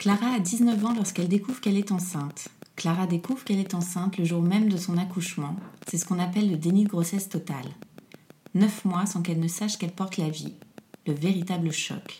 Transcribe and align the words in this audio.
Clara 0.00 0.28
a 0.28 0.38
19 0.38 0.82
ans 0.86 0.94
lorsqu'elle 0.94 1.28
découvre 1.28 1.60
qu'elle 1.60 1.76
est 1.76 1.92
enceinte. 1.92 2.48
Clara 2.74 3.06
découvre 3.06 3.44
qu'elle 3.44 3.58
est 3.58 3.74
enceinte 3.74 4.16
le 4.16 4.24
jour 4.24 4.40
même 4.40 4.70
de 4.70 4.78
son 4.78 4.96
accouchement. 4.96 5.56
C'est 5.86 5.98
ce 5.98 6.06
qu'on 6.06 6.18
appelle 6.18 6.50
le 6.50 6.56
déni 6.56 6.84
de 6.84 6.88
grossesse 6.88 7.28
totale. 7.28 7.66
Neuf 8.54 8.86
mois 8.86 9.04
sans 9.04 9.20
qu'elle 9.20 9.40
ne 9.40 9.46
sache 9.46 9.76
qu'elle 9.76 9.92
porte 9.92 10.16
la 10.16 10.30
vie. 10.30 10.54
Le 11.06 11.12
véritable 11.12 11.70
choc. 11.70 12.18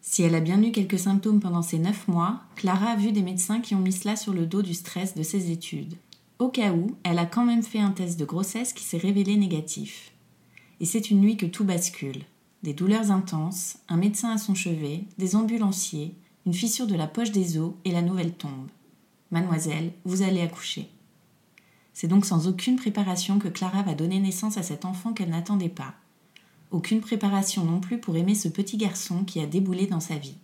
Si 0.00 0.24
elle 0.24 0.34
a 0.34 0.40
bien 0.40 0.60
eu 0.60 0.72
quelques 0.72 0.98
symptômes 0.98 1.38
pendant 1.38 1.62
ces 1.62 1.78
neuf 1.78 2.08
mois, 2.08 2.40
Clara 2.56 2.86
a 2.86 2.96
vu 2.96 3.12
des 3.12 3.22
médecins 3.22 3.60
qui 3.60 3.76
ont 3.76 3.80
mis 3.80 3.92
cela 3.92 4.16
sur 4.16 4.32
le 4.32 4.44
dos 4.44 4.62
du 4.62 4.74
stress 4.74 5.14
de 5.14 5.22
ses 5.22 5.52
études. 5.52 5.94
Au 6.40 6.48
cas 6.48 6.72
où, 6.72 6.96
elle 7.04 7.20
a 7.20 7.26
quand 7.26 7.44
même 7.44 7.62
fait 7.62 7.78
un 7.78 7.92
test 7.92 8.18
de 8.18 8.24
grossesse 8.24 8.72
qui 8.72 8.82
s'est 8.82 8.98
révélé 8.98 9.36
négatif. 9.36 10.10
Et 10.80 10.84
c'est 10.84 11.12
une 11.12 11.20
nuit 11.20 11.36
que 11.36 11.46
tout 11.46 11.64
bascule. 11.64 12.24
Des 12.64 12.74
douleurs 12.74 13.12
intenses, 13.12 13.76
un 13.88 13.98
médecin 13.98 14.32
à 14.32 14.38
son 14.38 14.56
chevet, 14.56 15.04
des 15.16 15.36
ambulanciers, 15.36 16.16
une 16.46 16.54
fissure 16.54 16.86
de 16.86 16.94
la 16.94 17.06
poche 17.06 17.32
des 17.32 17.58
os 17.58 17.72
et 17.84 17.92
la 17.92 18.02
nouvelle 18.02 18.32
tombe. 18.32 18.68
Mademoiselle, 19.30 19.92
vous 20.04 20.22
allez 20.22 20.40
accoucher. 20.40 20.88
C'est 21.92 22.08
donc 22.08 22.24
sans 22.24 22.48
aucune 22.48 22.76
préparation 22.76 23.38
que 23.38 23.48
Clara 23.48 23.82
va 23.82 23.94
donner 23.94 24.20
naissance 24.20 24.56
à 24.56 24.62
cet 24.62 24.84
enfant 24.84 25.12
qu'elle 25.12 25.30
n'attendait 25.30 25.68
pas. 25.68 25.94
Aucune 26.70 27.00
préparation 27.00 27.64
non 27.64 27.80
plus 27.80 27.98
pour 27.98 28.16
aimer 28.16 28.34
ce 28.34 28.48
petit 28.48 28.76
garçon 28.76 29.24
qui 29.24 29.40
a 29.40 29.46
déboulé 29.46 29.86
dans 29.86 30.00
sa 30.00 30.16
vie. 30.16 30.36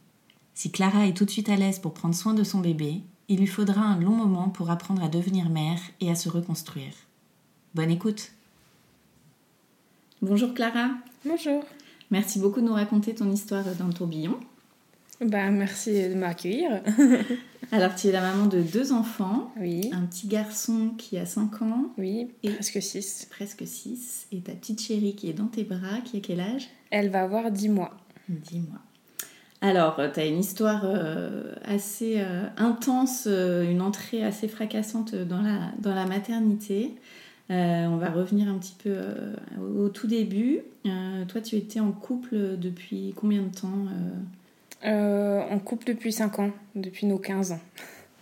Si 0.54 0.70
Clara 0.70 1.06
est 1.06 1.16
tout 1.16 1.24
de 1.24 1.30
suite 1.30 1.48
à 1.48 1.56
l'aise 1.56 1.78
pour 1.78 1.94
prendre 1.94 2.14
soin 2.14 2.34
de 2.34 2.44
son 2.44 2.60
bébé, 2.60 3.02
il 3.28 3.38
lui 3.38 3.46
faudra 3.46 3.82
un 3.82 3.98
long 3.98 4.14
moment 4.14 4.48
pour 4.48 4.70
apprendre 4.70 5.02
à 5.02 5.08
devenir 5.08 5.48
mère 5.48 5.80
et 6.00 6.10
à 6.10 6.14
se 6.14 6.28
reconstruire. 6.28 6.92
Bonne 7.74 7.90
écoute. 7.90 8.32
Bonjour 10.22 10.54
Clara. 10.54 10.90
Bonjour. 11.24 11.62
Merci 12.10 12.38
beaucoup 12.38 12.60
de 12.60 12.66
nous 12.66 12.72
raconter 12.72 13.14
ton 13.14 13.30
histoire 13.30 13.64
dans 13.78 13.86
le 13.86 13.92
tourbillon. 13.92 14.38
Bah, 15.24 15.50
merci 15.50 16.08
de 16.10 16.14
m'accueillir. 16.14 16.82
Alors, 17.72 17.94
tu 17.94 18.08
es 18.08 18.12
la 18.12 18.20
maman 18.20 18.46
de 18.46 18.60
deux 18.60 18.92
enfants. 18.92 19.50
Oui. 19.58 19.90
Un 19.92 20.02
petit 20.02 20.28
garçon 20.28 20.90
qui 20.98 21.16
a 21.18 21.24
5 21.26 21.62
ans. 21.62 21.86
Oui, 21.96 22.28
Et- 22.42 22.50
presque 22.50 22.82
6. 22.82 23.26
Presque 23.30 23.66
6. 23.66 24.26
Et 24.32 24.40
ta 24.40 24.52
petite 24.52 24.80
chérie 24.80 25.14
qui 25.16 25.30
est 25.30 25.32
dans 25.32 25.46
tes 25.46 25.64
bras, 25.64 26.00
qui 26.04 26.18
a 26.18 26.20
quel 26.20 26.40
âge? 26.40 26.68
Elle 26.90 27.08
va 27.10 27.22
avoir 27.22 27.50
10 27.50 27.70
mois. 27.70 27.96
Dis-moi. 28.28 28.78
Alors, 29.62 29.98
tu 30.12 30.20
as 30.20 30.26
une 30.26 30.38
histoire 30.38 30.82
euh, 30.84 31.54
assez 31.64 32.16
euh, 32.18 32.44
intense, 32.58 33.24
euh, 33.26 33.68
une 33.68 33.80
entrée 33.80 34.22
assez 34.22 34.48
fracassante 34.48 35.14
dans 35.14 35.40
la, 35.40 35.72
dans 35.80 35.94
la 35.94 36.04
maternité. 36.04 36.94
Euh, 37.50 37.86
on 37.86 37.96
va 37.96 38.10
revenir 38.10 38.48
un 38.48 38.58
petit 38.58 38.76
peu 38.80 38.90
euh, 38.90 39.34
au, 39.60 39.84
au 39.84 39.88
tout 39.88 40.06
début. 40.08 40.60
Euh, 40.84 41.24
toi, 41.24 41.40
tu 41.40 41.56
étais 41.56 41.80
en 41.80 41.90
couple 41.92 42.58
depuis 42.58 43.14
combien 43.16 43.42
de 43.42 43.48
temps 43.54 43.86
euh 44.84 45.26
Euh, 45.36 45.44
on 45.50 45.58
couple 45.58 45.86
depuis 45.86 46.12
5 46.12 46.38
ans, 46.38 46.50
depuis 46.74 47.06
nos 47.06 47.18
15 47.18 47.52
ans. 47.52 47.60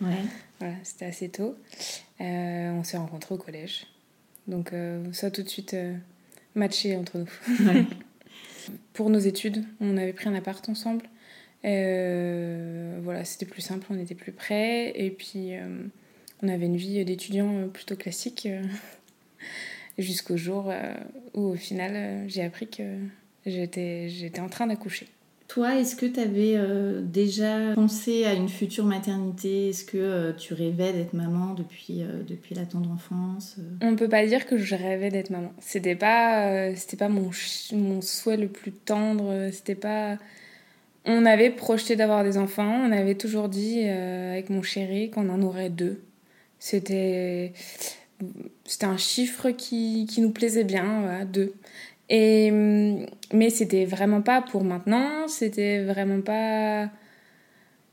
Ouais. 0.01 0.07
Voilà, 0.59 0.75
c'était 0.83 1.03
assez 1.03 1.27
tôt. 1.27 1.57
Euh, 2.21 2.71
on 2.71 2.85
s'est 2.85 2.95
rencontrés 2.95 3.35
au 3.35 3.37
collège. 3.37 3.87
Donc 4.47 4.71
euh, 4.71 5.03
ça 5.11 5.27
a 5.27 5.29
tout 5.29 5.43
de 5.43 5.49
suite 5.49 5.75
matché 6.55 6.95
entre 6.95 7.17
nous. 7.17 7.67
Ouais. 7.67 7.83
Pour 8.93 9.09
nos 9.09 9.19
études, 9.19 9.65
on 9.81 9.97
avait 9.97 10.13
pris 10.13 10.29
un 10.29 10.33
appart 10.33 10.67
ensemble. 10.69 11.03
Voilà, 11.61 13.25
c'était 13.25 13.45
plus 13.45 13.61
simple, 13.61 13.85
on 13.89 13.99
était 13.99 14.15
plus 14.15 14.31
près. 14.31 14.97
Et 14.97 15.11
puis, 15.11 15.51
on 16.41 16.47
avait 16.47 16.67
une 16.67 16.77
vie 16.77 17.03
d'étudiant 17.03 17.67
plutôt 17.67 17.97
classique. 17.97 18.47
Jusqu'au 19.97 20.37
jour 20.37 20.71
où, 21.33 21.41
au 21.41 21.55
final, 21.55 22.29
j'ai 22.29 22.43
appris 22.43 22.69
que 22.69 22.97
j'étais 23.45 24.07
j'étais 24.07 24.39
en 24.39 24.47
train 24.47 24.67
d'accoucher. 24.67 25.09
Toi, 25.55 25.75
est-ce 25.75 25.95
que 25.95 26.05
tu 26.05 26.19
avais 26.19 26.57
déjà 27.03 27.71
pensé 27.75 28.25
à 28.25 28.33
une 28.33 28.49
future 28.49 28.83
maternité? 28.83 29.69
Est-ce 29.69 29.85
que 29.85 29.95
euh, 29.95 30.33
tu 30.33 30.53
rêvais 30.53 30.91
d'être 30.91 31.13
maman 31.13 31.53
depuis, 31.53 32.01
euh, 32.01 32.23
la 32.51 32.65
tendre 32.65 32.91
enfance 32.91 33.55
euh? 33.59 33.77
On 33.79 33.95
peut 33.95 34.09
pas 34.09 34.25
dire 34.25 34.45
que 34.47 34.57
je 34.57 34.75
rêvais 34.75 35.11
d'être 35.11 35.29
maman. 35.29 35.53
C'était 35.61 35.95
pas, 35.95 36.49
euh, 36.49 36.73
c'était 36.75 36.97
pas 36.97 37.07
mon, 37.07 37.31
souhait 38.01 38.35
le 38.35 38.49
plus 38.49 38.73
tendre. 38.73 39.29
euh, 39.31 39.49
C'était 39.53 39.75
pas. 39.75 40.17
On 41.05 41.25
avait 41.25 41.51
projeté 41.51 41.95
d'avoir 41.95 42.25
des 42.25 42.37
enfants. 42.37 42.81
On 42.85 42.91
avait 42.91 43.15
toujours 43.15 43.47
dit 43.47 43.83
euh, 43.85 44.33
avec 44.33 44.49
mon 44.49 44.61
chéri 44.61 45.09
qu'on 45.09 45.29
en 45.29 45.41
aurait 45.41 45.69
deux. 45.69 46.01
C'était, 46.59 47.53
c'était 48.65 48.87
un 48.87 48.97
chiffre 48.97 49.51
qui, 49.51 50.05
qui 50.05 50.19
nous 50.19 50.31
plaisait 50.31 50.65
bien, 50.65 50.99
voilà, 50.99 51.23
deux. 51.23 51.53
Et 52.09 52.51
hum, 52.51 53.05
mais 53.33 53.49
c'était 53.49 53.85
vraiment 53.85 54.21
pas 54.21 54.41
pour 54.41 54.63
maintenant. 54.63 55.27
C'était 55.27 55.83
vraiment 55.83 56.21
pas. 56.21 56.89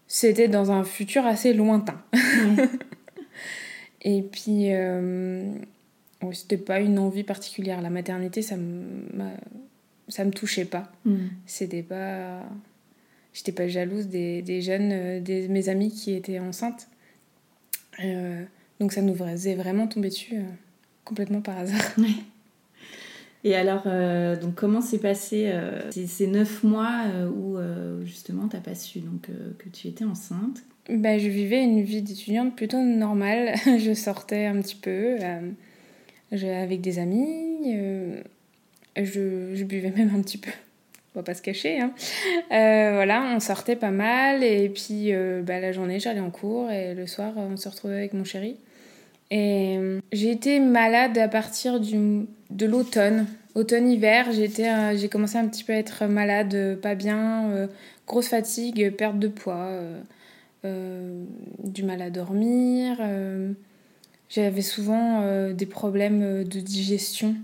C'était 0.07 0.49
dans 0.49 0.71
un 0.71 0.85
futur 0.85 1.27
assez 1.27 1.55
lointain. 1.55 2.03
Et 4.03 4.23
puis, 4.23 4.75
euh, 4.75 5.55
c'était 6.33 6.59
pas 6.59 6.81
une 6.81 6.99
envie 6.99 7.23
particulière. 7.23 7.81
La 7.81 7.89
maternité, 7.89 8.43
ça 8.43 8.57
me, 8.57 9.07
ça 10.09 10.25
me 10.25 10.31
touchait 10.31 10.65
pas. 10.65 10.93
Hmm. 11.05 11.29
C'était 11.47 11.83
pas. 11.83 12.43
J'étais 13.33 13.53
pas 13.53 13.67
jalouse 13.67 14.09
des, 14.09 14.43
des 14.43 14.61
jeunes, 14.61 14.91
euh, 14.93 15.21
des, 15.21 15.49
mes 15.49 15.69
amis 15.69 15.91
qui 15.91 16.13
étaient 16.13 16.39
enceintes. 16.39 16.89
Euh, 18.05 18.45
donc 18.81 18.93
ça 18.93 19.03
nous 19.03 19.15
faisait 19.15 19.55
vraiment 19.55 19.87
tomber 19.87 20.09
dessus 20.09 20.37
euh, 20.37 20.45
complètement 21.05 21.41
par 21.41 21.59
hasard. 21.59 21.81
Et 23.45 23.57
alors, 23.57 23.83
euh, 23.87 24.37
donc 24.37 24.55
comment 24.55 24.81
s'est 24.81 24.99
passé 24.99 25.51
euh, 25.53 25.91
ces, 25.91 26.29
neuf 26.29 26.63
mois 26.63 27.07
euh, 27.07 27.29
où 27.29 27.59
justement 28.05 28.49
t'as 28.49 28.61
pas 28.61 28.75
su 28.75 29.01
donc, 29.01 29.29
que 29.59 29.69
tu 29.69 29.89
étais 29.89 30.05
enceinte? 30.05 30.63
Bah, 30.89 31.19
je 31.19 31.29
vivais 31.29 31.63
une 31.63 31.83
vie 31.83 32.03
d'étudiante 32.03 32.55
plutôt 32.55 32.81
normale. 32.83 33.55
je 33.79 33.95
sortais 33.95 34.47
un 34.47 34.61
petit 34.61 34.77
peu 34.77 35.17
avec 36.31 36.81
des 36.81 36.99
amis. 36.99 37.77
je, 38.97 39.63
buvais 39.65 39.91
même 39.91 40.13
un 40.15 40.23
petit 40.23 40.39
peu. 40.39 40.51
On 41.15 41.19
va 41.19 41.25
pas 41.25 41.35
se 41.35 41.43
cacher. 41.43 41.81
Hein. 41.81 41.93
Voilà, 42.49 43.33
on 43.35 43.41
sortait 43.41 43.77
pas 43.77 43.91
mal. 43.91 44.45
Et 44.45 44.69
puis 44.69 45.13
bah, 45.43 45.59
la 45.59 45.73
journée, 45.73 45.99
j'allais 45.99 46.21
en 46.21 46.31
cours. 46.31 46.71
Et 46.71 46.95
le 46.95 47.07
soir, 47.09 47.33
on 47.37 47.57
se 47.57 47.69
retrouvait 47.69 47.97
avec 47.97 48.15
mon 48.15 48.25
chéri. 48.25 48.57
Et 49.33 49.79
euh, 49.79 50.01
j'ai 50.13 50.31
été 50.31 50.61
malade 50.61 51.17
à 51.17 51.27
partir 51.27 51.81
du, 51.81 52.27
de 52.51 52.67
l'automne. 52.67 53.27
Automne-hiver, 53.55 54.29
euh, 54.29 54.97
j'ai 54.97 55.09
commencé 55.09 55.39
un 55.39 55.49
petit 55.49 55.65
peu 55.65 55.73
à 55.73 55.77
être 55.77 56.05
malade, 56.05 56.55
euh, 56.55 56.77
pas 56.77 56.95
bien, 56.95 57.69
grosse 58.07 58.29
fatigue, 58.29 58.95
perte 58.95 59.19
de 59.19 59.29
poids. 59.29 59.71
du 60.63 61.83
mal 61.83 62.03
à 62.03 62.11
dormir. 62.11 62.99
j'avais 64.29 64.63
souvent 64.63 65.51
des 65.53 65.67
problèmes 65.67 66.45
de 66.45 66.61
digestion. 66.61 67.35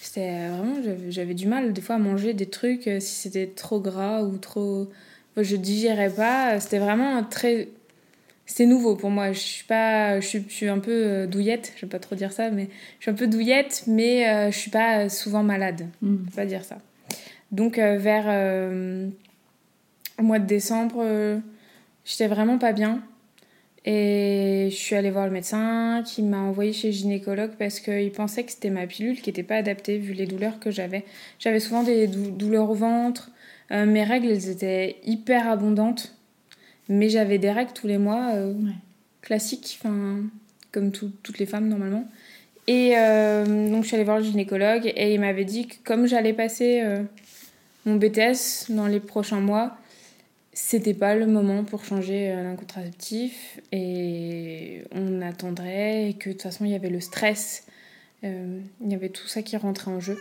C'était 0.00 0.48
vraiment, 0.48 0.74
j'avais- 1.08 1.34
du 1.34 1.46
mal 1.46 1.72
des 1.72 1.80
fois 1.80 1.94
à 1.94 1.98
manger 1.98 2.34
des 2.34 2.46
trucs 2.46 2.90
si 2.98 3.14
c'était 3.14 3.46
trop 3.46 3.78
gras 3.80 4.22
ou 4.22 4.38
trop. 4.38 4.90
Je 5.36 5.54
digérais 5.54 6.10
pas. 6.10 6.58
C'était 6.58 6.80
vraiment 6.80 7.22
très. 7.22 7.68
C'est 8.54 8.66
nouveau 8.66 8.96
pour 8.96 9.08
moi. 9.08 9.32
Je 9.32 9.38
suis 9.38 9.64
pas, 9.64 10.20
je 10.20 10.26
suis, 10.26 10.44
je 10.46 10.52
suis 10.52 10.68
un 10.68 10.78
peu 10.78 10.90
euh, 10.92 11.26
douillette. 11.26 11.72
Je 11.74 11.86
vais 11.86 11.88
pas 11.88 11.98
trop 11.98 12.14
dire 12.14 12.32
ça, 12.32 12.50
mais 12.50 12.68
je 12.98 13.04
suis 13.04 13.10
un 13.10 13.14
peu 13.14 13.26
douillette, 13.26 13.84
mais 13.86 14.28
euh, 14.28 14.50
je 14.50 14.58
suis 14.58 14.70
pas 14.70 15.08
souvent 15.08 15.42
malade. 15.42 15.86
Hmm. 16.02 16.16
On 16.20 16.24
peut 16.26 16.36
pas 16.36 16.44
dire 16.44 16.62
ça. 16.62 16.76
Donc 17.50 17.78
euh, 17.78 17.96
vers 17.96 18.24
euh, 18.26 19.08
au 20.18 20.22
mois 20.22 20.38
de 20.38 20.44
décembre, 20.44 20.96
euh, 20.98 21.38
j'étais 22.04 22.26
vraiment 22.26 22.58
pas 22.58 22.72
bien. 22.72 23.02
Et 23.86 24.68
je 24.70 24.76
suis 24.76 24.96
allée 24.96 25.10
voir 25.10 25.24
le 25.24 25.32
médecin 25.32 26.02
qui 26.04 26.22
m'a 26.22 26.40
envoyée 26.40 26.74
chez 26.74 26.88
le 26.88 26.92
gynécologue 26.92 27.52
parce 27.58 27.80
qu'il 27.80 28.12
pensait 28.12 28.44
que 28.44 28.52
c'était 28.52 28.68
ma 28.68 28.86
pilule 28.86 29.22
qui 29.22 29.30
n'était 29.30 29.42
pas 29.42 29.56
adaptée 29.56 29.96
vu 29.96 30.12
les 30.12 30.26
douleurs 30.26 30.60
que 30.60 30.70
j'avais. 30.70 31.06
J'avais 31.38 31.58
souvent 31.58 31.84
des 31.84 32.06
dou- 32.06 32.30
douleurs 32.30 32.68
au 32.68 32.74
ventre. 32.74 33.30
Euh, 33.70 33.86
mes 33.86 34.04
règles, 34.04 34.26
elles 34.30 34.50
étaient 34.50 34.96
hyper 35.04 35.48
abondantes. 35.48 36.14
Mais 36.88 37.08
j'avais 37.08 37.38
des 37.38 37.50
règles 37.50 37.72
tous 37.72 37.86
les 37.86 37.98
mois, 37.98 38.30
euh, 38.34 38.52
Ouais. 38.52 38.72
classiques, 39.22 39.78
enfin, 39.80 40.20
comme 40.72 40.90
tout- 40.92 41.12
toutes 41.22 41.38
les 41.38 41.46
femmes 41.46 41.68
normalement. 41.68 42.06
Et 42.68 42.94
euh, 42.96 43.70
donc 43.70 43.82
je 43.82 43.88
suis 43.88 43.96
allée 43.96 44.04
voir 44.04 44.18
le 44.18 44.24
gynécologue 44.24 44.92
et 44.94 45.14
il 45.14 45.20
m'avait 45.20 45.44
dit 45.44 45.66
que 45.66 45.74
comme 45.84 46.06
j'allais 46.06 46.32
passer 46.32 46.80
euh, 46.82 47.02
mon 47.86 47.96
BTS 47.96 48.70
dans 48.70 48.86
les 48.86 49.00
prochains 49.00 49.40
mois, 49.40 49.76
c'était 50.52 50.94
pas 50.94 51.14
le 51.16 51.26
moment 51.26 51.64
pour 51.64 51.84
changer 51.84 52.30
un 52.30 52.54
contraceptif 52.56 53.58
et 53.72 54.84
on 54.92 55.20
attendrait 55.22 56.10
et 56.10 56.14
que 56.14 56.28
de 56.28 56.34
toute 56.34 56.42
façon 56.42 56.64
il 56.64 56.70
y 56.72 56.74
avait 56.74 56.90
le 56.90 57.00
stress, 57.00 57.66
il 58.22 58.60
y 58.86 58.94
avait 58.94 59.08
tout 59.08 59.26
ça 59.26 59.42
qui 59.42 59.56
rentrait 59.56 59.90
en 59.90 59.98
jeu. 59.98 60.18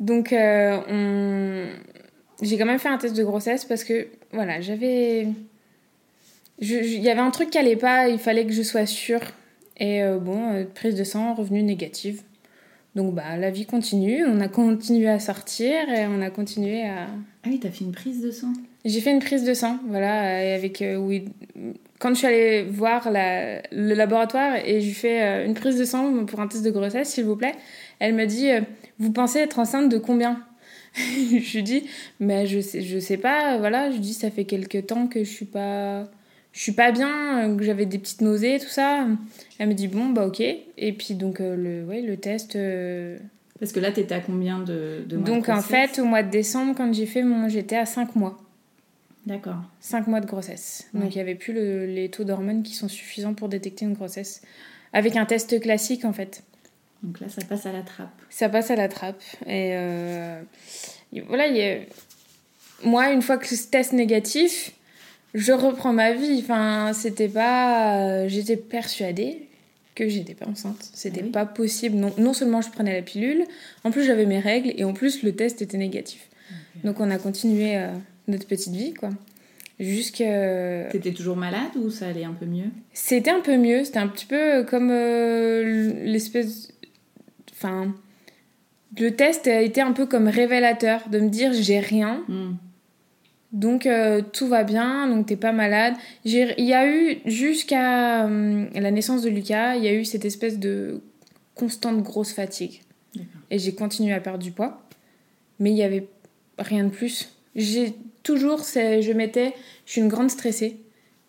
Donc 0.00 0.32
on... 0.34 1.66
j'ai 2.42 2.58
quand 2.58 2.66
même 2.66 2.78
fait 2.78 2.88
un 2.88 2.98
test 2.98 3.16
de 3.16 3.24
grossesse 3.24 3.64
parce 3.64 3.84
que 3.84 4.08
voilà, 4.32 4.60
j'avais 4.60 5.28
il 6.58 7.00
y 7.00 7.10
avait 7.10 7.20
un 7.20 7.30
truc 7.30 7.50
qui 7.50 7.58
allait 7.58 7.76
pas, 7.76 8.08
il 8.08 8.18
fallait 8.18 8.46
que 8.46 8.52
je 8.52 8.62
sois 8.62 8.86
sûre. 8.86 9.20
Et 9.78 10.02
euh, 10.02 10.18
bon, 10.18 10.52
euh, 10.52 10.64
prise 10.64 10.94
de 10.94 11.04
sang, 11.04 11.34
revenu 11.34 11.62
négative. 11.62 12.22
Donc 12.94 13.14
bah 13.14 13.36
la 13.38 13.50
vie 13.50 13.64
continue, 13.64 14.24
on 14.26 14.38
a 14.40 14.48
continué 14.48 15.08
à 15.08 15.18
sortir 15.18 15.88
et 15.88 16.06
on 16.06 16.20
a 16.20 16.28
continué 16.28 16.84
à... 16.84 17.06
Ah 17.42 17.48
oui, 17.48 17.58
t'as 17.58 17.70
fait 17.70 17.84
une 17.84 17.92
prise 17.92 18.22
de 18.22 18.30
sang 18.30 18.52
J'ai 18.84 19.00
fait 19.00 19.10
une 19.10 19.20
prise 19.20 19.44
de 19.44 19.54
sang, 19.54 19.78
voilà, 19.88 20.44
et 20.44 20.52
avec... 20.52 20.82
Euh, 20.82 20.96
oui, 20.96 21.24
quand 21.98 22.10
je 22.10 22.14
suis 22.16 22.26
allée 22.26 22.64
voir 22.64 23.10
la, 23.10 23.62
le 23.72 23.94
laboratoire 23.94 24.56
et 24.56 24.82
j'ai 24.82 24.92
fait 24.92 25.46
une 25.46 25.54
prise 25.54 25.78
de 25.78 25.84
sang 25.84 26.26
pour 26.26 26.40
un 26.40 26.48
test 26.48 26.64
de 26.64 26.70
grossesse, 26.70 27.08
s'il 27.08 27.24
vous 27.24 27.36
plaît, 27.36 27.54
elle 27.98 28.14
me 28.14 28.26
dit, 28.26 28.50
vous 28.98 29.12
pensez 29.12 29.38
être 29.38 29.58
enceinte 29.58 29.88
de 29.88 29.98
combien? 29.98 30.44
Je 30.96 31.56
lui 31.56 31.62
dis, 31.62 31.84
mais 32.20 32.46
je 32.46 32.60
sais, 32.60 32.82
je 32.82 32.98
sais 32.98 33.16
pas, 33.16 33.56
voilà, 33.58 33.90
je 33.90 33.94
lui 33.94 34.00
dis, 34.02 34.14
ça 34.14 34.30
fait 34.30 34.44
quelques 34.44 34.86
temps 34.86 35.06
que 35.06 35.24
je 35.24 35.30
suis 35.30 35.46
pas 35.46 36.06
je 36.52 36.60
suis 36.60 36.72
pas 36.72 36.92
bien, 36.92 37.48
euh, 37.50 37.56
que 37.56 37.64
j'avais 37.64 37.86
des 37.86 37.98
petites 37.98 38.20
nausées, 38.20 38.58
tout 38.60 38.68
ça. 38.68 39.06
Elle 39.58 39.68
me 39.68 39.74
dit 39.74 39.88
bon, 39.88 40.10
bah 40.10 40.26
ok. 40.26 40.40
Et 40.40 40.92
puis 40.92 41.14
donc 41.14 41.40
euh, 41.40 41.56
le, 41.56 41.86
ouais, 41.86 42.02
le 42.02 42.16
test. 42.18 42.56
Euh, 42.56 43.18
Parce 43.58 43.72
que 43.72 43.80
là, 43.80 43.90
t'étais 43.90 44.14
à 44.14 44.20
combien 44.20 44.58
de, 44.58 45.02
de 45.06 45.16
mois 45.16 45.26
Donc 45.26 45.48
en 45.48 45.62
fait, 45.62 45.98
au 45.98 46.04
mois 46.04 46.22
de 46.22 46.30
décembre, 46.30 46.74
quand 46.76 46.92
j'ai 46.92 47.06
fait 47.06 47.22
mon. 47.22 47.48
J'étais 47.48 47.76
à 47.76 47.86
5 47.86 48.16
mois. 48.16 48.38
D'accord. 49.24 49.62
5 49.80 50.08
mois 50.08 50.20
de 50.20 50.26
grossesse. 50.26 50.88
Donc 50.92 51.14
il 51.14 51.18
n'y 51.18 51.22
avait 51.22 51.36
plus 51.36 51.54
les 51.54 52.10
taux 52.10 52.24
d'hormones 52.24 52.62
qui 52.62 52.74
sont 52.74 52.88
suffisants 52.88 53.34
pour 53.34 53.48
détecter 53.48 53.84
une 53.84 53.94
grossesse. 53.94 54.42
Avec 54.92 55.16
un 55.16 55.24
test 55.24 55.58
classique 55.60 56.04
en 56.04 56.12
fait. 56.12 56.42
Donc 57.02 57.20
là, 57.20 57.28
ça 57.28 57.42
passe 57.44 57.66
à 57.66 57.72
la 57.72 57.82
trappe. 57.82 58.20
Ça 58.30 58.48
passe 58.48 58.70
à 58.70 58.76
la 58.76 58.88
trappe. 58.88 59.22
Et 59.46 59.74
voilà, 61.26 61.46
y 61.48 61.62
a... 61.62 61.78
moi, 62.84 63.10
une 63.12 63.22
fois 63.22 63.38
que 63.38 63.46
ce 63.46 63.66
test 63.66 63.92
négatif, 63.92 64.72
je 65.34 65.52
reprends 65.52 65.92
ma 65.92 66.12
vie. 66.12 66.40
Enfin, 66.42 66.92
c'était 66.92 67.28
pas. 67.28 68.28
J'étais 68.28 68.56
persuadée 68.56 69.48
que 69.94 70.08
j'étais 70.08 70.34
pas 70.34 70.46
enceinte. 70.46 70.90
C'était 70.94 71.22
ah 71.24 71.32
pas 71.32 71.46
possible. 71.46 71.96
Non, 71.96 72.12
non 72.18 72.32
seulement 72.32 72.60
je 72.62 72.70
prenais 72.70 72.94
la 72.94 73.02
pilule, 73.02 73.44
en 73.84 73.90
plus 73.90 74.04
j'avais 74.04 74.26
mes 74.26 74.38
règles 74.38 74.72
et 74.76 74.84
en 74.84 74.92
plus 74.92 75.22
le 75.22 75.34
test 75.34 75.62
était 75.62 75.76
négatif. 75.76 76.28
Donc 76.84 77.00
on 77.00 77.10
a 77.10 77.18
continué 77.18 77.76
euh, 77.76 77.88
notre 78.28 78.46
petite 78.46 78.72
vie, 78.72 78.94
quoi. 78.94 79.10
Jusque. 79.78 80.22
T'étais 80.92 81.12
toujours 81.12 81.36
malade 81.36 81.70
ou 81.76 81.90
ça 81.90 82.06
allait 82.08 82.24
un 82.24 82.32
peu 82.32 82.46
mieux? 82.46 82.66
C'était 82.92 83.30
un 83.30 83.40
peu 83.40 83.56
mieux. 83.56 83.84
C'était 83.84 83.98
un 83.98 84.08
petit 84.08 84.26
peu 84.26 84.64
comme 84.64 84.90
euh, 84.90 85.92
l'espèce. 86.04 86.71
Enfin. 87.62 87.94
Le 88.98 89.10
test 89.10 89.46
a 89.46 89.62
été 89.62 89.80
un 89.80 89.92
peu 89.92 90.06
comme 90.06 90.28
révélateur 90.28 91.08
de 91.08 91.18
me 91.18 91.28
dire 91.28 91.52
j'ai 91.54 91.80
rien. 91.80 92.24
Hmm. 92.28 92.56
Donc 93.52 93.86
euh, 93.86 94.22
tout 94.32 94.48
va 94.48 94.64
bien, 94.64 95.08
donc 95.08 95.26
t'es 95.26 95.36
pas 95.36 95.52
malade. 95.52 95.94
Il 96.24 96.32
y 96.58 96.74
a 96.74 96.86
eu 96.86 97.18
jusqu'à 97.26 98.26
euh, 98.26 98.66
la 98.74 98.90
naissance 98.90 99.22
de 99.22 99.28
Lucas, 99.28 99.76
il 99.76 99.84
y 99.84 99.88
a 99.88 99.94
eu 99.94 100.04
cette 100.04 100.24
espèce 100.24 100.58
de 100.58 101.02
constante 101.54 102.02
grosse 102.02 102.32
fatigue. 102.32 102.80
Et 103.50 103.58
j'ai 103.58 103.74
continué 103.74 104.14
à 104.14 104.20
perdre 104.20 104.38
du 104.38 104.52
poids, 104.52 104.82
mais 105.58 105.70
il 105.70 105.76
y 105.76 105.82
avait 105.82 106.08
rien 106.58 106.84
de 106.84 106.88
plus. 106.88 107.36
J'ai 107.54 107.92
toujours, 108.22 108.62
je 108.62 109.12
mettais, 109.12 109.52
je 109.84 109.92
suis 109.92 110.00
une 110.00 110.08
grande 110.08 110.30
stressée. 110.30 110.78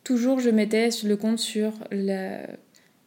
Toujours, 0.05 0.39
je 0.39 0.49
mettais 0.49 0.89
le 1.03 1.17
compte 1.17 1.39
sur 1.39 1.73
le 1.91 2.45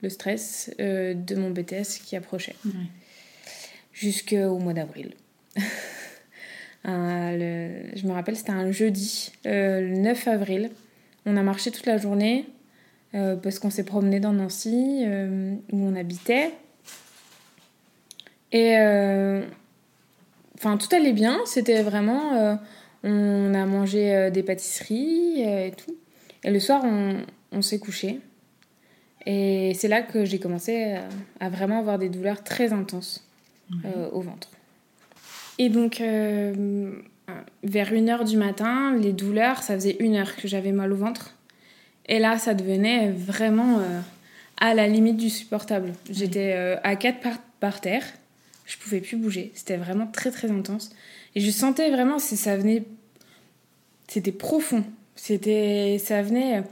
stress 0.09 0.75
euh, 0.79 1.15
de 1.15 1.35
mon 1.37 1.51
BTS 1.51 2.05
qui 2.05 2.17
approchait. 2.17 2.57
Jusqu'au 3.97 4.59
mois 4.59 4.75
d'avril. 4.75 5.15
je 6.85 8.07
me 8.07 8.13
rappelle, 8.13 8.37
c'était 8.37 8.51
un 8.51 8.71
jeudi, 8.71 9.33
euh, 9.47 9.81
le 9.81 9.97
9 9.97 10.29
avril. 10.29 10.71
On 11.25 11.35
a 11.39 11.43
marché 11.43 11.71
toute 11.71 11.87
la 11.87 11.97
journée 11.97 12.45
euh, 13.15 13.37
parce 13.37 13.59
qu'on 13.59 13.71
s'est 13.71 13.85
promené 13.85 14.21
dans 14.21 14.35
Nancy, 14.35 15.03
euh, 15.07 15.55
où 15.73 15.79
on 15.79 15.97
habitait. 15.97 16.53
Et 18.53 18.75
enfin, 20.57 20.77
tout 20.77 20.95
allait 20.95 21.15
bien. 21.15 21.41
C'était 21.47 21.83
vraiment. 21.83 22.59
on 23.03 23.55
a 23.55 23.65
mangé 23.65 24.31
des 24.31 24.43
pâtisseries 24.43 25.41
et 25.41 25.73
tout. 25.75 25.97
Et 26.45 26.51
le 26.51 26.61
soir, 26.61 26.85
on, 26.85 27.63
s'est 27.63 27.79
couché. 27.79 28.21
Et 29.25 29.73
c'est 29.75 29.89
là 29.89 30.03
que 30.03 30.27
j'ai 30.27 30.39
commencé 30.39 30.99
à, 31.41 31.49
vraiment 31.49 31.79
avoir 31.79 31.99
des 31.99 32.11
douleurs 32.11 32.45
très 32.45 32.75
intenses 32.75 33.26
au 34.13 34.21
ventre. 34.21 34.49
Et 35.59 35.69
donc, 35.69 36.01
euh, 36.01 36.93
vers 37.63 37.93
1h 37.93 38.25
du 38.25 38.37
matin, 38.37 38.97
les 38.97 39.13
douleurs, 39.13 39.63
ça 39.63 39.75
faisait 39.75 39.97
une 40.01 40.17
heure 40.17 40.37
que 40.37 40.49
j'avais 40.49 40.73
mal 40.73 40.93
au 40.93 40.97
ventre. 40.97 41.35
Et 42.07 42.19
là, 42.19 42.39
ça 42.39 42.55
devenait 42.55 43.11
vraiment 43.11 43.79
euh, 43.79 44.01
à 44.59 44.75
la 44.75 44.87
limite 44.87 45.17
du 45.17 45.31
supportable. 45.31 45.93
J'étais 46.11 46.53
euh, 46.55 46.77
à 46.85 46.97
quatre 46.97 47.21
par, 47.21 47.39
par, 47.59 47.81
terre, 47.81 48.05
je 48.67 48.77
pouvais 48.77 49.01
plus 49.01 49.17
bouger. 49.17 49.51
C'était 49.55 49.77
vraiment 49.77 50.07
très 50.07 50.31
très 50.31 50.51
intense. 50.51 50.91
Et 51.35 51.41
je 51.41 51.51
sentais 51.51 51.91
vraiment, 51.91 52.19
ça 52.19 52.57
venait. 52.57 52.85
C'était 54.09 54.33
profond. 54.33 54.85
C'était, 55.17 55.99
ça 55.99 56.23
venait. 56.23 56.63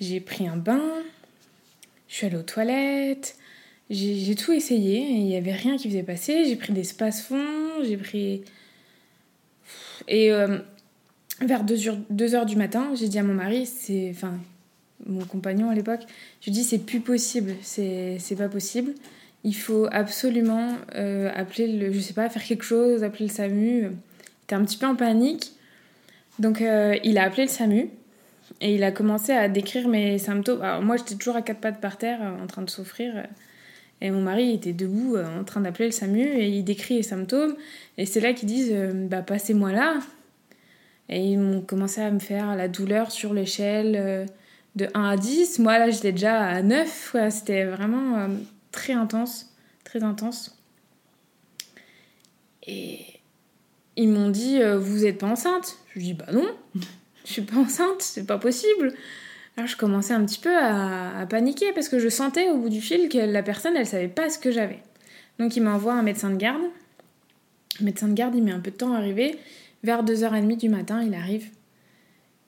J'ai 0.00 0.20
pris 0.20 0.46
un 0.46 0.56
bain, 0.56 0.82
je 2.08 2.14
suis 2.14 2.26
allée 2.26 2.36
aux 2.36 2.42
toilettes, 2.42 3.36
j'ai 3.90 4.34
tout 4.34 4.52
essayé 4.52 5.00
il 5.00 5.24
n'y 5.24 5.36
avait 5.36 5.52
rien 5.52 5.76
qui 5.76 5.88
faisait 5.88 6.02
passer. 6.02 6.44
J'ai 6.46 6.56
pris 6.56 6.72
des 6.72 6.84
space-fonds, 6.84 7.82
j'ai 7.82 7.96
pris. 7.96 8.42
Et 10.08 10.32
euh, 10.32 10.58
vers 11.40 11.64
2 11.64 12.34
heures, 12.34 12.46
du 12.46 12.56
matin, 12.56 12.92
j'ai 12.94 13.08
dit 13.08 13.18
à 13.18 13.22
mon 13.22 13.34
mari, 13.34 13.66
c'est. 13.66 14.10
Enfin, 14.10 14.38
mon 15.06 15.24
compagnon 15.24 15.68
à 15.68 15.74
l'époque, 15.74 16.00
je 16.40 16.46
lui 16.46 16.52
dis 16.52 16.64
c'est 16.64 16.78
plus 16.78 17.00
possible, 17.00 17.54
c'est 17.60 18.36
pas 18.38 18.48
possible. 18.48 18.92
Il 19.42 19.54
faut 19.54 19.86
absolument 19.92 20.72
euh, 20.94 21.30
appeler 21.34 21.66
le. 21.66 21.92
Je 21.92 22.00
sais 22.00 22.14
pas, 22.14 22.28
faire 22.30 22.42
quelque 22.42 22.64
chose, 22.64 23.04
appeler 23.04 23.26
le 23.26 23.30
SAMU. 23.30 23.90
Était 24.44 24.54
un 24.54 24.64
petit 24.64 24.78
peu 24.78 24.86
en 24.86 24.96
panique. 24.96 25.52
Donc 26.38 26.62
euh, 26.62 26.96
il 27.04 27.18
a 27.18 27.24
appelé 27.24 27.44
le 27.44 27.50
SAMU 27.50 27.90
et 28.60 28.74
il 28.74 28.82
a 28.82 28.92
commencé 28.92 29.32
à 29.32 29.48
décrire 29.48 29.88
mes 29.88 30.18
symptômes. 30.18 30.62
Alors 30.62 30.82
moi 30.82 30.96
j'étais 30.96 31.16
toujours 31.16 31.36
à 31.36 31.42
quatre 31.42 31.60
pattes 31.60 31.80
par 31.80 31.98
terre 31.98 32.20
en 32.42 32.46
train 32.46 32.62
de 32.62 32.70
souffrir. 32.70 33.26
Et 34.04 34.10
mon 34.10 34.20
mari 34.20 34.52
était 34.52 34.74
debout 34.74 35.16
euh, 35.16 35.40
en 35.40 35.44
train 35.44 35.62
d'appeler 35.62 35.86
le 35.86 35.90
SAMU 35.90 36.20
et 36.20 36.46
il 36.46 36.62
décrit 36.62 36.96
les 36.96 37.02
symptômes. 37.02 37.56
Et 37.96 38.04
c'est 38.04 38.20
là 38.20 38.34
qu'ils 38.34 38.48
disent 38.48 38.70
euh, 38.70 39.08
Bah, 39.08 39.22
passez-moi 39.22 39.72
là. 39.72 39.98
Et 41.08 41.24
ils 41.24 41.38
m'ont 41.38 41.62
commencé 41.62 42.02
à 42.02 42.10
me 42.10 42.18
faire 42.18 42.54
la 42.54 42.68
douleur 42.68 43.10
sur 43.10 43.32
l'échelle 43.32 43.96
euh, 43.96 44.26
de 44.76 44.88
1 44.92 45.04
à 45.04 45.16
10. 45.16 45.58
Moi, 45.60 45.78
là, 45.78 45.88
j'étais 45.88 46.12
déjà 46.12 46.38
à 46.38 46.60
9. 46.60 47.16
C'était 47.30 47.64
vraiment 47.64 48.28
très 48.72 48.92
intense. 48.92 49.54
Très 49.84 50.02
intense. 50.02 50.54
Et 52.66 52.98
ils 53.96 54.10
m'ont 54.10 54.28
dit 54.28 54.60
Vous 54.80 54.98
n'êtes 55.04 55.16
pas 55.16 55.28
enceinte 55.28 55.78
Je 55.94 56.00
dis 56.00 56.12
Bah 56.12 56.26
non, 56.30 56.48
je 57.24 57.32
suis 57.32 57.42
pas 57.42 57.56
enceinte, 57.56 58.02
c'est 58.02 58.26
pas 58.26 58.38
possible. 58.38 58.92
Alors 59.56 59.68
je 59.68 59.76
commençais 59.76 60.14
un 60.14 60.24
petit 60.24 60.40
peu 60.40 60.54
à, 60.56 61.26
paniquer 61.28 61.72
parce 61.72 61.88
que 61.88 61.98
je 61.98 62.08
sentais 62.08 62.50
au 62.50 62.58
bout 62.58 62.68
du 62.68 62.80
fil 62.80 63.08
que 63.08 63.18
la 63.18 63.42
personne, 63.42 63.76
elle 63.76 63.86
savait 63.86 64.08
pas 64.08 64.28
ce 64.28 64.38
que 64.38 64.50
j'avais. 64.50 64.80
Donc 65.38 65.56
il 65.56 65.62
m'envoie 65.62 65.94
un 65.94 66.02
médecin 66.02 66.30
de 66.30 66.36
garde. 66.36 66.62
Le 67.78 67.84
médecin 67.84 68.08
de 68.08 68.14
garde, 68.14 68.34
il 68.34 68.42
met 68.42 68.52
un 68.52 68.60
peu 68.60 68.70
de 68.70 68.76
temps 68.76 68.92
à 68.94 68.98
arriver. 68.98 69.38
Vers 69.82 70.04
2h30 70.04 70.58
du 70.58 70.68
matin, 70.68 71.02
il 71.02 71.14
arrive. 71.14 71.48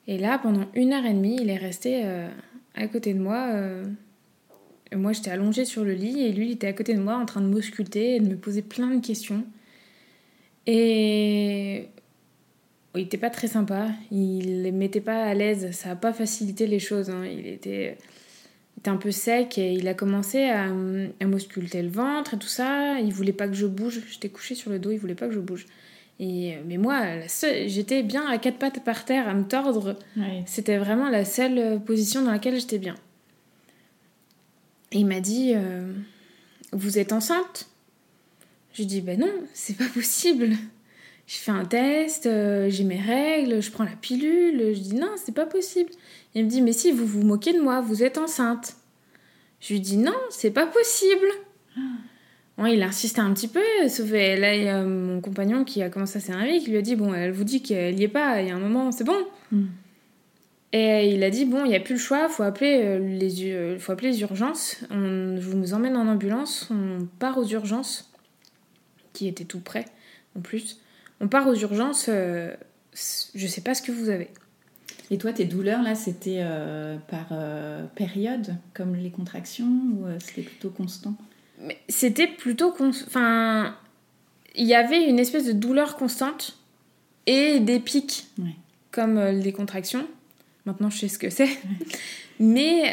Et 0.08 0.18
là, 0.18 0.38
pendant 0.38 0.66
une 0.74 0.92
heure 0.92 1.04
et 1.04 1.12
demie, 1.12 1.38
il 1.40 1.50
est 1.50 1.56
resté 1.56 2.02
euh, 2.04 2.28
à 2.74 2.86
côté 2.86 3.12
de 3.12 3.20
moi. 3.20 3.48
Euh, 3.52 3.84
moi, 4.94 5.12
j'étais 5.12 5.30
allongée 5.30 5.64
sur 5.64 5.84
le 5.84 5.92
lit 5.92 6.22
et 6.22 6.32
lui, 6.32 6.46
il 6.46 6.52
était 6.52 6.68
à 6.68 6.72
côté 6.72 6.94
de 6.94 7.00
moi 7.00 7.16
en 7.16 7.26
train 7.26 7.40
de 7.40 7.46
m'ausculter 7.46 8.16
et 8.16 8.20
de 8.20 8.28
me 8.28 8.36
poser 8.36 8.62
plein 8.62 8.88
de 8.88 9.04
questions. 9.04 9.44
Et 10.66 11.88
il 12.96 13.02
n'était 13.02 13.18
pas 13.18 13.30
très 13.30 13.48
sympa, 13.48 13.88
il 14.10 14.62
ne 14.62 14.70
mettait 14.70 15.00
pas 15.00 15.24
à 15.24 15.34
l'aise, 15.34 15.70
ça 15.72 15.90
n'a 15.90 15.96
pas 15.96 16.12
facilité 16.12 16.66
les 16.66 16.78
choses. 16.78 17.10
Hein. 17.10 17.24
Il 17.26 17.46
était, 17.46 17.98
était, 18.78 18.90
un 18.90 18.96
peu 18.96 19.10
sec 19.10 19.58
et 19.58 19.72
il 19.72 19.86
a 19.88 19.94
commencé 19.94 20.44
à, 20.44 20.64
à 20.64 21.26
m'ausculter 21.26 21.82
le 21.82 21.88
ventre 21.88 22.34
et 22.34 22.38
tout 22.38 22.46
ça. 22.46 23.00
Il 23.00 23.12
voulait 23.12 23.32
pas 23.32 23.48
que 23.48 23.54
je 23.54 23.66
bouge, 23.66 24.00
j'étais 24.10 24.28
couchée 24.28 24.54
sur 24.54 24.70
le 24.70 24.78
dos, 24.78 24.90
il 24.90 24.98
voulait 24.98 25.14
pas 25.14 25.28
que 25.28 25.34
je 25.34 25.40
bouge. 25.40 25.66
Et, 26.18 26.56
mais 26.66 26.78
moi, 26.78 27.02
j'étais 27.66 28.02
bien 28.02 28.26
à 28.26 28.38
quatre 28.38 28.58
pattes 28.58 28.82
par 28.82 29.04
terre 29.04 29.28
à 29.28 29.34
me 29.34 29.44
tordre. 29.44 29.96
C'était 30.46 30.78
vraiment 30.78 31.10
la 31.10 31.24
seule 31.24 31.80
position 31.84 32.22
dans 32.22 32.32
laquelle 32.32 32.58
j'étais 32.58 32.78
bien. 32.78 32.94
Et 34.92 35.00
il 35.00 35.06
m'a 35.06 35.20
dit 35.20 35.52
euh, 35.54 35.92
Vous 36.72 36.98
êtes 36.98 37.12
enceinte? 37.12 37.68
Je 38.72 38.78
lui 38.78 38.86
dis 38.86 39.00
Ben 39.00 39.18
non, 39.18 39.32
c'est 39.52 39.76
pas 39.76 39.88
possible. 39.92 40.50
Je 41.26 41.36
fais 41.36 41.50
un 41.50 41.64
test, 41.64 42.26
euh, 42.26 42.68
j'ai 42.70 42.84
mes 42.84 43.00
règles, 43.00 43.60
je 43.60 43.70
prends 43.70 43.84
la 43.84 43.96
pilule. 44.00 44.74
Je 44.74 44.80
dis 44.80 44.94
non, 44.94 45.10
c'est 45.16 45.34
pas 45.34 45.46
possible. 45.46 45.90
Il 46.34 46.44
me 46.44 46.50
dit 46.50 46.62
mais 46.62 46.72
si, 46.72 46.92
vous 46.92 47.06
vous 47.06 47.22
moquez 47.22 47.52
de 47.52 47.60
moi, 47.60 47.80
vous 47.80 48.02
êtes 48.02 48.18
enceinte. 48.18 48.74
Je 49.60 49.72
lui 49.72 49.80
dis 49.80 49.96
non, 49.96 50.14
c'est 50.30 50.50
pas 50.52 50.66
possible. 50.66 51.26
Bon, 52.58 52.64
il 52.66 52.82
insisté 52.82 53.20
un 53.20 53.34
petit 53.34 53.48
peu, 53.48 53.60
sauf 53.88 54.08
que 54.10 54.40
là, 54.40 54.54
il 54.54 54.62
y 54.64 54.68
a 54.68 54.82
mon 54.82 55.20
compagnon 55.20 55.64
qui 55.64 55.82
a 55.82 55.90
commencé 55.90 56.16
à 56.18 56.20
s'énerver, 56.20 56.58
qui 56.58 56.70
lui 56.70 56.78
a 56.78 56.82
dit 56.82 56.96
Bon, 56.96 57.12
elle 57.12 57.32
vous 57.32 57.44
dit 57.44 57.60
qu'elle 57.62 57.98
y 57.98 58.04
est 58.04 58.08
pas, 58.08 58.40
il 58.40 58.48
y 58.48 58.50
a 58.50 58.56
un 58.56 58.60
moment, 58.60 58.92
c'est 58.92 59.04
bon. 59.04 59.18
Mm. 59.52 59.64
Et 60.72 61.08
il 61.12 61.22
a 61.22 61.28
dit 61.30 61.44
Bon, 61.44 61.64
il 61.64 61.68
n'y 61.68 61.76
a 61.76 61.80
plus 61.80 61.94
le 61.94 62.00
choix, 62.00 62.28
faut 62.28 62.42
appeler 62.44 62.80
euh, 62.82 62.98
les, 62.98 63.44
u- 63.44 63.78
faut 63.78 63.92
appeler 63.92 64.10
les 64.12 64.20
urgences. 64.22 64.76
On, 64.90 65.36
je 65.38 65.48
vous 65.50 65.74
emmène 65.74 65.96
en 65.96 66.06
ambulance, 66.08 66.68
on 66.70 67.06
part 67.18 67.36
aux 67.36 67.46
urgences, 67.46 68.10
qui 69.12 69.28
étaient 69.28 69.44
tout 69.44 69.60
près 69.60 69.84
en 70.36 70.40
plus. 70.40 70.80
On 71.20 71.28
part 71.28 71.46
aux 71.48 71.54
urgences, 71.54 72.06
euh, 72.08 72.54
je 73.34 73.46
sais 73.46 73.60
pas 73.62 73.74
ce 73.74 73.82
que 73.82 73.92
vous 73.92 74.08
avez. 74.10 74.28
Et 75.10 75.18
toi, 75.18 75.32
tes 75.32 75.44
douleurs, 75.44 75.82
là, 75.82 75.94
c'était 75.94 76.40
euh, 76.40 76.96
par 77.08 77.26
euh, 77.30 77.84
période, 77.94 78.56
comme 78.74 78.96
les 78.96 79.10
contractions, 79.10 79.66
ou 79.66 80.06
euh, 80.06 80.16
c'était 80.20 80.42
plutôt 80.42 80.70
constant? 80.70 81.14
C'était 81.88 82.26
plutôt. 82.26 82.74
Enfin. 82.80 83.76
Il 84.58 84.64
y 84.66 84.74
avait 84.74 85.04
une 85.06 85.18
espèce 85.18 85.44
de 85.44 85.52
douleur 85.52 85.96
constante 85.96 86.56
et 87.26 87.60
des 87.60 87.78
pics, 87.78 88.26
Ouais. 88.38 88.56
comme 88.90 89.20
les 89.20 89.52
contractions. 89.52 90.06
Maintenant, 90.64 90.88
je 90.88 90.98
sais 90.98 91.08
ce 91.08 91.18
que 91.18 91.28
c'est. 91.28 91.50
Mais 92.40 92.84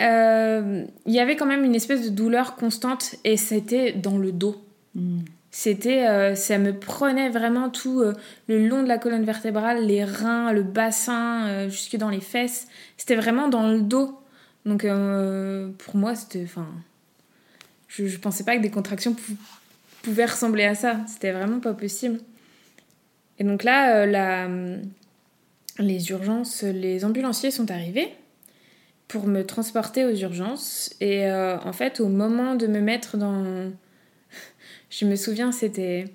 il 1.05 1.13
y 1.13 1.19
avait 1.19 1.37
quand 1.37 1.45
même 1.45 1.63
une 1.63 1.73
espèce 1.75 2.03
de 2.03 2.09
douleur 2.09 2.57
constante 2.57 3.15
et 3.23 3.37
c'était 3.37 3.93
dans 3.93 4.17
le 4.17 4.33
dos. 4.33 4.61
Mm. 4.95 5.21
C'était, 5.55 6.07
euh, 6.07 6.33
ça 6.33 6.57
me 6.57 6.73
prenait 6.73 7.29
vraiment 7.29 7.69
tout 7.69 8.01
euh, 8.01 8.15
le 8.47 8.67
long 8.67 8.81
de 8.81 8.87
la 8.87 8.97
colonne 8.97 9.23
vertébrale, 9.23 9.85
les 9.85 10.03
reins, 10.03 10.51
le 10.51 10.63
bassin, 10.63 11.47
euh, 11.47 11.69
jusque 11.69 11.95
dans 11.95 12.09
les 12.09 12.21
fesses. 12.21 12.67
C'était 12.97 13.15
vraiment 13.15 13.49
dans 13.49 13.67
le 13.69 13.81
dos. 13.81 14.19
Donc 14.65 14.81
pour 15.77 15.95
moi, 15.95 16.15
c'était, 16.15 16.41
enfin, 16.43 16.65
je, 17.87 18.07
je 18.07 18.17
pensais 18.17 18.43
pas 18.43 18.57
que 18.57 18.63
des 18.63 18.71
contractions 18.71 19.13
pou- 19.13 19.37
pouvaient 20.01 20.25
ressembler 20.25 20.63
à 20.63 20.73
ça. 20.73 21.01
C'était 21.07 21.31
vraiment 21.31 21.59
pas 21.59 21.73
possible. 21.73 22.19
Et 23.37 23.43
donc 23.43 23.63
là, 23.63 24.07
la, 24.07 24.47
les 25.77 26.09
urgences, 26.09 26.63
les 26.63 27.05
ambulanciers 27.05 27.51
sont 27.51 27.69
arrivés 27.69 28.11
pour 29.07 29.27
me 29.27 29.45
transporter 29.45 30.05
aux 30.05 30.15
urgences. 30.15 30.95
Et 30.99 31.29
en 31.29 31.73
fait, 31.73 31.99
au 31.99 32.07
moment 32.07 32.55
de 32.55 32.65
me 32.65 32.79
mettre 32.79 33.17
dans 33.17 33.69
je 34.97 35.05
me 35.05 35.15
souviens, 35.15 35.51
c'était. 35.51 36.05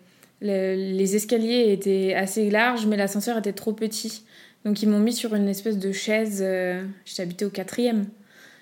le- 0.41 0.75
les 0.97 1.17
escaliers 1.17 1.73
étaient 1.73 2.15
assez 2.15 2.49
larges, 2.51 2.87
mais 2.87 2.97
l'ascenseur 2.97 3.37
était 3.39 3.53
trop 3.53 3.73
petit. 3.73 4.23
Donc 4.65 4.83
ils 4.83 4.89
m'ont 4.89 4.99
mis 5.01 5.13
sur 5.13 5.35
une 5.35 5.49
espèce 5.49 5.79
de 5.79 5.91
chaise. 5.93 6.41
euh, 6.45 6.85
J'étais 7.05 7.23
habitée 7.23 7.45
au 7.45 7.51
quatrième. 7.51 8.07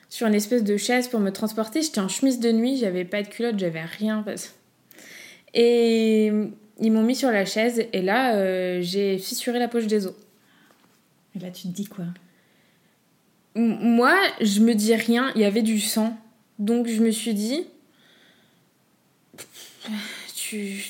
Sur 0.08 0.26
une 0.28 0.34
espèce 0.34 0.62
de 0.64 0.76
chaise 0.76 1.08
pour 1.08 1.20
me 1.20 1.30
transporter. 1.30 1.82
J'étais 1.82 1.98
en 2.00 2.08
chemise 2.08 2.38
de 2.40 2.50
nuit, 2.52 2.76
j'avais 2.78 3.04
pas 3.04 3.22
de 3.22 3.28
culotte, 3.28 3.58
j'avais 3.58 3.82
rien. 3.82 4.22
parce- 4.24 4.54
Et 5.52 6.26
ils 6.80 6.92
m'ont 6.92 7.02
mis 7.02 7.16
sur 7.16 7.30
la 7.30 7.44
chaise, 7.44 7.82
et 7.92 8.02
là, 8.02 8.36
euh, 8.36 8.78
j'ai 8.82 9.18
fissuré 9.18 9.58
la 9.58 9.68
poche 9.68 9.86
des 9.86 10.06
os. 10.06 10.14
Et 11.34 11.38
là, 11.40 11.50
tu 11.50 11.62
te 11.68 11.72
dis 11.74 11.86
quoi? 11.86 12.04
M- 13.54 13.78
Moi, 13.80 14.14
je 14.40 14.60
me 14.60 14.74
dis 14.74 14.94
rien, 14.94 15.32
il 15.34 15.40
y 15.40 15.44
avait 15.44 15.62
du 15.62 15.80
sang. 15.80 16.16
Donc 16.58 16.86
je 16.88 17.02
me 17.02 17.10
suis 17.10 17.34
dit. 17.34 17.66
Tu, 20.34 20.82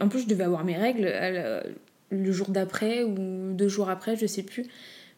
en 0.00 0.08
plus, 0.08 0.20
je 0.20 0.26
devais 0.26 0.44
avoir 0.44 0.64
mes 0.64 0.76
règles 0.76 1.06
euh, 1.06 1.62
le, 2.10 2.32
jour 2.32 2.50
d'après 2.50 3.02
ou 3.02 3.52
deux 3.52 3.68
jours 3.68 3.90
après, 3.90 4.16
je 4.16 4.26
sais 4.26 4.42
plus. 4.42 4.64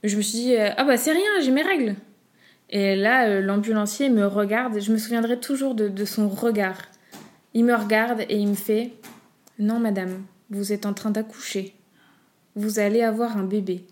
Mais 0.02 0.08
je 0.08 0.16
me 0.16 0.22
suis 0.22 0.38
dit, 0.38 0.56
euh, 0.56 0.70
ah 0.76 0.84
bah 0.84 0.96
c'est 0.96 1.12
rien, 1.12 1.40
j'ai 1.42 1.50
mes 1.50 1.62
règles. 1.62 1.96
Et 2.70 2.96
là, 2.96 3.28
euh, 3.28 3.40
l'ambulancier 3.40 4.08
me 4.08 4.26
regarde, 4.26 4.80
je 4.80 4.92
me 4.92 4.98
souviendrai 4.98 5.38
toujours 5.38 5.74
de, 5.74 6.04
son 6.04 6.28
regard. 6.28 6.82
Il 7.52 7.64
me 7.64 7.74
regarde 7.74 8.22
et 8.28 8.36
il 8.36 8.48
me 8.48 8.54
fait, 8.54 8.92
non 9.58 9.78
madame, 9.78 10.24
vous 10.50 10.72
êtes 10.72 10.86
en 10.86 10.94
train 10.94 11.10
d'accoucher. 11.10 11.74
Vous 12.56 12.78
allez 12.78 13.02
avoir 13.02 13.36
un 13.36 13.44
bébé. 13.44 13.84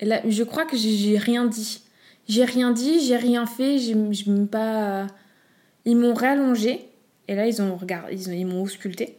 Et 0.00 0.06
là, 0.06 0.20
je 0.28 0.42
crois 0.42 0.64
que 0.64 0.76
j'ai- 0.76 1.18
rien 1.18 1.46
dit. 1.46 1.82
J'ai 2.28 2.44
rien 2.44 2.70
dit, 2.70 3.00
j'ai 3.00 3.16
rien 3.16 3.46
fait, 3.46 3.78
j'ai 3.78 3.96
pas. 4.50 5.06
Ils 5.84 5.96
m'ont 5.96 6.14
réallongé 6.14 6.89
et 7.30 7.34
là 7.34 7.46
ils 7.46 7.62
ont 7.62 7.76
regardé, 7.76 8.12
ils 8.12 8.28
ont- 8.28 8.32
ils 8.32 8.44
m'ont 8.46 8.62
ausculté. 8.62 9.16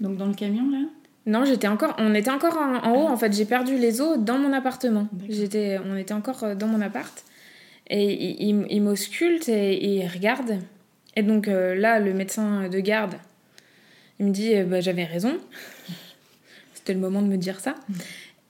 Donc 0.00 0.16
dans 0.16 0.26
le 0.26 0.34
camion, 0.34 0.70
là? 0.70 0.78
Non, 1.26 1.44
j'étais 1.44 1.68
encore, 1.68 1.94
on 1.98 2.14
était 2.14 2.30
encore 2.30 2.56
en, 2.56 2.76
en 2.84 2.94
haut 2.96 3.06
en 3.08 3.16
fait. 3.16 3.32
J'ai 3.32 3.44
perdu 3.44 3.76
les 3.78 4.00
os 4.00 4.18
dans 4.18 4.38
mon 4.38 4.52
appartement. 4.52 5.06
J'étais, 5.28 5.78
on 5.84 5.96
était 5.96 6.14
encore 6.14 6.42
euh, 6.44 6.54
dans 6.54 6.66
mon 6.66 6.80
appart 6.80 7.24
et 7.88 8.12
ils 8.12 8.48
il, 8.48 8.66
il 8.70 8.80
m'auscultent 8.82 9.48
et, 9.48 9.74
et 9.74 9.88
ils 10.02 10.08
regardent. 10.08 10.58
Et 11.14 11.22
donc 11.22 11.46
euh, 11.46 11.74
là, 11.76 12.00
le 12.00 12.12
médecin 12.14 12.68
de 12.68 12.80
garde, 12.80 13.14
il 14.18 14.26
me 14.26 14.30
dit, 14.32 14.54
euh, 14.56 14.64
bah, 14.64 14.80
j'avais 14.80 15.04
raison. 15.04 15.34
C'était 16.74 16.94
le 16.94 17.00
moment 17.00 17.22
de 17.22 17.28
me 17.28 17.36
dire 17.36 17.60
ça. 17.60 17.74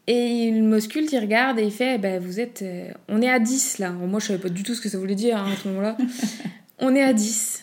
Et 0.06 0.46
il 0.49 0.62
m'ausculte, 0.64 1.12
il 1.12 1.18
regarde 1.18 1.58
et 1.58 1.64
il 1.64 1.70
fait, 1.70 1.99
bah, 1.99 2.18
vous 2.18 2.40
êtes, 2.40 2.62
euh, 2.62 2.90
on 3.08 3.20
est 3.20 3.28
à 3.30 3.38
10 3.38 3.78
là. 3.80 3.90
Moi, 3.90 4.18
je 4.20 4.26
savais 4.28 4.38
pas 4.38 4.49
du 4.49 4.62
tout 4.62 4.75
ce 4.75 4.80
que 4.80 4.88
ça 4.88 4.96
voulait 4.99 5.14
dire 5.14 5.37
hein, 5.37 5.50
à 5.52 5.56
ce 5.56 5.68
moment-là. 5.68 5.96
on 6.78 6.94
est 6.94 7.02
à 7.02 7.12
10. 7.12 7.62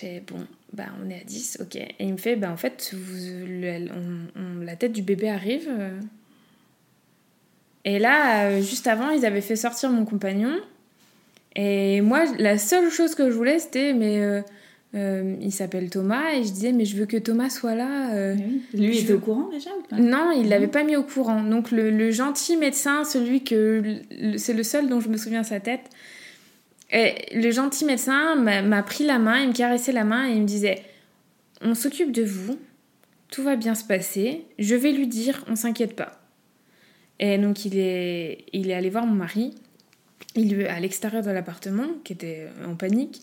J'ai 0.00 0.20
bon, 0.26 0.38
bah 0.72 0.84
on 1.04 1.10
est 1.10 1.20
à 1.20 1.24
10, 1.24 1.58
ok. 1.60 1.76
Et 1.76 1.94
il 2.00 2.12
me 2.12 2.16
fait, 2.16 2.36
bah 2.36 2.50
en 2.50 2.56
fait, 2.56 2.94
vous, 2.94 3.46
le- 3.46 3.88
on- 3.90 4.40
on- 4.40 4.64
la 4.64 4.76
tête 4.76 4.92
du 4.92 5.02
bébé 5.02 5.28
arrive. 5.28 5.68
euh. 5.68 5.98
Et 7.84 7.98
là, 7.98 8.46
euh, 8.46 8.62
juste 8.62 8.86
avant, 8.86 9.10
ils 9.10 9.26
avaient 9.26 9.40
fait 9.40 9.56
sortir 9.56 9.90
mon 9.90 10.04
compagnon. 10.04 10.54
Et 11.56 12.00
moi, 12.00 12.24
la 12.38 12.56
seule 12.58 12.90
chose 12.90 13.14
que 13.14 13.28
je 13.30 13.34
voulais, 13.36 13.58
c'était, 13.58 13.92
mais 13.92 14.20
euh, 14.22 14.40
euh, 14.94 15.34
il 15.42 15.52
s'appelle 15.52 15.90
Thomas, 15.90 16.32
et 16.32 16.44
je 16.44 16.50
disais, 16.52 16.72
mais 16.72 16.84
je 16.84 16.96
veux 16.96 17.06
que 17.06 17.16
Thomas 17.16 17.50
soit 17.50 17.74
là. 17.74 18.14
euh. 18.14 18.34
Oui. 18.36 18.62
Lui, 18.72 18.96
il 18.98 19.02
était 19.04 19.12
au 19.14 19.18
courant 19.18 19.48
déjà 19.50 19.70
ou 19.78 19.82
pas? 19.82 19.96
Non, 19.96 20.30
il 20.30 20.48
l'avait 20.48 20.68
pas 20.68 20.84
mis 20.84 20.96
au 20.96 21.02
courant. 21.02 21.42
Donc 21.42 21.70
le, 21.72 21.90
le 21.90 22.10
gentil 22.12 22.56
médecin, 22.56 23.04
celui 23.04 23.42
que 23.44 23.82
c'est 24.36 24.54
le 24.54 24.62
seul 24.62 24.88
dont 24.88 25.00
je 25.00 25.08
me 25.08 25.16
souviens 25.16 25.42
sa 25.42 25.60
tête. 25.60 25.90
Et 26.92 27.34
le 27.34 27.50
gentil 27.50 27.84
médecin 27.86 28.34
m'a 28.36 28.82
pris 28.82 29.04
la 29.04 29.18
main, 29.18 29.40
il 29.40 29.48
me 29.48 29.54
caressait 29.54 29.92
la 29.92 30.04
main 30.04 30.28
et 30.28 30.34
il 30.34 30.42
me 30.42 30.46
disait 30.46 30.82
"On 31.62 31.74
s'occupe 31.74 32.12
de 32.12 32.22
vous, 32.22 32.58
tout 33.30 33.42
va 33.42 33.56
bien 33.56 33.74
se 33.74 33.84
passer. 33.84 34.44
Je 34.58 34.74
vais 34.74 34.92
lui 34.92 35.06
dire, 35.06 35.44
on 35.48 35.56
s'inquiète 35.56 35.96
pas." 35.96 36.20
Et 37.18 37.38
donc 37.38 37.64
il 37.64 37.78
est 37.78 38.44
il 38.52 38.70
est 38.70 38.74
allé 38.74 38.90
voir 38.90 39.06
mon 39.06 39.14
mari. 39.14 39.54
Il 40.34 40.54
lui 40.54 40.66
à 40.66 40.78
l'extérieur 40.80 41.22
de 41.22 41.30
l'appartement, 41.30 41.88
qui 42.04 42.12
était 42.12 42.48
en 42.66 42.74
panique, 42.74 43.22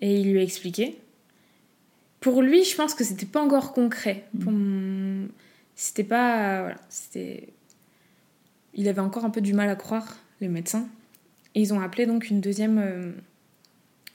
et 0.00 0.20
il 0.20 0.32
lui 0.32 0.38
a 0.40 0.42
expliqué. 0.42 0.96
Pour 2.20 2.42
lui, 2.42 2.64
je 2.64 2.76
pense 2.76 2.94
que 2.94 3.02
c'était 3.04 3.26
pas 3.26 3.40
encore 3.40 3.72
concret. 3.72 4.24
Mon- 4.34 5.28
c'était 5.74 6.04
pas 6.04 6.60
voilà 6.62 6.76
c'était 6.88 7.48
il 8.74 8.88
avait 8.88 9.00
encore 9.00 9.24
un 9.24 9.30
peu 9.30 9.40
du 9.40 9.52
mal 9.54 9.68
à 9.68 9.74
croire 9.76 10.16
les 10.40 10.48
médecins 10.48 10.86
et 11.54 11.60
ils 11.60 11.74
ont 11.74 11.80
appelé 11.80 12.06
donc 12.06 12.30
une 12.30 12.40
deuxième 12.40 12.78
euh, 12.78 13.12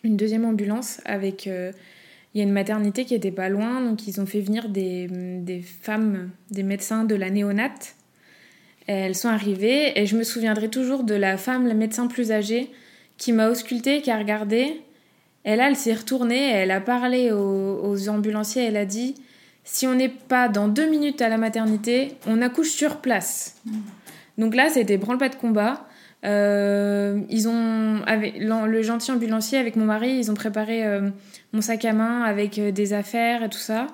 une 0.03 0.17
deuxième 0.17 0.45
ambulance 0.45 1.01
avec 1.05 1.47
euh, 1.47 1.71
il 2.33 2.39
y 2.39 2.41
a 2.41 2.43
une 2.43 2.53
maternité 2.53 3.05
qui 3.05 3.15
était 3.15 3.31
pas 3.31 3.49
loin 3.49 3.81
donc 3.81 4.07
ils 4.07 4.19
ont 4.19 4.25
fait 4.25 4.41
venir 4.41 4.69
des, 4.69 5.07
des 5.09 5.61
femmes 5.61 6.29
des 6.51 6.63
médecins 6.63 7.03
de 7.03 7.15
la 7.15 7.29
néonate 7.29 7.95
elles 8.87 9.15
sont 9.15 9.29
arrivées 9.29 9.99
et 9.99 10.05
je 10.05 10.15
me 10.15 10.23
souviendrai 10.23 10.69
toujours 10.69 11.03
de 11.03 11.15
la 11.15 11.37
femme 11.37 11.67
la 11.67 11.73
médecin 11.73 12.07
plus 12.07 12.31
âgée 12.31 12.69
qui 13.17 13.31
m'a 13.31 13.49
auscultée 13.49 14.01
qui 14.01 14.11
a 14.11 14.17
regardé 14.17 14.81
et 15.45 15.55
là 15.55 15.69
elle 15.69 15.75
s'est 15.75 15.93
retournée 15.93 16.51
elle 16.51 16.71
a 16.71 16.81
parlé 16.81 17.31
aux, 17.31 17.81
aux 17.83 18.09
ambulanciers 18.09 18.63
elle 18.63 18.77
a 18.77 18.85
dit 18.85 19.15
si 19.65 19.87
on 19.87 19.95
n'est 19.95 20.09
pas 20.09 20.47
dans 20.47 20.67
deux 20.67 20.87
minutes 20.87 21.21
à 21.21 21.27
la 21.27 21.37
maternité, 21.37 22.13
on 22.27 22.41
accouche 22.41 22.69
sur 22.69 22.97
place. 22.97 23.59
Donc 24.37 24.55
là, 24.55 24.69
c'était 24.69 24.97
branle-pas 24.97 25.29
de 25.29 25.35
combat. 25.35 25.84
Euh, 26.25 27.21
ils 27.29 27.47
ont, 27.47 28.01
avec, 28.05 28.35
le 28.39 28.81
gentil 28.81 29.11
ambulancier 29.11 29.57
avec 29.57 29.75
mon 29.75 29.85
mari, 29.85 30.17
ils 30.17 30.31
ont 30.31 30.33
préparé 30.33 30.85
euh, 30.85 31.09
mon 31.53 31.61
sac 31.61 31.85
à 31.85 31.93
main 31.93 32.23
avec 32.23 32.57
euh, 32.59 32.71
des 32.71 32.93
affaires 32.93 33.43
et 33.43 33.49
tout 33.49 33.59
ça. 33.59 33.87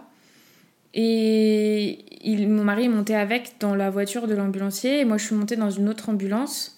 Et 0.94 2.00
il, 2.22 2.50
mon 2.50 2.64
mari 2.64 2.86
est 2.86 2.90
monté 2.90 3.16
avec 3.16 3.54
dans 3.60 3.76
la 3.76 3.90
voiture 3.90 4.28
de 4.28 4.36
l'ambulancier 4.36 5.00
et 5.00 5.06
moi 5.06 5.18
je 5.18 5.26
suis 5.26 5.36
montée 5.36 5.56
dans 5.56 5.70
une 5.70 5.90
autre 5.90 6.10
ambulance. 6.10 6.78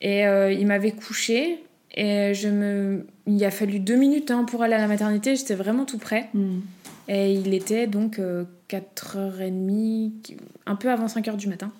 Et 0.00 0.26
euh, 0.26 0.52
il 0.52 0.66
m'avait 0.66 0.92
couché 0.92 1.64
et 1.94 2.32
je 2.34 2.48
me, 2.48 3.06
il 3.26 3.44
a 3.44 3.50
fallu 3.50 3.80
deux 3.80 3.96
minutes 3.96 4.30
hein, 4.30 4.44
pour 4.44 4.62
aller 4.62 4.74
à 4.74 4.78
la 4.78 4.86
maternité. 4.86 5.36
J'étais 5.36 5.54
vraiment 5.54 5.84
tout 5.84 5.98
près. 5.98 6.28
Mm. 6.34 6.60
Et 7.08 7.32
il 7.32 7.54
était 7.54 7.86
donc 7.86 8.18
euh, 8.18 8.44
4h30, 8.70 10.36
un 10.66 10.76
peu 10.76 10.90
avant 10.90 11.06
5h 11.06 11.36
du 11.36 11.48
matin. 11.48 11.72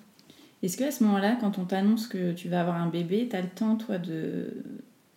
Est-ce 0.61 0.75
que 0.77 0.83
à 0.83 0.91
ce 0.91 1.03
moment-là, 1.05 1.37
quand 1.39 1.57
on 1.57 1.65
t'annonce 1.65 2.07
que 2.07 2.33
tu 2.33 2.49
vas 2.49 2.61
avoir 2.61 2.75
un 2.81 2.87
bébé, 2.89 3.27
t'as 3.29 3.41
le 3.41 3.47
temps, 3.47 3.75
toi, 3.75 3.97
de, 3.97 4.53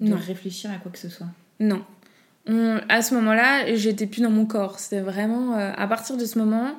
de 0.00 0.14
réfléchir 0.14 0.70
à 0.70 0.76
quoi 0.76 0.90
que 0.92 0.98
ce 0.98 1.08
soit? 1.08 1.26
Non. 1.58 1.82
On- 2.46 2.78
à 2.88 3.02
ce 3.02 3.14
moment-là, 3.16 3.74
j'étais 3.74 4.06
plus 4.06 4.22
dans 4.22 4.30
mon 4.30 4.46
corps. 4.46 4.78
C'était 4.78 5.00
vraiment. 5.00 5.58
euh, 5.58 5.72
à 5.76 5.86
partir 5.88 6.16
de 6.16 6.24
ce 6.24 6.38
moment, 6.38 6.70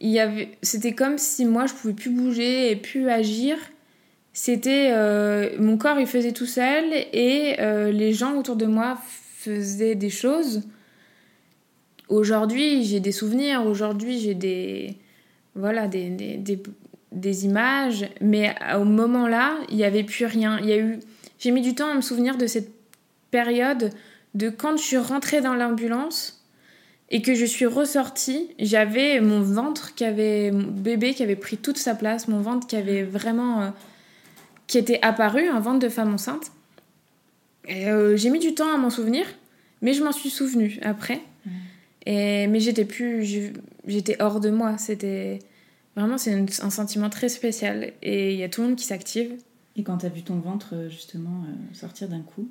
il 0.00 0.10
y 0.10 0.18
avait, 0.20 0.50
c'était 0.62 0.92
comme 0.92 1.18
si 1.18 1.44
moi 1.46 1.66
je 1.66 1.74
pouvais 1.74 1.94
plus 1.94 2.10
bouger 2.10 2.70
et 2.70 2.76
plus 2.76 3.08
agir. 3.08 3.56
C'était 4.32 4.90
euh, 4.92 5.56
mon 5.60 5.78
corps 5.78 6.00
il 6.00 6.06
faisait 6.06 6.32
tout 6.32 6.46
seul 6.46 6.84
et 7.12 7.56
euh, 7.60 7.92
les 7.92 8.12
gens 8.12 8.34
autour 8.36 8.56
de 8.56 8.66
moi 8.66 8.98
faisaient 9.36 9.94
des 9.94 10.10
choses. 10.10 10.62
Aujourd'hui 12.08 12.84
j'ai 12.84 13.00
des 13.00 13.12
souvenirs, 13.12 13.64
aujourd'hui 13.66 14.18
j'ai 14.18 14.34
des 14.34 14.96
voilà 15.54 15.86
des, 15.86 16.10
des, 16.10 16.36
des, 16.36 16.60
des, 17.14 17.44
images, 17.44 18.08
mais 18.20 18.54
au 18.76 18.84
moment 18.84 19.26
là 19.26 19.56
il 19.68 19.76
n'y 19.76 19.84
avait 19.84 20.04
plus 20.04 20.26
rien. 20.26 20.58
Il 20.60 20.66
y 20.66 20.72
a 20.72 20.78
eu, 20.78 20.98
j'ai 21.38 21.50
mis 21.50 21.62
du 21.62 21.74
temps 21.74 21.90
à 21.90 21.94
me 21.94 22.00
souvenir 22.00 22.36
de 22.36 22.46
cette 22.46 22.70
période 23.30 23.90
de 24.34 24.48
quand 24.48 24.76
je 24.76 24.82
suis 24.82 24.96
rentrée 24.96 25.40
dans 25.40 25.54
l'ambulance 25.54 26.44
et 27.10 27.22
que 27.22 27.34
je 27.34 27.44
suis 27.44 27.66
ressortie, 27.66 28.48
j'avais 28.58 29.20
mon 29.20 29.40
ventre 29.40 29.94
qui 29.94 30.04
avait 30.04 30.50
mon 30.50 30.66
bébé 30.70 31.14
qui 31.14 31.22
avait 31.22 31.36
pris 31.36 31.56
toute 31.56 31.78
sa 31.78 31.94
place, 31.94 32.28
mon 32.28 32.40
ventre 32.40 32.66
qui 32.66 32.76
avait 32.76 33.02
vraiment 33.02 33.62
euh, 33.62 33.68
qui 34.66 34.78
était 34.78 34.98
apparu, 35.02 35.48
un 35.48 35.60
ventre 35.60 35.80
de 35.80 35.88
femme 35.88 36.14
enceinte. 36.14 36.50
Euh, 37.70 38.16
j'ai 38.16 38.30
mis 38.30 38.40
du 38.40 38.54
temps 38.54 38.72
à 38.74 38.76
m'en 38.76 38.90
souvenir, 38.90 39.26
mais 39.82 39.92
je 39.92 40.02
m'en 40.02 40.12
suis 40.12 40.30
souvenue 40.30 40.78
après. 40.82 41.20
Mmh. 41.46 41.50
Et 42.06 42.46
mais 42.48 42.60
j'étais 42.60 42.84
plus 42.84 43.52
j'étais 43.86 44.20
hors 44.20 44.40
de 44.40 44.50
moi, 44.50 44.76
c'était 44.78 45.38
vraiment 45.96 46.18
c'est 46.18 46.34
un 46.62 46.70
sentiment 46.70 47.10
très 47.10 47.28
spécial. 47.28 47.92
Et 48.02 48.32
il 48.32 48.38
y 48.38 48.44
a 48.44 48.48
tout 48.48 48.62
le 48.62 48.68
monde 48.68 48.76
qui 48.76 48.84
s'active. 48.84 49.32
Et 49.76 49.82
quand 49.82 49.98
tu 49.98 50.06
as 50.06 50.08
vu 50.08 50.22
ton 50.22 50.38
ventre 50.38 50.74
justement 50.88 51.44
euh, 51.44 51.74
sortir 51.74 52.08
d'un 52.08 52.20
coup? 52.20 52.48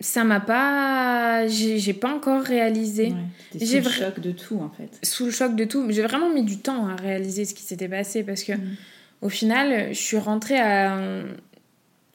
Ça 0.00 0.24
m'a 0.24 0.40
pas 0.40 1.46
j'ai 1.46 1.94
pas 1.94 2.12
encore 2.12 2.42
réalisé. 2.42 3.14
Ouais, 3.54 3.64
sous 3.64 3.76
le 3.76 3.82
choc 3.82 4.20
de 4.20 4.32
tout 4.32 4.58
en 4.58 4.70
fait. 4.70 4.98
Sous 5.04 5.26
le 5.26 5.30
choc 5.30 5.54
de 5.54 5.64
tout. 5.64 5.86
J'ai 5.90 6.02
vraiment 6.02 6.30
mis 6.30 6.42
du 6.42 6.58
temps 6.58 6.88
à 6.88 6.96
réaliser 6.96 7.44
ce 7.44 7.54
qui 7.54 7.62
s'était 7.62 7.88
passé 7.88 8.24
parce 8.24 8.42
que 8.42 8.52
mm. 8.52 8.76
au 9.22 9.28
final 9.28 9.94
je 9.94 10.00
suis 10.00 10.18
rentrée 10.18 10.58
à 10.58 11.24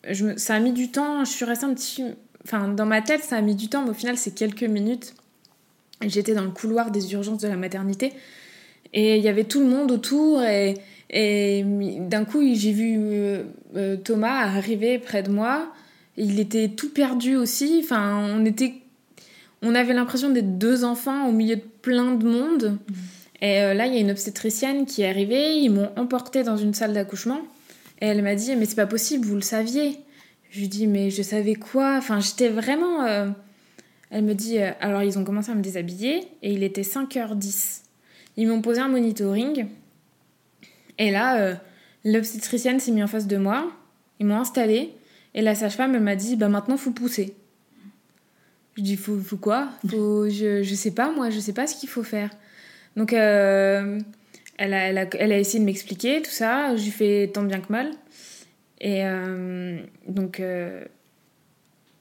je 0.09 0.25
me... 0.25 0.37
ça 0.37 0.55
a 0.55 0.59
mis 0.59 0.73
du 0.73 0.91
temps. 0.91 1.23
Je 1.23 1.31
suis 1.31 1.45
restée 1.45 1.65
un 1.65 1.73
petit 1.73 2.03
enfin 2.43 2.67
dans 2.67 2.85
ma 2.85 3.01
tête 3.01 3.23
ça 3.23 3.37
a 3.37 3.41
mis 3.41 3.55
du 3.55 3.69
temps 3.69 3.83
mais 3.83 3.91
au 3.91 3.95
final 3.95 4.17
c'est 4.17 4.35
quelques 4.35 4.63
minutes. 4.63 5.13
J'étais 6.05 6.35
dans 6.35 6.43
le 6.43 6.51
couloir 6.51 6.91
des 6.91 7.13
urgences 7.13 7.39
de 7.39 7.47
la 7.47 7.57
maternité 7.57 8.13
et 8.93 9.17
il 9.17 9.23
y 9.23 9.29
avait 9.29 9.43
tout 9.43 9.59
le 9.59 9.67
monde 9.67 9.91
autour 9.91 10.43
et, 10.43 10.75
et 11.09 11.63
d'un 11.65 12.25
coup 12.25 12.41
j'ai 12.53 12.71
vu 12.71 12.97
euh, 12.97 13.43
euh, 13.75 13.97
Thomas 13.97 14.41
arriver 14.41 14.99
près 14.99 15.23
de 15.23 15.29
moi 15.29 15.71
il 16.17 16.39
était 16.39 16.69
tout 16.69 16.89
perdu 16.89 17.35
aussi. 17.35 17.79
Enfin, 17.83 18.27
on 18.35 18.43
était, 18.43 18.73
on 19.61 19.75
avait 19.75 19.93
l'impression 19.93 20.29
d'être 20.29 20.57
deux 20.57 20.83
enfants 20.83 21.29
au 21.29 21.31
milieu 21.31 21.55
de 21.55 21.63
plein 21.81 22.15
de 22.15 22.27
monde. 22.27 22.77
Mm. 22.89 22.93
Et 23.43 23.61
euh, 23.61 23.73
là, 23.75 23.85
il 23.85 23.93
y 23.93 23.97
a 23.97 23.99
une 23.99 24.11
obstétricienne 24.11 24.85
qui 24.85 25.03
est 25.03 25.09
arrivée. 25.09 25.57
Ils 25.59 25.69
m'ont 25.69 25.91
emporté 25.95 26.43
dans 26.43 26.57
une 26.57 26.73
salle 26.73 26.93
d'accouchement. 26.93 27.39
Et 28.01 28.07
elle 28.07 28.23
m'a 28.23 28.35
dit, 28.35 28.55
mais 28.55 28.65
c'est 28.65 28.75
pas 28.75 28.87
possible, 28.87 29.25
vous 29.25 29.35
le 29.35 29.41
saviez. 29.41 29.99
Je 30.49 30.59
lui 30.59 30.67
dis, 30.67 30.87
mais 30.87 31.11
je 31.11 31.21
savais 31.21 31.55
quoi? 31.55 31.95
Enfin, 31.97 32.19
j'étais 32.19 32.49
vraiment. 32.49 33.03
Euh, 33.05 33.29
elle 34.09 34.23
me 34.23 34.33
dit, 34.33 34.57
alors 34.59 35.03
ils 35.03 35.19
ont 35.19 35.23
commencé 35.23 35.51
à 35.51 35.55
me 35.55 35.61
déshabiller 35.61 36.21
et 36.41 36.53
il 36.53 36.63
était 36.63 36.83
5h10. 36.83 37.81
Ils 38.37 38.47
m'ont 38.47 38.61
posé 38.61 38.79
un 38.79 38.87
monitoring. 38.87 39.67
Et 40.97 41.11
là, 41.11 41.59
l'obstétricienne 42.05 42.79
s'est 42.79 42.91
mise 42.91 43.03
en 43.03 43.07
face 43.07 43.27
de 43.27 43.37
moi. 43.37 43.71
Ils 44.19 44.25
m'ont 44.25 44.39
installée. 44.39 44.93
Et 45.33 45.41
la 45.41 45.53
sage-femme, 45.53 45.97
m'a 45.99 46.15
dit, 46.15 46.35
bah 46.35 46.49
maintenant, 46.49 46.77
faut 46.77 46.91
pousser. 46.91 47.35
Je 48.75 48.81
dis, 48.81 48.95
faut, 48.95 49.19
faut 49.19 49.37
quoi? 49.37 49.69
Faut, 49.87 50.29
je, 50.29 50.63
je 50.63 50.75
sais 50.75 50.91
pas, 50.91 51.11
moi, 51.11 51.29
je 51.29 51.39
sais 51.39 51.53
pas 51.53 51.67
ce 51.67 51.75
qu'il 51.75 51.89
faut 51.89 52.03
faire. 52.03 52.29
Donc, 52.95 53.13
euh, 53.13 53.99
elle, 54.57 54.73
a, 54.73 54.87
elle, 54.89 54.97
a, 54.97 55.05
elle, 55.19 55.31
a, 55.31 55.37
essayé 55.37 55.59
de 55.59 55.65
m'expliquer 55.65 56.21
tout 56.21 56.31
ça. 56.31 56.75
J'ai 56.75 56.91
fait 56.91 57.31
tant 57.33 57.43
bien 57.43 57.59
que 57.59 57.71
mal. 57.71 57.91
Et 58.79 59.05
euh, 59.05 59.79
donc, 60.07 60.39
euh, 60.39 60.85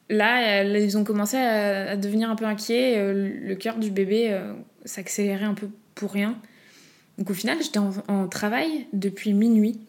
là, 0.08 0.62
ils 0.64 0.96
ont 0.96 1.04
commencé 1.04 1.36
à, 1.36 1.96
devenir 1.96 2.30
un 2.30 2.36
peu 2.36 2.44
inquiets. 2.44 3.12
Le 3.12 3.54
cœur 3.54 3.78
du 3.78 3.90
bébé 3.90 4.38
s'accélérait 4.84 5.44
un 5.44 5.54
peu 5.54 5.68
pour 5.96 6.12
rien. 6.12 6.38
Donc, 7.18 7.30
au 7.30 7.34
final, 7.34 7.58
j'étais 7.60 7.80
en, 7.80 7.90
en 8.06 8.28
travail 8.28 8.86
depuis 8.92 9.32
minuit. 9.32 9.80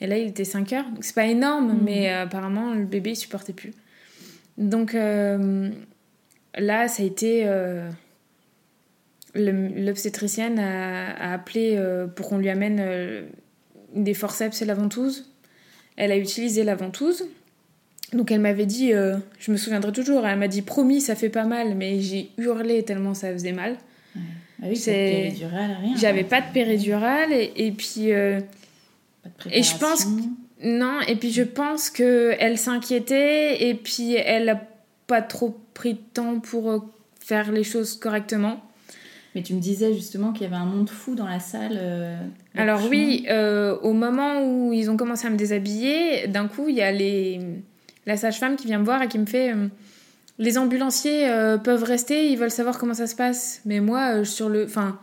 Et 0.00 0.06
là, 0.06 0.18
il 0.18 0.28
était 0.28 0.44
5 0.44 0.72
heures. 0.72 0.90
Donc, 0.90 1.04
c'est 1.04 1.14
pas 1.14 1.26
énorme, 1.26 1.74
mm. 1.74 1.80
mais 1.82 2.10
euh, 2.10 2.22
apparemment, 2.22 2.74
le 2.74 2.84
bébé, 2.84 3.10
il 3.10 3.16
supportait 3.16 3.52
plus. 3.52 3.72
Donc, 4.58 4.94
euh, 4.94 5.70
là, 6.56 6.88
ça 6.88 7.02
a 7.02 7.06
été. 7.06 7.42
Euh, 7.46 7.88
L'obstétricienne 9.34 10.58
a, 10.58 11.10
a, 11.12 11.32
appelé 11.32 11.82
pour 12.14 12.28
qu'on 12.28 12.36
lui 12.36 12.50
amène 12.50 13.24
des 13.94 14.12
forceps 14.12 14.60
et 14.60 14.66
la 14.66 14.74
ventouse. 14.74 15.32
Elle 15.96 16.12
a 16.12 16.18
utilisé 16.18 16.64
la 16.64 16.74
ventouse. 16.74 17.24
Donc, 18.12 18.30
elle 18.30 18.42
m'avait 18.42 18.66
dit, 18.66 18.90
je 18.90 19.50
me 19.50 19.56
souviendrai 19.56 19.90
toujours, 19.92 20.26
elle 20.26 20.38
m'a 20.38 20.48
dit 20.48 20.60
promis, 20.60 21.00
ça 21.00 21.14
fait 21.14 21.30
pas 21.30 21.46
mal, 21.46 21.76
mais 21.76 22.00
j'ai 22.00 22.28
hurlé 22.36 22.82
tellement 22.82 23.14
ça 23.14 23.32
faisait 23.32 23.52
mal. 23.52 23.78
Ah 24.62 24.66
oui, 24.68 24.76
c'est 24.76 25.34
J'avais 25.96 26.24
pas 26.24 26.40
de 26.40 26.52
péridurale 26.52 27.32
et, 27.32 27.52
et 27.56 27.72
puis 27.72 28.10
et 29.50 29.62
je 29.62 29.76
pense 29.76 30.06
non 30.62 31.00
et 31.08 31.16
puis 31.16 31.32
je 31.32 31.42
pense 31.42 31.90
que 31.90 32.34
elle 32.38 32.58
s'inquiétait 32.58 33.68
et 33.68 33.74
puis 33.74 34.14
elle 34.14 34.48
a 34.48 34.60
pas 35.06 35.22
trop 35.22 35.58
pris 35.74 35.94
de 35.94 36.00
temps 36.14 36.40
pour 36.40 36.70
euh, 36.70 36.78
faire 37.20 37.52
les 37.52 37.64
choses 37.64 37.96
correctement. 37.96 38.60
Mais 39.34 39.42
tu 39.42 39.54
me 39.54 39.60
disais 39.60 39.94
justement 39.94 40.32
qu'il 40.32 40.42
y 40.42 40.46
avait 40.46 40.56
un 40.56 40.66
monde 40.66 40.90
fou 40.90 41.14
dans 41.14 41.26
la 41.26 41.40
salle. 41.40 41.78
Euh, 41.78 42.16
Alors 42.54 42.86
oui, 42.88 43.24
euh, 43.30 43.78
au 43.80 43.94
moment 43.94 44.42
où 44.44 44.72
ils 44.72 44.90
ont 44.90 44.96
commencé 44.96 45.26
à 45.26 45.30
me 45.30 45.36
déshabiller, 45.36 46.28
d'un 46.28 46.48
coup 46.48 46.68
il 46.68 46.76
y 46.76 46.82
a 46.82 46.92
les 46.92 47.40
la 48.04 48.16
sage-femme 48.16 48.56
qui 48.56 48.66
vient 48.66 48.78
me 48.78 48.84
voir 48.84 49.02
et 49.02 49.08
qui 49.08 49.18
me 49.18 49.26
fait 49.26 49.52
les 50.38 50.58
ambulanciers 50.58 51.28
peuvent 51.62 51.84
rester, 51.84 52.30
ils 52.30 52.38
veulent 52.38 52.50
savoir 52.50 52.78
comment 52.78 52.94
ça 52.94 53.06
se 53.06 53.14
passe. 53.14 53.60
Mais 53.64 53.80
moi 53.80 54.24
sur 54.24 54.48
le, 54.48 54.64
enfin, 54.64 54.98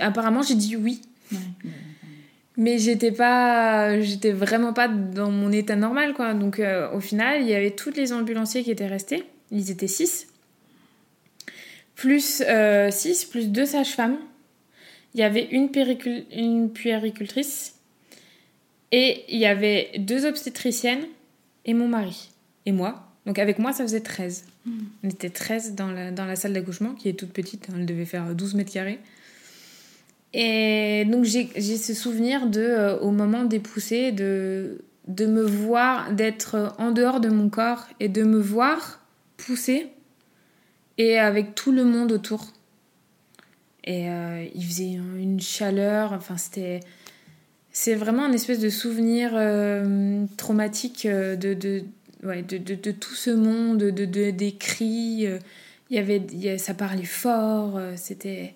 apparemment 0.00 0.42
j'ai 0.42 0.54
dit 0.54 0.76
oui. 0.76 1.02
Ouais. 1.32 1.38
Mais 2.58 2.76
j'étais 2.78 3.12
pas, 3.12 4.00
j'étais 4.00 4.32
vraiment 4.32 4.72
pas 4.72 4.88
dans 4.88 5.30
mon 5.30 5.52
état 5.52 5.76
normal, 5.76 6.12
quoi. 6.12 6.34
Donc, 6.34 6.58
euh, 6.58 6.90
au 6.90 6.98
final, 6.98 7.42
il 7.42 7.48
y 7.48 7.54
avait 7.54 7.70
tous 7.70 7.92
les 7.92 8.12
ambulanciers 8.12 8.64
qui 8.64 8.72
étaient 8.72 8.88
restés. 8.88 9.22
Ils 9.52 9.70
étaient 9.70 9.86
six. 9.86 10.26
Plus 11.94 12.42
euh, 12.48 12.90
six, 12.90 13.24
plus 13.24 13.50
deux 13.50 13.64
sages-femmes. 13.64 14.18
Il 15.14 15.20
y 15.20 15.22
avait 15.22 15.46
une, 15.52 15.70
péricul... 15.70 16.24
une 16.36 16.72
puéricultrice. 16.72 17.76
Et 18.90 19.24
il 19.28 19.38
y 19.38 19.46
avait 19.46 19.92
deux 19.98 20.26
obstétriciennes 20.26 21.06
et 21.64 21.74
mon 21.74 21.86
mari. 21.86 22.30
Et 22.66 22.72
moi. 22.72 23.07
Donc, 23.28 23.38
avec 23.38 23.58
moi, 23.58 23.72
ça 23.72 23.84
faisait 23.84 24.00
13. 24.00 24.46
Mmh. 24.64 24.70
On 25.04 25.08
était 25.10 25.28
13 25.28 25.74
dans 25.74 25.90
la, 25.90 26.10
dans 26.10 26.24
la 26.24 26.34
salle 26.34 26.54
d'accouchement, 26.54 26.94
qui 26.94 27.08
est 27.08 27.12
toute 27.12 27.30
petite. 27.30 27.68
Elle 27.72 27.86
devait 27.86 28.06
faire 28.06 28.34
12 28.34 28.54
mètres 28.54 28.72
carrés. 28.72 28.98
Et 30.34 31.04
donc 31.06 31.24
j'ai 31.24 31.46
ce 31.76 31.94
souvenir 31.94 32.48
de, 32.48 32.60
euh, 32.60 32.98
au 32.98 33.10
moment 33.10 33.44
des 33.44 33.60
poussées, 33.60 34.12
de, 34.12 34.82
de 35.06 35.26
me 35.26 35.42
voir, 35.42 36.12
d'être 36.12 36.74
en 36.78 36.90
dehors 36.90 37.20
de 37.20 37.28
mon 37.28 37.48
corps 37.48 37.86
et 37.98 38.08
de 38.08 38.22
me 38.24 38.38
voir 38.38 39.00
pousser 39.38 39.88
et 40.98 41.18
avec 41.18 41.54
tout 41.54 41.72
le 41.72 41.84
monde 41.84 42.12
autour. 42.12 42.52
Et 43.84 44.10
euh, 44.10 44.44
il 44.54 44.64
faisait 44.64 44.92
une 44.92 45.40
chaleur, 45.40 46.12
enfin 46.12 46.36
c'était... 46.36 46.80
C'est 47.70 47.94
vraiment 47.94 48.24
un 48.24 48.32
espèce 48.32 48.58
de 48.58 48.70
souvenir 48.70 49.30
euh, 49.34 50.24
traumatique 50.36 51.06
euh, 51.06 51.36
de, 51.36 51.54
de, 51.54 51.84
ouais, 52.24 52.42
de, 52.42 52.58
de, 52.58 52.74
de, 52.74 52.90
tout 52.90 53.14
ce 53.14 53.30
monde, 53.30 53.78
de, 53.78 53.90
de, 53.90 54.30
des 54.30 54.52
cris. 54.52 55.26
Il 55.90 55.96
y 55.96 55.98
avait, 55.98 56.22
y 56.32 56.58
ça 56.58 56.74
parlait 56.74 57.04
fort, 57.04 57.80
c'était 57.96 58.54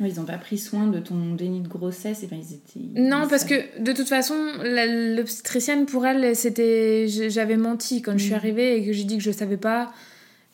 ils 0.00 0.16
n'ont 0.16 0.26
pas 0.26 0.36
pris 0.36 0.58
soin 0.58 0.86
de 0.88 0.98
ton 0.98 1.34
déni 1.34 1.60
de 1.60 1.68
grossesse. 1.68 2.22
Et 2.22 2.26
ben, 2.26 2.38
ils 2.38 2.54
étaient, 2.54 3.00
non, 3.00 3.24
ils 3.24 3.28
parce 3.28 3.44
que 3.44 3.80
de 3.80 3.92
toute 3.92 4.08
façon, 4.08 4.36
l'obstétricienne, 4.62 5.86
pour 5.86 6.06
elle, 6.06 6.36
c'était 6.36 7.06
j'avais 7.08 7.56
menti 7.56 8.02
quand 8.02 8.14
mmh. 8.14 8.18
je 8.18 8.24
suis 8.24 8.32
mm. 8.32 8.36
arrivée 8.36 8.76
et 8.76 8.84
que 8.84 8.92
j'ai 8.92 9.04
dit 9.04 9.16
que 9.16 9.22
je 9.22 9.30
ne 9.30 9.34
savais 9.34 9.56
pas. 9.56 9.92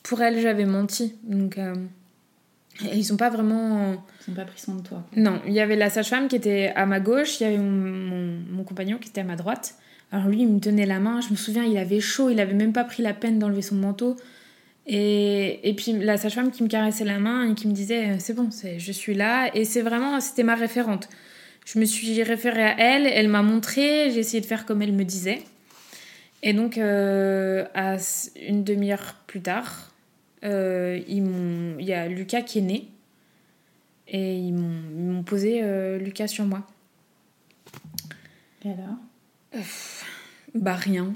Pour 0.05 0.23
elle, 0.23 0.41
j'avais 0.41 0.65
menti. 0.65 1.15
Donc, 1.25 1.59
euh, 1.59 1.75
ils 2.81 3.09
n'ont 3.11 3.17
pas 3.17 3.31
vraiment. 3.31 3.97
Ils 4.27 4.31
n'ont 4.31 4.37
pas 4.37 4.45
pris 4.45 4.61
soin 4.61 4.77
de 4.77 4.83
toi. 4.83 5.05
Non, 5.17 5.41
il 5.47 5.53
y 5.53 5.61
avait 5.61 5.77
la 5.77 5.91
sage-femme 5.91 6.29
qui 6.29 6.37
était 6.37 6.73
à 6.77 6.87
ma 6.87 7.01
gauche, 7.01 7.41
il 7.41 7.45
y 7.45 7.47
avait 7.47 7.59
mon, 7.59 7.71
mon, 7.71 8.39
mon, 8.51 8.65
compagnon 8.65 8.99
qui 8.99 9.09
était 9.09 9.21
à 9.23 9.25
ma 9.25 9.37
droite. 9.37 9.75
Alors 10.13 10.29
lui, 10.29 10.43
il 10.43 10.49
me 10.49 10.61
tenait 10.61 10.87
la 10.87 11.01
main. 11.01 11.21
Je 11.21 11.31
me 11.31 11.37
souviens, 11.37 11.65
il 11.65 11.77
avait 11.79 12.01
chaud, 12.01 12.31
il 12.31 12.39
avait 12.39 12.55
même 12.55 12.73
pas 12.73 12.85
pris 12.85 13.03
la 13.03 13.15
peine 13.15 13.39
d'enlever 13.39 13.63
son 13.63 13.77
manteau. 13.77 14.17
Et, 14.87 15.69
et 15.69 15.75
puis 15.75 15.93
la 15.93 16.17
sage-femme 16.17 16.51
qui 16.51 16.63
me 16.63 16.69
caressait 16.69 17.05
la 17.05 17.19
main 17.19 17.51
et 17.51 17.55
qui 17.55 17.69
me 17.69 17.73
disait 17.73 18.19
c'est 18.19 18.35
bon, 18.35 18.49
je 18.51 18.93
suis 18.93 19.15
là. 19.15 19.51
Et 19.55 19.65
c'est 19.65 19.83
vraiment, 19.83 20.21
c'était 20.21 20.43
ma 20.43 20.55
référente. 20.55 21.09
Je 21.65 21.79
me 21.79 21.85
suis 21.85 22.23
référée 22.23 22.65
à 22.65 22.79
elle, 22.79 23.07
elle 23.07 23.29
m'a 23.29 23.43
montré, 23.43 24.11
j'ai 24.11 24.19
essayé 24.19 24.41
de 24.41 24.47
faire 24.47 24.67
comme 24.67 24.83
elle 24.83 24.93
me 24.93 25.05
disait. 25.05 25.43
Et 26.43 26.53
donc, 26.53 26.77
euh, 26.77 27.65
à 27.75 27.97
une 28.49 28.65
demi-heure 28.65 29.17
plus 29.29 29.41
tard, 29.41 29.93
euh, 30.45 31.01
il 31.07 31.81
y 31.81 31.93
a 31.93 32.09
Lucas 32.09 32.43
qui 32.43 32.59
est 32.59 32.63
né. 32.63 32.89
Et 34.09 34.37
ils 34.37 34.53
m'ont 34.53 35.23
posé 35.23 35.61
euh, 35.63 35.99
Lucas 35.99 36.27
sur 36.27 36.45
moi. 36.45 36.67
Et 38.65 38.71
alors? 38.71 38.97
Bah 40.55 40.75
rien. 40.75 41.15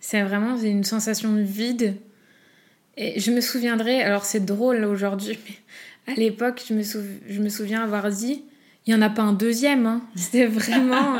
C'est 0.00 0.22
vraiment 0.22 0.56
une 0.56 0.84
sensation 0.84 1.32
de 1.32 1.42
vide. 1.42 1.96
Et 2.96 3.20
je 3.20 3.30
me 3.30 3.40
souviendrai, 3.40 4.02
alors 4.02 4.24
c'est 4.24 4.44
drôle 4.44 4.84
aujourd'hui, 4.84 5.38
mais 5.44 6.12
à 6.12 6.16
l'époque, 6.16 6.62
je, 6.68 6.74
me 6.74 6.82
je 6.82 7.40
me 7.40 7.48
souviens 7.48 7.82
avoir 7.82 8.10
dit, 8.10 8.42
il 8.86 8.94
n'y 8.94 8.98
en 8.98 9.02
a 9.02 9.10
pas 9.10 9.22
un 9.22 9.32
deuxième. 9.32 9.86
Hein. 9.86 10.02
C'était 10.16 10.46
vraiment... 10.46 11.18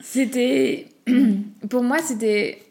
c'était... 0.00 0.86
Pour 1.70 1.82
moi, 1.82 1.98
c'était... 1.98 2.62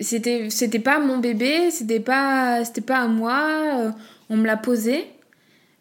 C'était, 0.00 0.48
c'était 0.48 0.78
pas 0.78 1.00
mon 1.00 1.18
bébé, 1.18 1.72
c'était 1.72 1.98
pas, 1.98 2.64
c'était 2.64 2.80
pas 2.80 2.98
à 3.00 3.08
moi. 3.08 3.92
On 4.30 4.36
me 4.36 4.46
l'a 4.46 4.56
posé. 4.56 5.04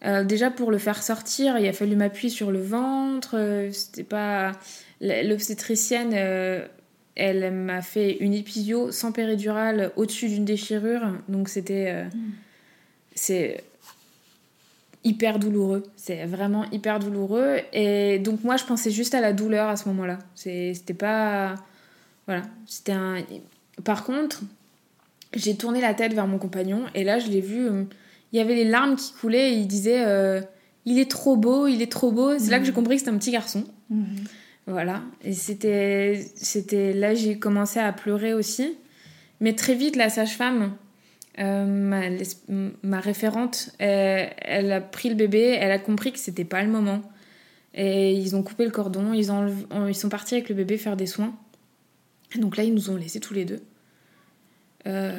Euh, 0.06 0.24
déjà 0.24 0.50
pour 0.50 0.72
le 0.72 0.80
faire 0.80 1.04
sortir, 1.04 1.60
il 1.60 1.67
a 1.67 1.74
fallu 1.74 1.96
m'appuyer 1.96 2.30
sur 2.30 2.52
le 2.52 2.60
ventre. 2.60 3.36
Euh, 3.36 3.72
c'était 3.72 4.04
pas 4.04 4.54
l'obstétricienne. 5.02 6.13
Euh, 7.20 7.24
elle 7.30 7.54
m'a 7.54 7.82
fait 7.82 8.18
une 8.18 8.34
épisio 8.34 8.92
sans 8.92 9.12
péridurale 9.12 9.92
au-dessus 9.96 10.30
d'une 10.30 10.46
déchirure, 10.46 11.02
donc 11.28 11.50
c'était 11.50 12.06
mm. 12.06 12.10
c'est 13.16 13.64
hyper 15.04 15.40
douloureux. 15.40 15.84
C'est 15.96 16.26
vraiment 16.26 16.70
hyper 16.72 17.00
douloureux. 17.00 17.60
Et 17.74 18.20
donc 18.20 18.44
moi, 18.44 18.58
je 18.58 18.66
pensais 18.66 18.92
juste 18.92 19.16
à 19.16 19.22
la 19.22 19.34
douleur 19.34 19.70
à 19.70 19.76
ce 19.76 19.88
moment-là. 19.90 20.20
C'était 20.36 20.94
pas 20.94 21.56
voilà, 22.26 22.44
c'était 22.66 22.92
un. 22.92 23.24
Par 23.84 24.04
contre, 24.04 24.42
j'ai 25.34 25.56
tourné 25.56 25.82
la 25.82 25.94
tête 25.94 26.14
vers 26.14 26.28
mon 26.28 26.38
compagnon 26.38 26.84
et 26.94 27.04
là, 27.04 27.20
je 27.20 27.28
l'ai 27.28 27.42
vu 27.42 27.70
il 28.32 28.38
y 28.38 28.42
avait 28.42 28.56
les 28.56 28.66
larmes 28.66 28.96
qui 28.96 29.14
coulaient 29.14 29.54
et 29.54 29.58
il 29.58 29.68
disait 29.68 30.04
euh, 30.06 30.42
il 30.86 31.00
est 31.00 31.10
trop 31.10 31.36
beau, 31.36 31.68
il 31.68 31.82
est 31.82 31.92
trop 31.92 32.12
beau. 32.12 32.38
C'est 32.38 32.50
là 32.50 32.60
que 32.60 32.66
j'ai 32.66 32.72
mhm. 32.72 32.76
compris 32.76 32.96
que 32.96 33.00
c'était 33.00 33.12
un 33.12 33.18
petit 33.18 33.32
garçon. 33.32 33.64
Mhm. 33.90 34.06
Voilà. 34.68 35.02
Et 35.24 35.34
c'était, 35.34 36.24
c'était 36.36 36.94
là 36.94 37.14
j'ai 37.14 37.40
commencé 37.40 37.80
à 37.80 37.92
pleurer 37.94 38.34
aussi. 38.34 38.78
Mais 39.40 39.54
très 39.54 39.76
vite, 39.76 39.96
la 39.96 40.10
sage-femme, 40.10 40.76
euh, 41.40 41.66
ma, 42.84 43.00
référente, 43.00 43.70
elle, 43.80 44.72
a 44.72 44.82
pris 44.82 45.10
le 45.10 45.16
bébé, 45.16 45.58
elle 45.60 45.72
a 45.72 45.80
compris 45.80 46.12
que 46.12 46.20
c'était 46.20 46.44
pas 46.44 46.62
le 46.64 46.70
moment. 46.70 47.02
Et 47.74 48.14
ils 48.14 48.36
ont 48.36 48.44
coupé 48.44 48.66
le 48.66 48.72
cordon, 48.72 49.14
ils, 49.14 49.32
ont, 49.32 49.48
ils 49.88 49.96
sont 49.96 50.10
partis 50.10 50.36
avec 50.36 50.50
le 50.50 50.56
bébé 50.56 50.78
faire 50.78 50.98
des 50.98 51.06
soins. 51.06 51.36
donc 52.36 52.58
là, 52.58 52.64
ils 52.64 52.74
nous 52.74 52.90
ont 52.90 52.96
laissés 52.96 53.20
tous 53.20 53.36
les 53.36 53.46
deux. 53.46 53.62
Euh, 54.88 55.18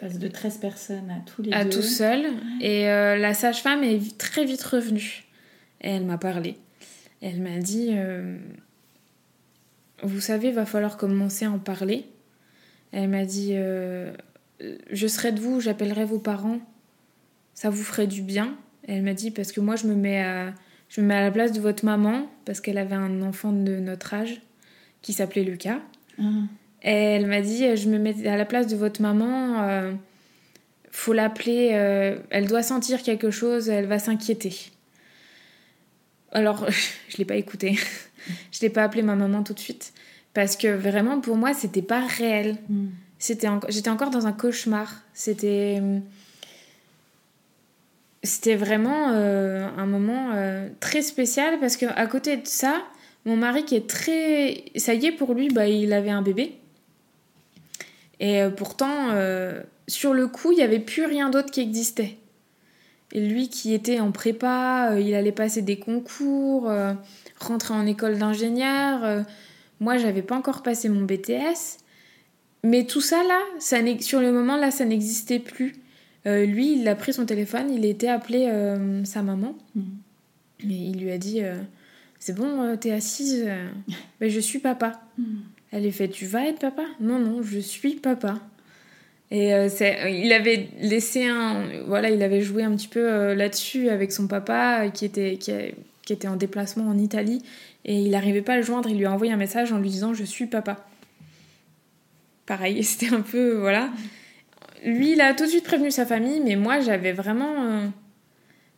passe 0.00 0.18
de 0.18 0.28
13 0.28 0.58
personnes 0.58 1.10
à 1.10 1.20
tous 1.24 1.42
les 1.42 1.52
à 1.52 1.64
deux. 1.64 1.70
tout 1.70 1.82
seul. 1.82 2.26
Et 2.60 2.88
euh, 2.88 3.16
la 3.16 3.34
sage-femme 3.34 3.82
est 3.82 4.18
très 4.18 4.44
vite 4.44 4.62
revenue. 4.62 5.24
Et 5.80 5.90
elle 5.90 6.04
m'a 6.04 6.18
parlé. 6.18 6.56
Elle 7.22 7.40
m'a 7.40 7.58
dit 7.58 7.88
euh, 7.92 8.36
Vous 10.02 10.20
savez, 10.20 10.48
il 10.48 10.54
va 10.54 10.66
falloir 10.66 10.96
commencer 10.96 11.44
à 11.44 11.50
en 11.50 11.58
parler. 11.58 12.06
Elle 12.92 13.08
m'a 13.08 13.24
dit 13.24 13.54
Je 13.54 15.06
serai 15.06 15.32
de 15.32 15.40
vous, 15.40 15.60
j'appellerai 15.60 16.04
vos 16.04 16.18
parents. 16.18 16.60
Ça 17.54 17.70
vous 17.70 17.82
ferait 17.82 18.06
du 18.06 18.22
bien. 18.22 18.56
elle 18.86 19.02
m'a 19.02 19.14
dit 19.14 19.30
Parce 19.30 19.52
que 19.52 19.60
moi, 19.60 19.76
je 19.76 19.86
me 19.86 19.94
mets 19.94 20.22
à, 20.22 20.52
je 20.88 21.00
me 21.00 21.06
mets 21.06 21.14
à 21.14 21.22
la 21.22 21.30
place 21.30 21.52
de 21.52 21.60
votre 21.60 21.84
maman, 21.84 22.30
parce 22.44 22.60
qu'elle 22.60 22.78
avait 22.78 22.94
un 22.94 23.22
enfant 23.22 23.52
de 23.52 23.76
notre 23.76 24.14
âge 24.14 24.42
qui 25.02 25.12
s'appelait 25.12 25.44
Lucas. 25.44 25.80
Ah 26.18 26.22
elle 26.82 27.26
m'a 27.26 27.40
dit 27.40 27.76
Je 27.76 27.88
me 27.88 27.98
mets 27.98 28.26
à 28.26 28.36
la 28.36 28.44
place 28.44 28.66
de 28.68 28.76
votre 28.76 29.02
maman, 29.02 29.62
euh, 29.62 29.92
faut 30.90 31.12
l'appeler, 31.12 31.70
euh, 31.72 32.18
elle 32.30 32.46
doit 32.46 32.62
sentir 32.62 33.02
quelque 33.02 33.30
chose, 33.30 33.68
elle 33.68 33.86
va 33.86 33.98
s'inquiéter. 33.98 34.54
Alors, 36.32 36.70
je 37.08 37.14
ne 37.14 37.18
l'ai 37.18 37.24
pas 37.24 37.36
écouté. 37.36 37.78
Je 38.52 38.60
l'ai 38.60 38.70
pas 38.70 38.84
appelé 38.84 39.02
ma 39.02 39.14
maman 39.14 39.42
tout 39.42 39.54
de 39.54 39.60
suite. 39.60 39.92
Parce 40.34 40.56
que 40.56 40.68
vraiment, 40.68 41.20
pour 41.20 41.36
moi, 41.36 41.54
c'était 41.54 41.82
pas 41.82 42.06
réel. 42.06 42.56
Mm. 42.68 42.86
C'était 43.18 43.48
J'étais 43.68 43.90
encore 43.90 44.10
dans 44.10 44.26
un 44.26 44.32
cauchemar. 44.32 45.02
C'était. 45.14 45.80
C'était 48.22 48.56
vraiment 48.56 49.10
euh, 49.10 49.68
un 49.76 49.86
moment 49.86 50.32
très 50.80 51.00
spécial 51.00 51.60
parce 51.60 51.76
qu'à 51.76 52.06
côté 52.06 52.36
de 52.36 52.46
ça, 52.46 52.82
mon 53.24 53.36
mari 53.36 53.64
qui 53.64 53.76
est 53.76 53.88
très. 53.88 54.64
Ça 54.76 54.94
y 54.94 55.06
est, 55.06 55.12
pour 55.12 55.34
lui, 55.34 55.48
bah, 55.48 55.68
il 55.68 55.92
avait 55.92 56.10
un 56.10 56.22
bébé. 56.22 56.58
Et 58.20 58.42
euh, 58.42 58.50
pourtant, 58.50 59.10
euh, 59.10 59.62
sur 59.88 60.14
le 60.14 60.26
coup, 60.26 60.52
il 60.52 60.56
n'y 60.56 60.62
avait 60.62 60.78
plus 60.78 61.04
rien 61.04 61.30
d'autre 61.30 61.50
qui 61.50 61.60
existait. 61.60 62.16
Et 63.12 63.20
lui 63.20 63.48
qui 63.48 63.74
était 63.74 64.00
en 64.00 64.10
prépa, 64.10 64.90
euh, 64.92 65.00
il 65.00 65.14
allait 65.14 65.32
passer 65.32 65.62
des 65.62 65.78
concours, 65.78 66.72
rentrer 67.40 67.74
en 67.74 67.86
école 67.86 68.18
d'ingénieur. 68.18 69.24
moi, 69.80 69.98
j'avais 69.98 70.22
pas 70.22 70.36
encore 70.36 70.62
passé 70.62 70.88
mon 70.88 71.02
BTS. 71.02 71.78
Mais 72.64 72.84
tout 72.84 73.00
ça 73.00 73.22
là, 73.22 73.40
ça 73.60 73.78
sur 74.00 74.20
le 74.20 74.32
moment 74.32 74.56
là, 74.56 74.70
ça 74.70 74.84
n'existait 74.84 75.38
plus. 75.38 75.74
lui, 76.24 76.80
il 76.80 76.88
a 76.88 76.96
pris 76.96 77.12
son 77.12 77.26
téléphone, 77.26 77.72
il 77.72 77.84
était 77.84 78.08
appelé 78.08 78.50
sa 79.04 79.22
maman. 79.22 79.54
Mmh. 79.74 79.80
Et 80.64 80.74
il 80.74 81.00
lui 81.00 81.12
a 81.12 81.18
dit 81.18 81.42
C'est 82.18 82.34
bon, 82.34 82.76
t'es 82.76 82.90
assise 82.90 83.48
ben, 84.20 84.28
Je 84.28 84.40
suis 84.40 84.58
papa. 84.58 85.00
Mmh. 85.18 85.24
Elle 85.72 85.84
lui 85.84 85.92
fait 85.92 86.08
Tu 86.08 86.26
vas 86.26 86.46
être 86.46 86.58
papa? 86.58 86.84
Non, 87.00 87.18
non, 87.18 87.42
je 87.42 87.58
suis 87.58 87.94
papa. 87.96 88.40
Et 89.30 89.54
euh, 89.54 89.68
euh, 89.80 90.08
il 90.08 90.32
avait 90.32 90.68
laissé 90.80 91.26
un. 91.26 91.64
Voilà, 91.86 92.10
il 92.10 92.22
avait 92.22 92.42
joué 92.42 92.62
un 92.62 92.74
petit 92.76 92.88
peu 92.88 93.00
euh, 93.00 93.34
là-dessus 93.34 93.88
avec 93.88 94.12
son 94.12 94.28
papa 94.28 94.88
qui 94.88 95.04
était, 95.04 95.36
qui, 95.36 95.52
qui, 96.06 96.12
était 96.12 96.28
en 96.28 96.36
déplacement 96.36 96.88
en 96.88 96.96
Italie. 96.96 97.42
Et 97.84 98.00
il 98.00 98.10
n'arrivait 98.12 98.42
pas 98.42 98.54
à 98.54 98.56
le 98.56 98.62
joindre. 98.62 98.88
Il 98.88 98.96
lui 98.96 99.04
a 99.04 99.12
envoyé 99.12 99.32
un 99.32 99.36
message 99.36 99.72
en 99.72 99.78
lui 99.78 99.90
disant 99.90 100.14
Je 100.14 100.24
suis 100.24 100.46
papa. 100.46 100.86
Pareil, 102.46 102.82
c'était 102.84 103.14
un 103.14 103.20
peu. 103.20 103.58
Voilà. 103.58 103.90
Lui, 104.84 105.12
il 105.12 105.20
a 105.20 105.34
tout 105.34 105.44
de 105.44 105.50
suite 105.50 105.64
prévenu 105.64 105.90
sa 105.90 106.06
famille, 106.06 106.40
mais 106.40 106.56
moi, 106.56 106.80
j'avais 106.80 107.12
vraiment. 107.12 107.90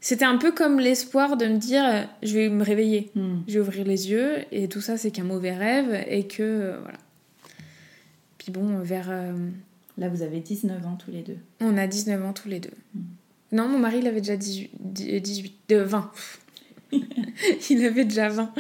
C'était 0.01 0.25
un 0.25 0.37
peu 0.37 0.53
comme 0.53 0.79
l'espoir 0.79 1.37
de 1.37 1.47
me 1.47 1.59
dire 1.59 1.85
euh, 1.85 2.03
je 2.23 2.35
vais 2.35 2.49
me 2.49 2.63
réveiller, 2.63 3.11
hmm. 3.15 3.39
je 3.49 3.55
vais 3.55 3.61
ouvrir 3.61 3.85
les 3.85 4.11
yeux 4.11 4.45
et 4.53 4.69
tout 4.69 4.81
ça 4.81 4.97
c'est 4.97 5.11
qu'un 5.11 5.25
mauvais 5.25 5.55
rêve 5.55 6.05
et 6.09 6.27
que 6.27 6.43
euh, 6.43 6.79
voilà. 6.81 6.99
Puis 8.39 8.53
bon, 8.53 8.79
vers. 8.81 9.09
Euh, 9.11 9.33
Là 9.97 10.09
vous 10.09 10.23
avez 10.23 10.39
19 10.39 10.87
ans 10.87 10.97
tous 10.97 11.11
les 11.11 11.23
deux. 11.23 11.39
On 11.61 11.77
a 11.77 11.89
19 11.89 12.25
ans 12.25 12.33
tous 12.33 12.49
les 12.49 12.61
deux. 12.61 12.71
Hmm. 12.95 13.01
Non, 13.51 13.69
mon 13.69 13.79
mari 13.79 13.99
il 13.99 14.07
avait 14.07 14.21
déjà 14.21 14.37
18, 14.37 14.71
18 15.21 15.75
20. 15.75 16.13
il 17.71 17.85
avait 17.85 18.05
déjà 18.05 18.29
20. 18.29 18.53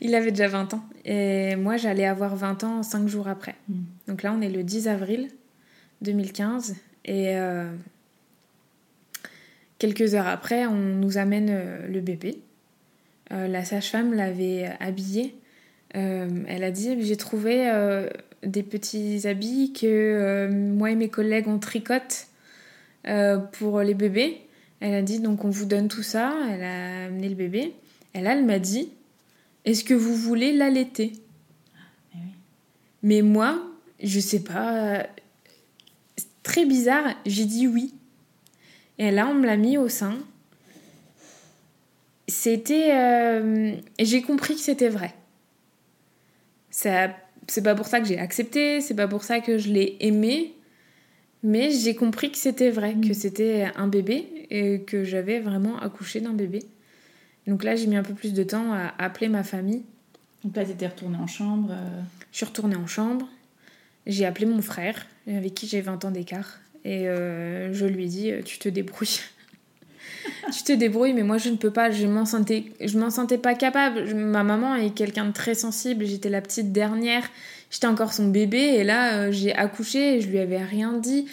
Il 0.00 0.14
avait 0.14 0.30
déjà 0.30 0.48
20 0.48 0.74
ans. 0.74 0.84
Et 1.04 1.56
moi 1.56 1.76
j'allais 1.76 2.06
avoir 2.06 2.36
20 2.36 2.64
ans 2.64 2.82
5 2.82 3.08
jours 3.08 3.28
après. 3.28 3.54
Hmm. 3.68 3.84
Donc 4.08 4.22
là 4.22 4.34
on 4.36 4.40
est 4.40 4.48
le 4.48 4.62
10 4.62 4.88
avril 4.88 5.28
2015 6.02 6.76
et. 7.04 7.36
Quelques 9.78 10.14
heures 10.14 10.26
après, 10.26 10.66
on 10.66 10.76
nous 10.76 11.18
amène 11.18 11.48
euh, 11.50 11.86
le 11.88 12.00
bébé. 12.00 12.38
Euh, 13.32 13.46
la 13.46 13.64
sage-femme 13.64 14.14
l'avait 14.14 14.70
habillé. 14.80 15.34
Euh, 15.96 16.28
elle 16.48 16.64
a 16.64 16.70
dit 16.70 16.96
J'ai 17.02 17.16
trouvé 17.16 17.70
des 18.42 18.62
petits 18.62 19.26
habits 19.26 19.72
que 19.72 20.48
moi 20.50 20.90
et 20.90 20.94
mes 20.94 21.08
collègues 21.08 21.48
on 21.48 21.58
tricote 21.58 22.26
pour 23.52 23.80
les 23.80 23.94
bébés. 23.94 24.40
Elle 24.80 24.94
a 24.94 25.02
dit 25.02 25.20
Donc 25.20 25.44
on 25.44 25.50
vous 25.50 25.64
donne 25.64 25.88
tout 25.88 26.02
ça. 26.02 26.34
Elle 26.50 26.62
a 26.62 27.06
amené 27.06 27.28
le 27.28 27.34
bébé. 27.34 27.74
Et 28.14 28.20
là, 28.20 28.34
elle 28.34 28.44
m'a 28.44 28.58
dit 28.58 28.90
Est-ce 29.64 29.84
que 29.84 29.94
vous 29.94 30.14
voulez 30.14 30.52
l'allaiter? 30.52 31.12
Ah, 32.14 32.18
Mais 33.02 33.22
moi, 33.22 33.62
je 34.02 34.20
sais 34.20 34.42
pas. 34.42 35.06
Très 36.42 36.64
bizarre, 36.64 37.14
j'ai 37.26 37.44
dit 37.44 37.66
oui. 37.66 37.92
Et 38.98 39.10
là, 39.10 39.28
on 39.28 39.34
me 39.34 39.46
l'a 39.46 39.56
mis 39.56 39.78
au 39.78 39.88
sein. 39.88 40.16
C'était. 42.28 42.94
Euh, 42.94 43.76
j'ai 43.98 44.22
compris 44.22 44.54
que 44.54 44.60
c'était 44.60 44.88
vrai. 44.88 45.14
Ça, 46.70 47.08
c'est 47.48 47.62
pas 47.62 47.74
pour 47.74 47.86
ça 47.86 48.00
que 48.00 48.06
j'ai 48.06 48.18
accepté, 48.18 48.80
c'est 48.80 48.94
pas 48.94 49.08
pour 49.08 49.24
ça 49.24 49.40
que 49.40 49.58
je 49.58 49.70
l'ai 49.70 49.96
aimé, 50.00 50.54
mais 51.46 51.70
j'ai 51.70 51.94
compris 51.94 52.32
que 52.32 52.38
c'était 52.38 52.70
vrai, 52.70 52.94
que 52.94 53.10
mm. 53.10 53.14
c'était 53.14 53.70
un 53.76 53.86
bébé 53.86 54.26
et 54.50 54.80
que 54.80 55.04
j'avais 55.04 55.38
vraiment 55.38 55.78
accouché 55.78 56.20
d'un 56.20 56.32
bébé. 56.32 56.64
Donc 57.46 57.62
là, 57.62 57.76
j'ai 57.76 57.86
mis 57.86 57.94
un 57.94 58.02
peu 58.02 58.14
plus 58.14 58.32
de 58.32 58.42
temps 58.42 58.72
à 58.72 58.92
appeler 58.98 59.28
ma 59.28 59.44
famille. 59.44 59.84
Donc 60.42 60.56
là, 60.56 60.64
tu 60.64 60.72
étais 60.72 60.88
retournée 60.88 61.18
en 61.18 61.28
chambre 61.28 61.70
euh 61.70 62.02
Je 62.32 62.38
suis 62.38 62.46
retournée 62.46 62.74
en 62.74 62.88
chambre. 62.88 63.28
J'ai 64.06 64.26
appelé 64.26 64.46
mon 64.46 64.60
frère, 64.60 65.06
avec 65.28 65.54
qui 65.54 65.68
j'ai 65.68 65.80
20 65.80 66.04
ans 66.04 66.10
d'écart. 66.10 66.58
Et 66.84 67.08
euh, 67.08 67.72
je 67.72 67.86
lui 67.86 68.04
ai 68.04 68.08
dit, 68.08 68.30
euh, 68.32 68.42
tu 68.42 68.58
te 68.58 68.68
débrouilles. 68.68 69.20
tu 70.52 70.64
te 70.64 70.72
débrouilles, 70.72 71.12
mais 71.12 71.22
moi 71.22 71.38
je 71.38 71.48
ne 71.50 71.56
peux 71.56 71.72
pas, 71.72 71.92
je 71.92 72.06
m'en 72.06 72.24
sentais, 72.24 72.64
je 72.80 72.98
m'en 72.98 73.10
sentais 73.10 73.38
pas 73.38 73.54
capable. 73.54 74.14
ma 74.14 74.42
maman 74.42 74.74
est 74.74 74.90
quelqu'un 74.94 75.26
de 75.26 75.32
très 75.32 75.54
sensible, 75.54 76.04
j'étais 76.04 76.28
la 76.28 76.40
petite 76.40 76.72
dernière, 76.72 77.28
j'étais 77.70 77.86
encore 77.86 78.12
son 78.12 78.28
bébé, 78.28 78.58
et 78.58 78.84
là 78.84 79.14
euh, 79.14 79.32
j'ai 79.32 79.54
accouché, 79.54 80.16
et 80.16 80.20
je 80.20 80.28
lui 80.28 80.38
avais 80.38 80.62
rien 80.62 80.92
dit. 80.94 81.26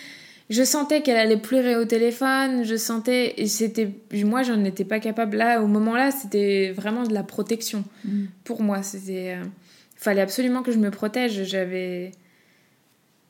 je 0.49 0.63
sentais 0.63 1.01
qu'elle 1.01 1.17
allait 1.17 1.37
pleurer 1.37 1.75
au 1.75 1.85
téléphone, 1.85 2.63
je 2.63 2.75
sentais 2.75 3.33
et 3.37 3.47
c'était 3.47 3.89
moi 4.13 4.43
j'en 4.43 4.63
étais 4.63 4.85
pas 4.85 4.99
capable 4.99 5.37
là 5.37 5.61
au 5.61 5.67
moment 5.67 5.95
là, 5.95 6.11
c'était 6.11 6.71
vraiment 6.71 7.03
de 7.03 7.13
la 7.13 7.23
protection 7.23 7.83
Mm. 8.05 8.25
pour 8.43 8.61
moi, 8.61 8.83
c'était 8.83 9.35
euh, 9.37 9.45
fallait 9.95 10.21
absolument 10.21 10.61
que 10.63 10.71
je 10.71 10.79
me 10.79 10.91
protège, 10.91 11.43
j'avais 11.43 12.11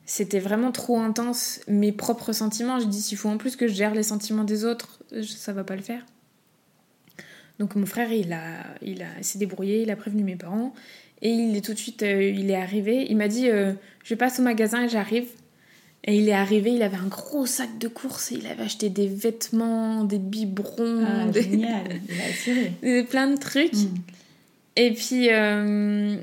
c'était 0.06 0.40
vraiment 0.40 0.72
trop 0.72 0.98
intense 0.98 1.60
mes 1.66 1.92
propres 1.92 2.32
sentiments, 2.32 2.78
je 2.80 2.86
dis 2.86 3.00
s'il 3.00 3.16
faut 3.16 3.28
en 3.28 3.38
plus 3.38 3.56
que 3.56 3.68
je 3.68 3.74
gère 3.74 3.94
les 3.94 4.02
sentiments 4.02 4.44
des 4.44 4.64
autres, 4.64 5.02
ça 5.22 5.52
va 5.52 5.64
pas 5.64 5.76
le 5.76 5.82
faire. 5.82 6.04
Donc 7.58 7.76
mon 7.76 7.86
frère, 7.86 8.12
il 8.12 8.32
a 8.32 8.64
il 8.82 9.02
a 9.02 9.06
s'est 9.22 9.38
débrouillé, 9.38 9.82
il 9.82 9.90
a 9.90 9.96
prévenu 9.96 10.24
mes 10.24 10.36
parents 10.36 10.74
et 11.24 11.30
il 11.30 11.56
est 11.56 11.64
tout 11.64 11.72
de 11.72 11.78
suite 11.78 12.02
euh, 12.04 12.22
il 12.22 12.50
est 12.50 12.54
arrivé, 12.54 13.06
il 13.08 13.16
m'a 13.16 13.26
dit 13.28 13.48
euh, 13.48 13.72
je 14.04 14.14
passe 14.14 14.38
au 14.38 14.42
magasin 14.42 14.84
et 14.84 14.88
j'arrive. 14.88 15.26
Et 16.06 16.18
il 16.18 16.28
est 16.28 16.34
arrivé, 16.34 16.70
il 16.70 16.82
avait 16.82 16.98
un 16.98 17.06
gros 17.06 17.46
sac 17.46 17.78
de 17.78 17.88
courses, 17.88 18.30
et 18.30 18.34
il 18.34 18.46
avait 18.46 18.64
acheté 18.64 18.90
des 18.90 19.06
vêtements, 19.08 20.04
des 20.04 20.18
biberons, 20.18 21.02
Ah, 21.06 21.26
des- 21.28 21.42
génial, 21.42 21.82
il 22.82 22.98
a 22.98 23.04
plein 23.04 23.26
de 23.28 23.38
trucs. 23.38 23.72
Mm. 23.72 23.94
Et 24.76 24.92
puis, 24.92 25.28
euh, 25.32 26.14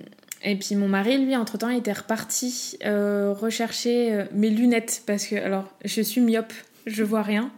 et 0.43 0.55
puis 0.55 0.75
mon 0.75 0.87
mari, 0.87 1.17
lui, 1.17 1.35
entre-temps, 1.35 1.69
il 1.69 1.79
était 1.79 1.93
reparti 1.93 2.77
rechercher 2.85 4.25
mes 4.33 4.51
lunettes. 4.51 5.01
Parce 5.07 5.25
que, 5.25 5.35
alors, 5.35 5.67
je 5.83 6.01
suis 6.03 6.21
myope, 6.21 6.53
je 6.85 7.03
vois 7.03 7.23
rien. 7.23 7.51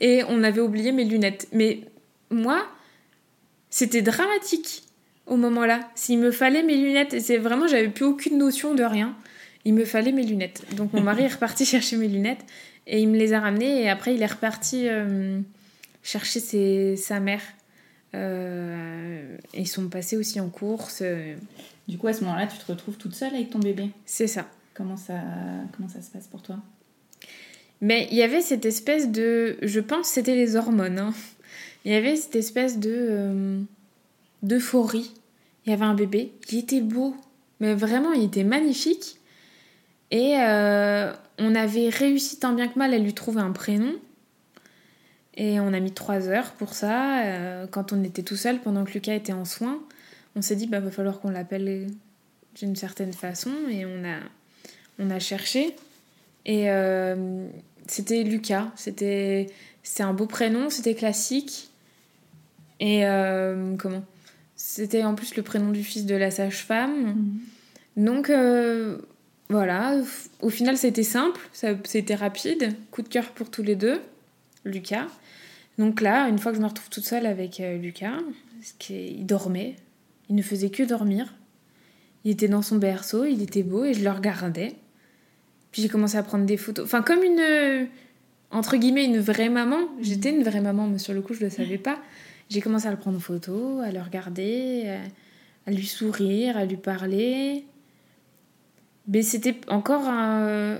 Et 0.00 0.22
on 0.30 0.42
avait 0.44 0.62
oublié 0.62 0.92
mes 0.92 1.04
lunettes. 1.04 1.46
Mais 1.52 1.80
moi, 2.30 2.66
c'était 3.68 4.00
dramatique 4.00 4.82
au 5.26 5.36
moment-là. 5.36 5.80
S'il 5.94 6.18
me 6.18 6.30
fallait 6.30 6.62
mes 6.62 6.76
lunettes, 6.76 7.14
et 7.14 7.20
c'est 7.20 7.36
vraiment, 7.38 7.66
j'avais 7.66 7.88
plus 7.88 8.04
aucune 8.04 8.38
notion 8.38 8.74
de 8.74 8.82
rien. 8.84 9.14
Il 9.64 9.74
me 9.74 9.84
fallait 9.84 10.12
mes 10.12 10.22
lunettes. 10.24 10.62
Donc 10.76 10.92
mon 10.92 11.00
mari 11.02 11.24
est 11.24 11.32
reparti 11.34 11.64
chercher 11.74 11.96
mes 11.96 12.08
lunettes 12.08 12.44
et 12.86 13.00
il 13.00 13.08
me 13.08 13.16
les 13.16 13.32
a 13.32 13.40
ramenées. 13.40 13.82
Et 13.82 13.88
après, 13.88 14.14
il 14.14 14.22
est 14.22 14.26
reparti 14.26 14.86
euh, 14.88 15.40
chercher 16.02 16.40
ses- 16.40 16.96
sa 16.96 17.18
mère. 17.20 17.42
Euh, 18.14 19.36
ils 19.54 19.66
sont 19.68 19.88
passés 19.88 20.16
aussi 20.16 20.40
en 20.40 20.48
course. 20.48 21.00
euh, 21.02 21.34
Du 21.88 21.98
coup, 21.98 22.06
à 22.06 22.12
ce 22.12 22.22
moment-là, 22.24 22.46
tu 22.46 22.56
te 22.58 22.70
retrouves 22.70 22.96
toute 22.96 23.14
seule 23.14 23.34
avec 23.34 23.50
ton 23.50 23.58
bébé. 23.58 23.90
c'est 24.04 24.26
ça. 24.26 24.46
Comment 24.74 24.96
ça, 24.96 25.14
comment 25.76 25.88
ça 25.88 26.02
se 26.02 26.10
passe 26.10 26.26
pour 26.26 26.42
toi? 26.42 26.56
Mais 27.80 28.08
il 28.10 28.16
y 28.16 28.22
avait 28.22 28.40
cette 28.42 28.64
espèce 28.66 29.10
de. 29.10 29.56
Je 29.62 29.80
pense 29.80 30.08
que 30.08 30.14
c'était 30.14 30.34
les 30.34 30.56
hormones. 30.56 30.98
hein. 30.98 31.14
Il 31.84 31.92
y 31.92 31.94
avait 31.94 32.16
cette 32.16 32.36
espèce 32.36 32.78
de. 32.78 33.60
D'euphorie. 34.42 35.12
Il 35.64 35.70
y 35.70 35.72
avait 35.72 35.84
un 35.84 35.94
bébé. 35.94 36.32
Il 36.50 36.58
était 36.58 36.80
beau. 36.80 37.16
Mais 37.60 37.74
vraiment, 37.74 38.12
il 38.12 38.24
était 38.24 38.44
magnifique. 38.44 39.18
Et 40.10 40.36
euh, 40.38 41.12
on 41.38 41.54
avait 41.54 41.88
réussi 41.88 42.38
tant 42.38 42.52
bien 42.52 42.68
que 42.68 42.78
mal 42.78 42.94
à 42.94 42.98
lui 42.98 43.14
trouver 43.14 43.40
un 43.40 43.52
prénom. 43.52 43.92
Et 45.34 45.60
on 45.60 45.72
a 45.72 45.80
mis 45.80 45.92
trois 45.92 46.28
heures 46.28 46.52
pour 46.52 46.74
ça. 46.74 47.24
euh, 47.24 47.66
quand 47.66 47.92
on 47.92 48.02
était 48.04 48.22
tout 48.22 48.36
seul, 48.36 48.60
pendant 48.60 48.84
que 48.84 48.92
Lucas 48.92 49.14
était 49.14 49.32
en 49.32 49.44
soins, 49.44 49.80
on 50.34 50.42
s'est 50.42 50.56
dit, 50.56 50.66
bah, 50.66 50.80
va 50.80 50.90
falloir 50.90 51.20
qu'on 51.20 51.30
l'appelle 51.30 51.88
d'une 52.54 52.76
certaine 52.76 53.12
façon. 53.12 53.52
Et 53.68 53.84
on 53.84 54.04
a, 54.04 54.18
on 54.98 55.10
a 55.10 55.18
cherché. 55.18 55.74
Et 56.44 56.70
euh, 56.70 57.48
c'était 57.86 58.22
Lucas. 58.22 58.70
C'était 58.76 59.48
un 59.98 60.14
beau 60.14 60.26
prénom, 60.26 60.70
c'était 60.70 60.94
classique. 60.94 61.70
Et 62.78 63.02
comment? 63.78 64.04
C'était 64.56 65.04
en 65.04 65.14
plus 65.14 65.36
le 65.36 65.42
prénom 65.42 65.70
du 65.70 65.84
fils 65.84 66.06
de 66.06 66.14
la 66.14 66.30
sage-femme. 66.30 67.14
Donc 67.96 68.30
euh, 68.30 68.98
voilà, 69.48 70.00
au 70.40 70.50
final 70.50 70.76
c'était 70.76 71.02
simple, 71.02 71.40
c'était 71.84 72.14
rapide, 72.14 72.74
coup 72.90 73.02
de 73.02 73.08
cœur 73.08 73.30
pour 73.30 73.50
tous 73.50 73.62
les 73.62 73.76
deux, 73.76 74.00
Lucas. 74.64 75.06
Donc 75.78 76.00
là, 76.00 76.28
une 76.28 76.38
fois 76.38 76.52
que 76.52 76.56
je 76.56 76.62
me 76.62 76.68
retrouve 76.68 76.88
toute 76.88 77.04
seule 77.04 77.26
avec 77.26 77.60
euh, 77.60 77.76
Lucas, 77.78 78.18
parce 78.58 78.72
qu'il 78.78 79.24
dormait, 79.26 79.76
il 80.28 80.34
ne 80.34 80.42
faisait 80.42 80.70
que 80.70 80.82
dormir. 80.82 81.34
Il 82.24 82.30
était 82.32 82.48
dans 82.48 82.62
son 82.62 82.76
berceau, 82.76 83.24
il 83.24 83.42
était 83.42 83.62
beau 83.62 83.84
et 83.84 83.94
je 83.94 84.02
le 84.02 84.10
regardais. 84.10 84.74
Puis 85.70 85.82
j'ai 85.82 85.88
commencé 85.88 86.16
à 86.16 86.22
prendre 86.22 86.46
des 86.46 86.56
photos. 86.56 86.84
Enfin, 86.84 87.02
comme 87.02 87.22
une. 87.22 87.38
euh, 87.38 87.84
Entre 88.50 88.76
guillemets, 88.78 89.04
une 89.04 89.20
vraie 89.20 89.48
maman. 89.50 89.80
J'étais 90.00 90.30
une 90.30 90.42
vraie 90.42 90.60
maman, 90.62 90.86
mais 90.88 90.98
sur 90.98 91.12
le 91.12 91.20
coup, 91.20 91.34
je 91.34 91.40
ne 91.40 91.44
le 91.44 91.50
savais 91.50 91.78
pas. 91.78 91.98
J'ai 92.48 92.60
commencé 92.60 92.86
à 92.86 92.90
le 92.92 92.96
prendre 92.96 93.16
en 93.16 93.20
photo, 93.20 93.80
à 93.80 93.90
le 93.90 94.00
regarder, 94.00 94.98
à, 95.66 95.70
lui 95.70 95.86
sourire, 95.86 96.56
à 96.56 96.64
lui 96.64 96.76
parler. 96.76 97.64
Mais 99.08 99.22
c'était 99.22 99.56
encore 99.68 100.04
euh, 100.08 100.78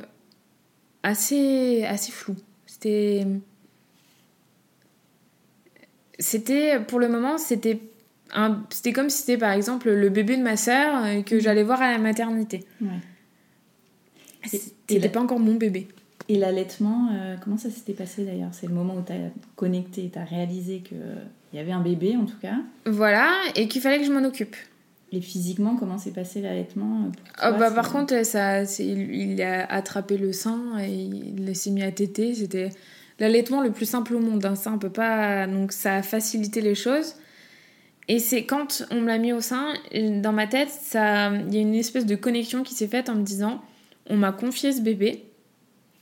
assez, 1.02 1.84
assez 1.84 2.12
flou. 2.12 2.36
C'était. 2.66 3.26
C'était. 6.18 6.80
Pour 6.80 6.98
le 6.98 7.08
moment, 7.08 7.38
c'était. 7.38 7.80
un- 8.32 8.64
C'était 8.70 8.92
comme 8.92 9.10
si 9.10 9.18
c'était 9.18 9.38
par 9.38 9.52
exemple 9.52 9.90
le 9.90 10.08
bébé 10.08 10.36
de 10.36 10.42
ma 10.42 10.56
sœur 10.56 11.04
euh, 11.04 11.22
que 11.22 11.38
j'allais 11.40 11.62
voir 11.62 11.82
à 11.82 11.90
la 11.92 11.98
maternité. 11.98 12.64
Ouais. 12.80 12.88
C'était 14.44 14.98
la- 14.98 15.08
pas 15.08 15.20
encore 15.20 15.40
mon 15.40 15.54
bébé. 15.54 15.88
Et 16.28 16.38
l'allaitement, 16.38 17.08
euh, 17.12 17.36
comment 17.42 17.56
ça 17.56 17.70
s'était 17.70 17.92
passé 17.92 18.24
d'ailleurs? 18.24 18.50
C'est 18.52 18.66
le 18.66 18.74
moment 18.74 18.94
où 18.94 19.02
tu 19.02 19.12
as 19.12 19.30
connecté, 19.54 20.10
tu 20.12 20.18
as 20.18 20.24
réalisé 20.24 20.80
qu'il 20.80 20.98
y 21.52 21.58
avait 21.58 21.72
un 21.72 21.80
bébé 21.80 22.16
en 22.16 22.24
tout 22.24 22.38
cas? 22.40 22.56
Voilà, 22.84 23.32
et 23.54 23.68
qu'il 23.68 23.80
fallait 23.80 24.00
que 24.00 24.04
je 24.06 24.12
m'en 24.12 24.26
occupe. 24.26 24.56
Et 25.12 25.20
physiquement, 25.20 25.76
comment 25.76 25.98
s'est 25.98 26.10
passé 26.10 26.42
l'allaitement 26.42 27.04
euh, 27.04 27.50
toi 27.50 27.58
bah, 27.58 27.70
par 27.70 27.92
contre, 27.92 28.24
ça, 28.24 28.64
il, 28.80 29.40
a 29.40 29.64
attrapé 29.72 30.18
le 30.18 30.32
sein 30.32 30.78
et 30.80 30.92
il 30.92 31.54
s'est 31.54 31.70
mis 31.70 31.84
à 31.84 31.92
téter. 31.92 32.34
C'était 32.34 32.70
l'allaitement 33.20 33.60
le 33.60 33.70
plus 33.70 33.86
simple 33.86 34.14
au 34.14 34.18
monde. 34.18 34.44
hein. 34.44 34.56
Ça, 34.56 34.72
on 34.72 34.78
peut 34.78 34.90
pas. 34.90 35.46
Donc, 35.46 35.70
ça 35.70 35.96
a 35.96 36.02
facilité 36.02 36.60
les 36.60 36.74
choses. 36.74 37.14
Et 38.08 38.18
c'est 38.18 38.44
quand 38.44 38.84
on 38.90 39.00
me 39.00 39.06
l'a 39.06 39.18
mis 39.18 39.32
au 39.32 39.40
sein, 39.40 39.74
dans 39.94 40.32
ma 40.32 40.48
tête, 40.48 40.70
ça, 40.70 41.30
il 41.30 41.54
y 41.54 41.58
a 41.58 41.60
une 41.60 41.74
espèce 41.74 42.06
de 42.06 42.16
connexion 42.16 42.64
qui 42.64 42.74
s'est 42.74 42.88
faite 42.88 43.08
en 43.08 43.14
me 43.14 43.22
disant 43.22 43.62
on 44.08 44.16
m'a 44.16 44.32
confié 44.32 44.72
ce 44.72 44.80
bébé, 44.80 45.25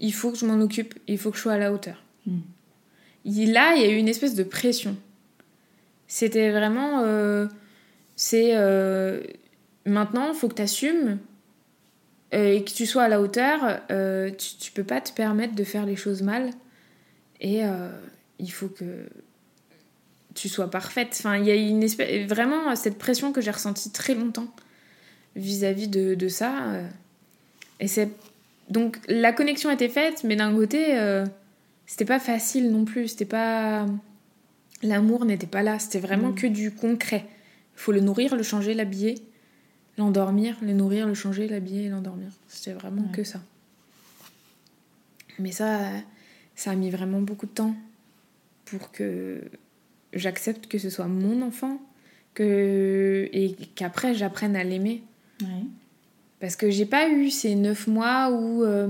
il 0.06 0.12
faut 0.12 0.30
que 0.32 0.38
je 0.38 0.46
m'en 0.46 0.60
occupe, 0.60 0.94
il 1.08 1.18
faut 1.18 1.30
que 1.30 1.36
je 1.36 1.42
sois 1.42 1.54
à 1.54 1.58
la 1.58 1.72
hauteur. 1.72 2.02
Hmm. 2.26 2.40
Il- 3.24 3.52
Là, 3.52 3.74
il 3.76 3.82
y 3.82 3.86
a 3.86 3.88
eu 3.90 3.96
une 3.96 4.08
espèce 4.08 4.34
de 4.34 4.44
pression. 4.44 4.96
C'était 6.08 6.50
vraiment. 6.50 7.00
euh, 7.04 7.46
c'est. 8.16 8.50
euh, 8.56 9.22
maintenant, 9.86 10.28
il 10.32 10.34
faut 10.34 10.48
que 10.48 10.54
tu 10.54 10.62
assumes 10.62 11.18
et 12.32 12.64
que 12.64 12.70
tu 12.70 12.84
sois 12.86 13.04
à 13.04 13.08
la 13.08 13.20
hauteur. 13.20 13.80
euh, 13.90 14.30
tu, 14.30 14.56
tu 14.58 14.72
peux 14.72 14.84
pas 14.84 15.00
te 15.00 15.12
permettre 15.12 15.54
de 15.54 15.64
faire 15.64 15.86
les 15.86 15.96
choses 15.96 16.22
mal. 16.22 16.50
Et 17.40 17.64
euh, 17.64 17.88
il 18.38 18.50
faut 18.52 18.68
que 18.68 19.06
tu 20.34 20.48
sois 20.48 20.70
parfaite. 20.70 21.16
Enfin, 21.18 21.36
il 21.38 21.46
y 21.46 21.50
a 21.50 21.54
une 21.54 21.82
espèce. 21.82 22.26
Vraiment, 22.28 22.74
cette 22.76 22.98
pression 22.98 23.32
que 23.32 23.40
j'ai 23.40 23.50
ressentie 23.52 23.90
très 23.90 24.14
longtemps 24.14 24.48
vis-à-vis 25.36 25.88
de, 25.88 26.14
de 26.14 26.28
ça. 26.28 26.52
euh, 26.72 26.86
et 27.80 27.88
c'est. 27.88 28.10
Donc, 28.70 28.98
la 29.08 29.32
connexion 29.32 29.70
était 29.70 29.88
faite, 29.88 30.24
mais 30.24 30.36
d'un 30.36 30.54
côté, 30.54 30.98
euh, 30.98 31.24
c'était 31.86 32.04
pas 32.04 32.18
facile 32.18 32.70
non 32.70 32.84
plus. 32.84 33.08
C'était 33.08 33.24
pas. 33.24 33.86
L'amour 34.82 35.24
n'était 35.24 35.46
pas 35.46 35.62
là. 35.62 35.78
C'était 35.78 35.98
vraiment 36.00 36.30
Mm. 36.30 36.34
que 36.34 36.46
du 36.46 36.70
concret. 36.72 37.24
Il 37.76 37.80
faut 37.80 37.92
le 37.92 38.00
nourrir, 38.00 38.36
le 38.36 38.42
changer, 38.42 38.74
l'habiller, 38.74 39.16
l'endormir, 39.98 40.56
le 40.62 40.72
nourrir, 40.72 41.06
le 41.06 41.14
changer, 41.14 41.46
l'habiller 41.48 41.84
et 41.84 41.88
l'endormir. 41.88 42.28
C'était 42.48 42.72
vraiment 42.72 43.02
Ouais. 43.02 43.12
que 43.12 43.24
ça. 43.24 43.40
Mais 45.38 45.52
ça, 45.52 45.80
ça 46.54 46.70
a 46.70 46.74
mis 46.74 46.90
vraiment 46.90 47.20
beaucoup 47.20 47.46
de 47.46 47.50
temps 47.52 47.74
pour 48.66 48.92
que 48.92 49.42
j'accepte 50.12 50.68
que 50.68 50.78
ce 50.78 50.90
soit 50.90 51.06
mon 51.08 51.42
enfant 51.42 51.80
que... 52.34 53.28
et 53.32 53.54
qu'après 53.74 54.14
j'apprenne 54.14 54.54
à 54.56 54.64
l'aimer. 54.64 55.02
Ouais. 55.42 55.48
Parce 56.44 56.56
que 56.56 56.68
j'ai 56.68 56.84
pas 56.84 57.08
eu 57.08 57.30
ces 57.30 57.54
neuf 57.54 57.86
mois 57.86 58.28
où, 58.30 58.64
euh, 58.64 58.88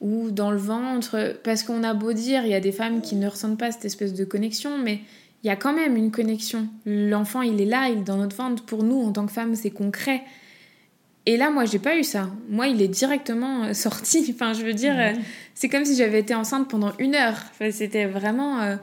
où 0.00 0.30
dans 0.30 0.50
le 0.50 0.56
ventre, 0.56 1.38
parce 1.44 1.62
qu'on 1.62 1.84
a 1.84 1.92
beau 1.92 2.14
dire, 2.14 2.46
il 2.46 2.50
y 2.50 2.54
a 2.54 2.60
des 2.60 2.72
femmes 2.72 3.02
qui 3.02 3.14
ne 3.16 3.28
ressentent 3.28 3.58
pas 3.58 3.70
cette 3.72 3.84
espèce 3.84 4.14
de 4.14 4.24
connexion, 4.24 4.78
mais 4.78 5.00
il 5.44 5.48
y 5.48 5.50
a 5.50 5.56
quand 5.56 5.74
même 5.74 5.98
une 5.98 6.10
connexion. 6.10 6.66
L'enfant, 6.86 7.42
il 7.42 7.60
est 7.60 7.66
là, 7.66 7.90
il 7.90 7.98
est 7.98 8.04
dans 8.04 8.16
notre 8.16 8.34
ventre. 8.34 8.64
Pour 8.64 8.84
nous, 8.84 9.02
en 9.02 9.12
tant 9.12 9.26
que 9.26 9.32
femme, 9.32 9.54
c'est 9.54 9.68
concret. 9.70 10.22
Et 11.26 11.36
là, 11.36 11.50
moi, 11.50 11.66
j'ai 11.66 11.78
pas 11.78 11.98
eu 11.98 12.04
ça. 12.04 12.30
Moi, 12.48 12.68
il 12.68 12.80
est 12.80 12.88
directement 12.88 13.64
euh, 13.64 13.72
sorti. 13.74 14.26
Enfin, 14.34 14.54
je 14.54 14.64
veux 14.64 14.72
dire, 14.72 14.98
euh, 14.98 15.12
c'est 15.54 15.68
comme 15.68 15.84
si 15.84 15.94
j'avais 15.94 16.20
été 16.20 16.34
enceinte 16.34 16.70
pendant 16.70 16.94
une 16.98 17.14
heure. 17.14 17.36
Enfin, 17.50 17.70
c'était 17.70 18.06
vraiment. 18.06 18.62
euh, 18.62 18.76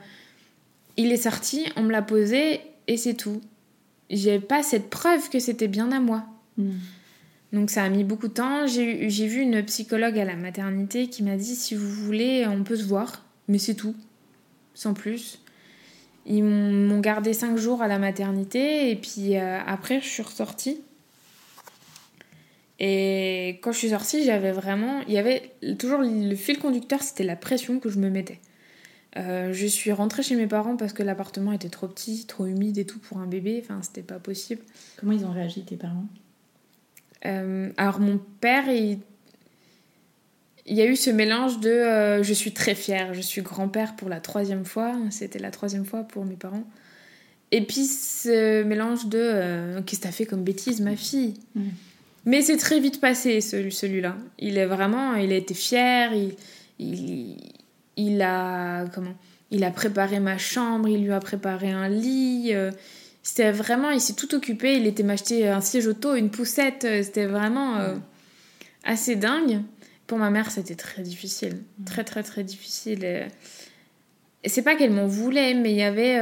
Il 0.96 1.12
est 1.12 1.18
sorti, 1.18 1.66
on 1.76 1.82
me 1.82 1.92
l'a 1.92 2.04
posé, 2.04 2.62
et 2.88 2.98
c'est 2.98 3.16
tout. 3.16 3.42
J'ai 4.12 4.40
pas 4.40 4.62
cette 4.62 4.92
preuve 4.92 5.28
que 5.32 5.40
c'était 5.40 5.68
bien 5.68 5.92
à 5.92 6.00
moi. 6.00 6.24
Hmm. 6.58 6.74
Donc 7.54 7.70
ça 7.70 7.84
a 7.84 7.90
mis 7.90 8.04
beaucoup 8.04 8.28
de 8.28 8.34
temps. 8.34 8.68
J'ai 8.68 9.28
vu 9.28 9.42
une 9.42 9.64
psychologue 9.64 10.18
à 10.20 10.26
la 10.26 10.36
maternité 10.36 11.08
qui 11.08 11.24
m'a 11.24 11.38
dit 11.38 11.56
si 11.56 11.76
vous 11.76 11.90
voulez, 11.90 12.46
on 12.48 12.64
peut 12.64 12.76
se 12.76 12.84
voir, 12.84 13.24
mais 13.48 13.58
c'est 13.58 13.76
tout, 13.76 13.96
sans 14.74 14.94
plus. 14.94 15.40
Ils 16.26 16.44
m'ont 16.44 17.00
gardé 17.00 17.34
cinq 17.34 17.58
jours 17.58 17.82
à 17.82 17.88
la 17.88 18.00
maternité 18.00 18.90
et 18.90 18.96
puis 18.96 19.38
euh, 19.38 19.60
après 19.66 20.02
je 20.02 20.08
suis 20.08 20.24
ressortie. 20.24 20.82
Et 22.80 23.60
quand 23.62 23.72
je 23.72 23.78
suis 23.78 23.90
sortie, 23.90 24.26
j'avais 24.26 24.52
vraiment. 24.52 25.02
Il 25.08 25.14
y 25.14 25.18
avait 25.18 25.54
toujours 25.80 26.00
le 26.02 26.36
fil 26.36 26.60
conducteur, 26.60 27.02
c'était 27.04 27.24
la 27.24 27.36
pression 27.36 27.80
que 27.80 27.90
je 27.90 28.00
me 28.00 28.10
mettais. 28.10 28.40
Euh, 29.18 29.54
je 29.54 29.66
suis 29.66 29.94
rentrée 29.94 30.24
chez 30.24 30.36
mes 30.36 30.48
parents 30.48 30.76
parce 30.76 30.92
que 30.92 31.02
l'appartement 31.02 31.54
était 31.54 31.70
trop 31.70 31.88
petit, 31.88 32.26
trop 32.26 32.48
humide 32.48 32.78
et 32.78 32.86
tout 32.86 33.00
pour 33.00 33.20
un 33.20 33.28
bébé. 33.28 33.62
Enfin, 33.64 33.80
c'était 33.82 34.02
pas 34.02 34.20
possible. 34.20 34.62
Comment 34.98 35.14
ils 35.14 35.24
ont 35.24 35.32
réagi, 35.32 35.64
tes 35.64 35.78
parents? 35.78 36.08
Euh, 37.26 37.70
Alors, 37.78 38.00
mon 38.00 38.20
père, 38.40 38.70
il... 38.70 39.00
il 40.66 40.76
y 40.76 40.82
a 40.82 40.86
eu 40.86 40.96
ce 40.96 41.10
mélange 41.10 41.60
de 41.60 41.70
euh, 41.70 42.24
je 42.24 42.34
suis 42.34 42.54
très 42.54 42.76
fière, 42.76 43.14
je 43.14 43.22
suis 43.22 43.42
grand-père 43.42 43.96
pour 43.96 44.10
la 44.10 44.20
troisième 44.20 44.66
fois. 44.66 44.96
C'était 45.10 45.40
la 45.40 45.52
troisième 45.52 45.86
fois 45.86 46.04
pour 46.04 46.26
mes 46.26 46.36
parents. 46.36 46.64
Et 47.52 47.62
puis 47.62 47.86
ce 47.86 48.64
mélange 48.64 49.08
de 49.08 49.80
qu'est-ce 49.86 50.02
que 50.02 50.06
t'as 50.06 50.12
fait 50.12 50.26
comme 50.26 50.44
bêtise, 50.44 50.82
ma 50.82 50.96
fille? 50.96 51.36
Mm. 51.56 51.62
Mais 52.26 52.42
c'est 52.42 52.58
très 52.58 52.80
vite 52.80 53.00
passé, 53.00 53.40
celui-là. 53.40 54.18
Il 54.40 54.58
est 54.58 54.66
vraiment, 54.66 55.14
il 55.14 55.32
a 55.32 55.36
été 55.36 55.54
fier, 55.54 56.12
il, 56.14 56.36
il, 56.80 57.38
il, 57.98 58.22
a, 58.24 58.88
comment? 58.88 59.14
Il 59.52 59.64
a 59.64 59.70
préparé 59.70 60.20
ma 60.20 60.40
chambre, 60.40 60.90
il 60.90 61.04
lui 61.04 61.12
a 61.12 61.20
préparé 61.20 61.70
un 61.70 61.88
lit. 61.88 62.52
Euh, 63.26 63.28
c'était 63.28 63.52
vraiment, 63.52 63.90
il 63.90 64.02
s'est 64.02 64.14
tout 64.14 64.34
occupé. 64.36 64.78
Il 64.78 64.88
était 64.88 65.04
m'acheter 65.04 65.48
un 65.48 65.62
siège 65.62 65.88
auto, 65.88 66.16
une 66.16 66.30
poussette. 66.30 66.86
Euh, 66.86 67.04
c'était 67.04 67.26
vraiment 67.26 67.78
euh, 67.78 67.96
assez 68.84 69.16
dingue. 69.16 69.62
Pour 70.08 70.18
ma 70.18 70.30
mère, 70.30 70.52
c'était 70.52 70.76
très 70.76 71.02
difficile. 71.02 71.64
Très, 71.86 72.04
très, 72.04 72.24
très 72.24 72.44
difficile. 72.44 73.04
Et, 73.04 73.28
c'est 74.48 74.62
pas 74.62 74.76
qu'elle 74.76 74.92
m'en 74.92 75.08
voulait, 75.08 75.56
mais 75.56 75.72
il 75.72 75.78
y 75.78 75.84
avait. 75.84 76.22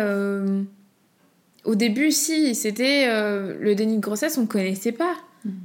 Au 1.66 1.76
début, 1.76 2.12
si, 2.12 2.56
c'était 2.56 3.06
le 3.06 3.76
déni 3.76 3.98
de 3.98 4.02
grossesse, 4.02 4.38
on 4.38 4.46
connaissait 4.46 4.94
pas. 4.94 5.16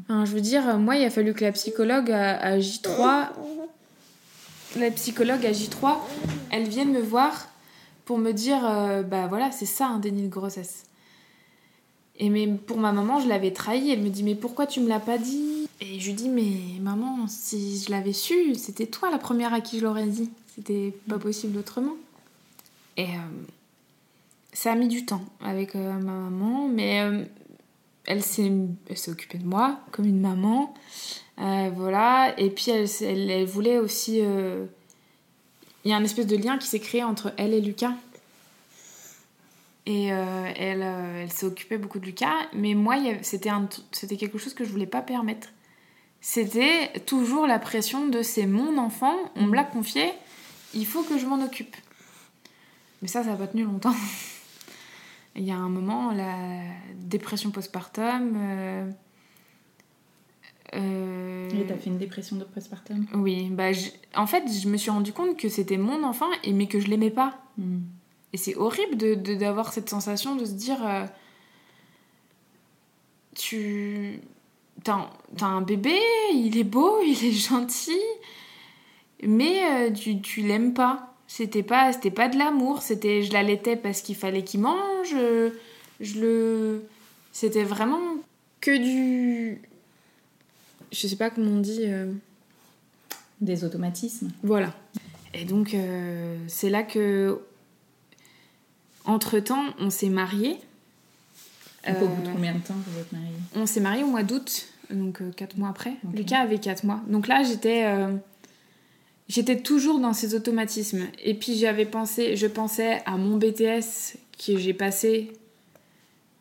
Hein, 0.09 0.25
je 0.25 0.33
veux 0.33 0.41
dire, 0.41 0.77
moi, 0.77 0.97
il 0.97 1.05
a 1.05 1.11
fallu 1.11 1.35
que 1.35 1.45
la 1.45 1.53
psychologue 1.53 2.11
à, 2.11 2.59
J3, 2.59 3.29
la 4.77 4.91
psychologue 4.91 5.47
à 5.47 5.53
J3, 5.53 5.99
elle 6.51 6.69
vienne 6.69 6.91
me 6.91 7.01
voir 7.01 7.49
pour 8.09 8.17
me 8.17 8.33
dire, 8.33 8.67
euh, 8.67 9.03
bah 9.03 9.27
voilà, 9.27 9.51
c'est 9.53 9.67
ça 9.67 9.87
un 9.87 9.99
déni 9.99 10.23
de 10.23 10.29
grossesse. 10.29 10.85
Et 12.19 12.31
mais 12.31 12.47
pour 12.49 12.79
ma 12.79 12.93
maman, 12.93 13.21
je 13.21 13.29
l'avais 13.29 13.53
trahi. 13.53 13.91
Elle 13.91 14.03
me 14.03 14.11
dit, 14.11 14.23
mais 14.23 14.35
pourquoi 14.35 14.67
tu 14.67 14.81
me 14.81 14.89
l'as 14.89 15.01
pas 15.01 15.19
dit? 15.19 15.69
Et 15.81 16.01
je 16.01 16.07
lui 16.07 16.15
dis, 16.15 16.29
mais 16.29 16.81
maman, 16.81 17.27
si 17.29 17.81
je 17.81 17.91
l'avais 17.91 18.13
su, 18.13 18.55
c'était 18.57 18.87
toi 18.87 19.11
la 19.11 19.19
première 19.19 19.55
à 19.55 19.61
qui 19.61 19.79
je 19.79 19.85
l'aurais 19.85 20.07
dit. 20.07 20.31
C'était 20.55 20.93
pas 21.09 21.19
possible 21.19 21.59
autrement. 21.59 21.95
Et 22.97 23.05
euh, 23.05 23.31
ça 24.53 24.73
a 24.73 24.75
mis 24.75 24.89
du 24.89 25.07
temps 25.07 25.23
avec 25.41 25.77
euh, 25.77 25.93
ma 25.93 26.13
maman, 26.13 26.67
mais 26.67 27.29
elle 28.09 28.23
s'est 28.23 28.51
occupée 29.09 29.39
de 29.39 29.47
moi 29.47 29.79
comme 29.93 30.07
une 30.07 30.21
maman. 30.21 30.75
Euh, 31.41 31.71
voilà. 31.75 32.35
Et 32.39 32.51
puis 32.51 32.71
elle, 32.71 32.89
elle, 33.03 33.47
voulait 33.47 33.79
aussi. 33.79 34.21
Euh, 34.23 34.65
il 35.85 35.91
y 35.91 35.95
a 35.95 35.97
un 35.97 36.05
espèce 36.05 36.27
de 36.27 36.37
lien 36.37 36.59
qui 36.59 36.67
s'est 36.67 36.81
créé 36.81 37.05
entre 37.05 37.33
elle 37.37 37.53
et 37.53 37.61
Lucas. 37.61 37.93
Et 39.89 40.13
euh, 40.13 40.53
elle, 40.55 40.83
elle 40.83 41.33
s'est 41.33 41.47
occupée 41.47 41.79
beaucoup 41.79 41.99
de 41.99 42.05
Lucas. 42.05 42.35
Mais 42.53 42.75
moi, 42.75 42.97
c'était 43.23 44.17
quelque 44.19 44.37
chose 44.37 44.53
que 44.53 44.63
je 44.63 44.71
voulais 44.71 44.87
pas 44.87 45.01
permettre. 45.01 45.49
C'était 46.21 47.01
toujours 47.07 47.47
la 47.47 47.59
pression 47.59 48.07
de 48.07 48.21
c'est 48.23 48.47
mon 48.47 48.77
enfant, 48.77 49.17
on 49.35 49.47
me 49.47 49.55
l'a 49.55 49.65
confié, 49.65 50.13
il 50.75 50.85
faut 50.85 51.03
que 51.05 51.17
je 51.17 51.25
m'en 51.25 51.43
occupe. 51.43 51.75
Mais 53.01 53.09
ça, 53.09 53.23
ça 53.23 53.31
n'a 53.31 53.37
pas 53.37 53.47
tenu 53.47 53.65
longtemps. 53.65 53.95
Il 55.37 55.45
y 55.45 55.53
a 55.53 55.57
un 55.57 55.69
moment, 55.69 56.13
la 56.13 56.37
dépression 56.97 57.51
postpartum. 57.51 58.35
Euh, 58.37 58.91
euh... 60.75 61.49
Et 61.51 61.67
t'as 61.67 61.77
fait 61.77 61.89
une 61.89 61.99
dépression 61.99 62.37
de 62.37 62.45
postpartum 62.45 63.07
Oui, 63.15 63.49
bah 63.51 63.71
en 64.17 64.27
fait, 64.27 64.43
je 64.51 64.69
me 64.69 64.77
suis 64.77 64.91
rendu 64.91 65.13
compte 65.13 65.39
que 65.39 65.49
c'était 65.49 65.79
mon 65.79 66.03
enfant, 66.03 66.29
et 66.45 66.53
mais 66.53 66.67
que 66.67 66.81
je 66.81 66.89
l'aimais 66.89 67.11
pas. 67.11 67.39
Hmm. 67.57 67.79
Et 68.33 68.37
c'est 68.37 68.57
horrible 68.57 68.97
d'avoir 69.39 69.69
de, 69.69 69.73
cette 69.73 69.89
sensation 69.89 70.37
de 70.37 70.45
se 70.45 70.53
dire 70.53 70.79
euh, 70.87 71.05
Tu. 73.35 74.21
T'as 74.85 75.09
un 75.41 75.61
bébé, 75.61 75.99
il 76.33 76.57
est 76.57 76.65
beau, 76.65 77.01
il 77.05 77.25
est 77.25 77.33
gentil, 77.33 78.01
mais 79.23 79.65
euh, 79.65 79.91
tu, 79.93 80.21
tu 80.21 80.43
l'aimes 80.43 80.73
pas. 80.73 81.15
C'était 81.27 81.63
pas, 81.63 81.93
c'était 81.93 82.11
pas 82.11 82.29
de 82.29 82.39
l'amour, 82.39 82.81
c'était 82.81 83.23
je 83.23 83.33
l'allaitais 83.33 83.77
parce 83.77 84.01
qu'il 84.01 84.15
fallait 84.15 84.45
qu'il 84.45 84.61
mange. 84.61 85.15
Je, 86.01 86.21
le, 86.21 86.85
c'était 87.33 87.65
vraiment 87.65 88.01
que 88.61 88.77
du, 88.77 89.61
je 90.93 91.07
sais 91.07 91.17
pas 91.17 91.31
comment 91.31 91.53
on 91.53 91.61
dit. 91.61 91.83
Euh, 91.85 92.13
Des 93.41 93.65
automatismes. 93.65 94.31
Voilà. 94.43 94.75
Et 95.35 95.45
donc 95.45 95.75
euh, 95.75 96.37
c'est 96.47 96.71
là 96.71 96.83
que, 96.83 97.41
entre 99.09 99.41
temps, 99.41 99.65
on 99.81 99.91
s'est 99.91 100.09
mariés. 100.09 100.57
au 101.89 102.07
bout 102.07 102.23
de 102.23 102.29
combien 102.29 102.55
de 102.55 102.61
temps 102.61 102.75
vous 102.87 103.01
êtes 103.01 103.11
mariés? 103.11 103.35
On 103.57 103.67
s'est 103.67 103.81
mariés 103.81 104.05
au 104.05 104.09
mois 104.09 104.23
d'août, 104.23 104.69
donc 104.91 105.21
4 105.35 105.55
euh, 105.55 105.59
mois 105.59 105.71
après. 105.71 105.95
Lucas 106.15 106.39
avait 106.39 106.59
4 106.59 106.85
mois. 106.85 107.01
Donc 107.09 107.27
là, 107.27 107.43
j'étais 107.43 107.85
j'étais 109.29 109.59
toujours 109.59 109.99
dans 109.99 110.13
ces 110.13 110.35
automatismes. 110.35 111.07
Et 111.25 111.35
puis 111.35 111.57
j'avais 111.57 111.87
pensé, 111.87 112.37
je 112.37 112.47
pensais 112.47 113.03
à 113.07 113.17
mon 113.17 113.37
BTS 113.37 114.17
que 114.39 114.57
j'ai 114.57 114.75
passé 114.75 115.33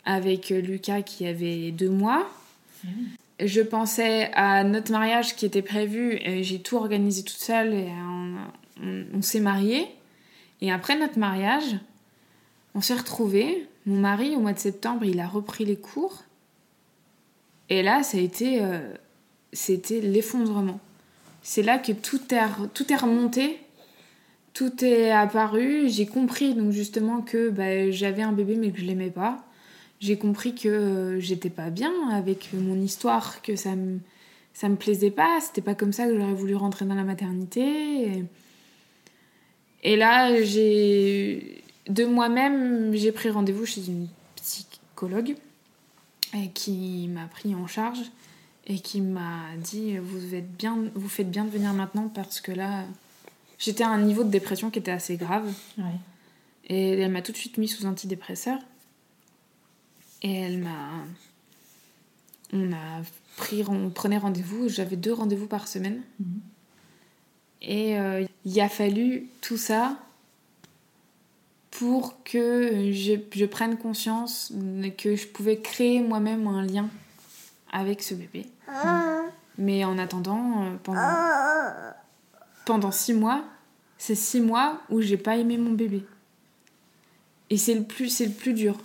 avec 0.06 0.50
Lucas 0.50 1.02
qui 1.02 1.26
avait 1.26 1.72
deux 1.72 1.90
mois. 1.90 2.30
Mmh. 2.84 2.90
Je 3.40 3.62
pensais 3.62 4.32
à 4.34 4.64
notre 4.64 4.92
mariage 4.92 5.36
qui 5.36 5.46
était 5.46 5.62
prévu 5.62 6.20
j'ai 6.42 6.60
tout 6.60 6.76
organisé 6.76 7.24
toute 7.24 7.38
seule 7.38 7.74
et 7.74 7.90
on, 8.82 9.22
s'est 9.22 9.40
mariés. 9.40 9.86
Et 10.62 10.72
après 10.72 10.98
notre 10.98 11.20
mariage, 11.20 11.78
on 12.78 12.82
s'est 12.82 12.96
retrouvés. 12.96 13.68
Mon 13.86 14.00
mari, 14.00 14.36
au 14.38 14.40
mois 14.40 14.54
de 14.54 14.60
septembre, 14.60 15.04
il 15.04 15.20
a 15.20 15.28
repris 15.28 15.66
les 15.66 15.76
cours. 15.76 16.24
Et 17.70 17.84
là, 17.84 18.04
ça 18.04 18.18
a 18.18 18.22
été, 18.22 18.62
euh, 18.62 18.94
c'était 19.52 20.00
l'effondrement 20.00 20.80
c'est 21.48 21.64
là 21.64 21.78
que 21.78 21.94
tout 21.94 22.20
est, 22.34 22.42
tout 22.74 22.92
est 22.92 22.98
remonté, 22.98 23.58
tout 24.54 24.84
est 24.84 25.12
apparu. 25.12 25.88
J'ai 25.88 26.06
compris 26.06 26.54
donc 26.54 26.74
justement 26.74 27.22
que 27.22 27.50
bah, 27.50 27.90
j'avais 27.90 28.22
un 28.22 28.34
bébé 28.34 28.58
mais 28.58 28.70
que 28.72 28.80
je 28.80 28.84
l'aimais 28.84 29.12
pas. 29.12 29.46
J'ai 30.02 30.18
compris 30.18 30.56
que 30.56 30.68
euh, 30.68 31.20
j'étais 31.22 31.50
pas 31.50 31.70
bien 31.70 31.94
avec 32.12 32.50
mon 32.52 32.78
histoire, 32.82 33.42
que 33.42 33.56
ça 33.56 33.78
me, 33.78 34.00
ça 34.54 34.68
me 34.68 34.76
plaisait 34.76 35.10
pas. 35.10 35.40
C'était 35.40 35.62
pas 35.62 35.74
comme 35.74 35.94
ça 35.94 36.06
que 36.06 36.20
j'aurais 36.20 36.34
voulu 36.34 36.54
rentrer 36.54 36.84
dans 36.84 36.96
la 36.96 37.06
maternité. 37.06 38.26
Et, 39.84 39.96
là, 39.96 40.44
j'ai 40.44 41.57
de 41.88 42.06
moi-même, 42.06 42.94
j'ai 42.94 43.12
pris 43.12 43.30
rendez-vous 43.30 43.66
chez 43.66 43.88
une 43.88 44.08
psychologue 44.36 45.36
euh, 46.36 46.46
qui 46.54 47.08
m'a 47.08 47.28
pris 47.28 47.56
en 47.56 47.68
charge 47.68 48.02
et 48.66 48.80
qui 48.80 49.02
m'a 49.02 49.56
dit 49.58 49.98
vous, 49.98 50.36
êtes 50.36 50.52
bien, 50.58 50.78
vous 50.94 51.10
faites 51.10 51.32
bien 51.32 51.46
de 51.46 51.50
venir 51.50 51.74
maintenant 51.74 52.10
parce 52.10 52.42
que 52.42 52.52
là, 52.52 52.84
j'étais 53.58 53.84
à 53.84 53.90
un 53.90 54.02
niveau 54.02 54.24
de 54.24 54.30
dépression 54.30 54.70
qui 54.70 54.80
était 54.80 54.92
assez 54.92 55.16
grave. 55.16 55.52
Et 56.70 57.00
elle 57.00 57.12
m'a 57.12 57.22
tout 57.22 57.32
de 57.32 57.38
suite 57.38 57.58
mis 57.58 57.70
sous 57.70 57.86
antidépresseur. 57.86 58.60
Et 60.22 60.34
elle 60.34 60.58
m'a. 60.58 60.90
On 62.52 62.74
a 62.74 63.02
pris, 63.38 63.64
on 63.68 63.90
prenait 63.90 64.18
rendez-vous. 64.18 64.68
J'avais 64.68 64.98
deux 64.98 65.14
rendez-vous 65.14 65.48
par 65.48 65.68
semaine. 65.68 66.02
Mhm. 66.20 66.42
Et 67.62 67.98
euh, 67.98 68.26
il 68.46 68.60
a 68.60 68.70
fallu 68.70 69.30
tout 69.42 69.58
ça 69.58 69.98
pour 71.72 72.24
que 72.24 72.92
je, 72.92 73.14
je, 73.34 73.46
prenne 73.46 73.78
conscience 73.78 74.54
que 74.98 75.16
je 75.16 75.28
pouvais 75.28 75.58
créer 75.58 76.02
moi-même 76.02 76.48
un 76.48 76.66
lien 76.66 76.90
avec 77.72 78.02
ce 78.02 78.16
bébé. 78.16 78.48
Mais 79.58 79.84
en 79.86 79.98
attendant, 79.98 80.64
euh, 80.64 80.76
pendant, 80.84 81.02
pendant 82.66 82.92
six 82.92 83.14
mois, 83.14 83.44
c'est 83.98 84.16
six 84.16 84.40
mois 84.40 84.82
où 84.90 85.02
j'ai 85.02 85.18
pas 85.18 85.38
aimé 85.38 85.58
mon 85.58 85.72
bébé. 85.72 86.04
Et 87.50 87.58
c'est 87.58 87.74
le 87.74 87.84
plus, 87.84 88.10
c'est 88.10 88.26
le 88.26 88.34
plus 88.34 88.54
dur. 88.54 88.78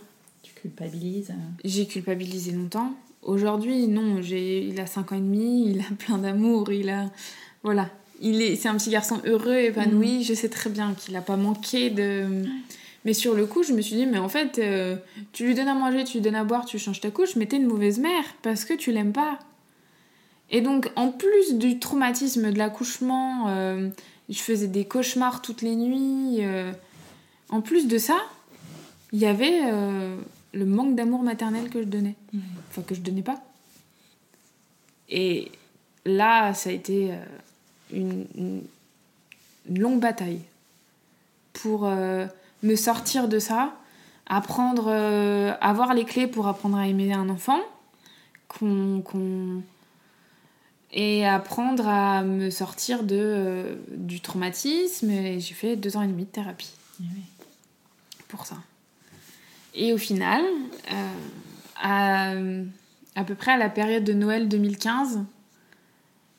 Tu 0.42 0.54
culpabilises 0.54 1.30
euh. 1.30 1.50
J'ai 1.64 1.86
culpabilisé 1.86 2.52
longtemps. 2.52 2.94
Aujourd'hui, 3.22 3.86
non, 3.86 4.22
j'ai, 4.22 4.66
il 4.66 4.80
a 4.80 4.86
cinq 4.86 5.12
ans 5.12 5.16
et 5.16 5.20
demi, 5.20 5.70
il 5.70 5.80
a 5.80 5.94
plein 5.98 6.18
d'amour, 6.18 6.72
il 6.72 6.88
a, 6.88 7.10
voilà, 7.62 7.90
il 8.20 8.40
est, 8.40 8.56
c'est 8.56 8.68
un 8.68 8.76
petit 8.76 8.90
garçon 8.90 9.20
heureux, 9.24 9.56
épanoui. 9.56 10.20
Mm. 10.20 10.22
Je 10.22 10.34
sais 10.34 10.48
très 10.48 10.70
bien 10.70 10.94
qu'il 10.94 11.14
n'a 11.14 11.20
pas 11.20 11.36
manqué 11.36 11.90
de. 11.90 12.44
Mais 13.04 13.14
sur 13.14 13.34
le 13.34 13.46
coup, 13.46 13.64
je 13.64 13.72
me 13.72 13.80
suis 13.80 13.96
dit, 13.96 14.06
mais 14.06 14.18
en 14.18 14.28
fait, 14.28 14.58
euh, 14.58 14.96
tu 15.32 15.44
lui 15.44 15.54
donnes 15.54 15.68
à 15.68 15.74
manger, 15.74 16.04
tu 16.04 16.18
lui 16.18 16.20
donnes 16.20 16.36
à 16.36 16.44
boire, 16.44 16.64
tu 16.64 16.78
changes 16.78 17.00
ta 17.00 17.10
couche, 17.10 17.34
mais 17.34 17.46
t'es 17.46 17.56
une 17.56 17.66
mauvaise 17.66 17.98
mère 17.98 18.24
parce 18.42 18.64
que 18.64 18.74
tu 18.74 18.92
l'aimes 18.92 19.12
pas. 19.12 19.40
Et 20.50 20.60
donc, 20.60 20.90
en 20.94 21.10
plus 21.10 21.54
du 21.54 21.80
traumatisme 21.80 22.52
de 22.52 22.58
l'accouchement, 22.58 23.48
euh, 23.48 23.88
je 24.28 24.38
faisais 24.38 24.68
des 24.68 24.84
cauchemars 24.84 25.42
toutes 25.42 25.62
les 25.62 25.74
nuits. 25.74 26.44
Euh, 26.44 26.70
en 27.48 27.60
plus 27.60 27.88
de 27.88 27.98
ça, 27.98 28.18
il 29.12 29.18
y 29.18 29.26
avait 29.26 29.60
le 30.54 30.64
manque 30.64 30.94
d'amour 30.94 31.22
maternel 31.22 31.68
que 31.68 31.82
je 31.82 31.86
donnais. 31.86 32.14
Enfin, 32.70 32.82
que 32.82 32.94
je 32.94 33.00
donnais 33.00 33.22
pas. 33.22 33.42
Et 35.10 35.50
là, 36.06 36.54
ça 36.54 36.70
a 36.70 36.72
été 36.72 37.10
une, 37.92 38.26
une- 38.36 38.62
une 39.68 39.78
longue 39.78 40.00
bataille 40.00 40.40
pour 41.52 41.86
euh, 41.86 42.26
me 42.62 42.74
sortir 42.74 43.28
de 43.28 43.38
ça, 43.38 43.74
apprendre, 44.26 44.86
euh, 44.88 45.52
avoir 45.60 45.94
les 45.94 46.04
clés 46.04 46.26
pour 46.26 46.48
apprendre 46.48 46.76
à 46.78 46.86
aimer 46.88 47.12
un 47.12 47.28
enfant, 47.28 47.60
qu'on, 48.48 49.00
qu'on- 49.02 49.62
et 50.92 51.24
apprendre 51.26 51.86
à 51.88 52.22
me 52.22 52.50
sortir 52.50 53.02
de, 53.04 53.16
euh, 53.18 53.76
du 53.90 54.20
traumatisme. 54.20 55.10
Et 55.10 55.40
j'ai 55.40 55.54
fait 55.54 55.76
deux 55.76 55.96
ans 55.96 56.02
et 56.02 56.06
demi 56.08 56.24
de 56.24 56.30
thérapie 56.30 56.70
Eh 57.00 57.04
oui. 57.14 57.22
pour 58.28 58.44
ça. 58.46 58.56
Et 59.74 59.92
au 59.94 59.98
final, 59.98 60.42
à, 61.80 62.32
à 63.14 63.24
peu 63.24 63.34
près 63.34 63.52
à 63.52 63.56
la 63.56 63.70
période 63.70 64.04
de 64.04 64.12
Noël 64.12 64.48
2015, 64.48 65.20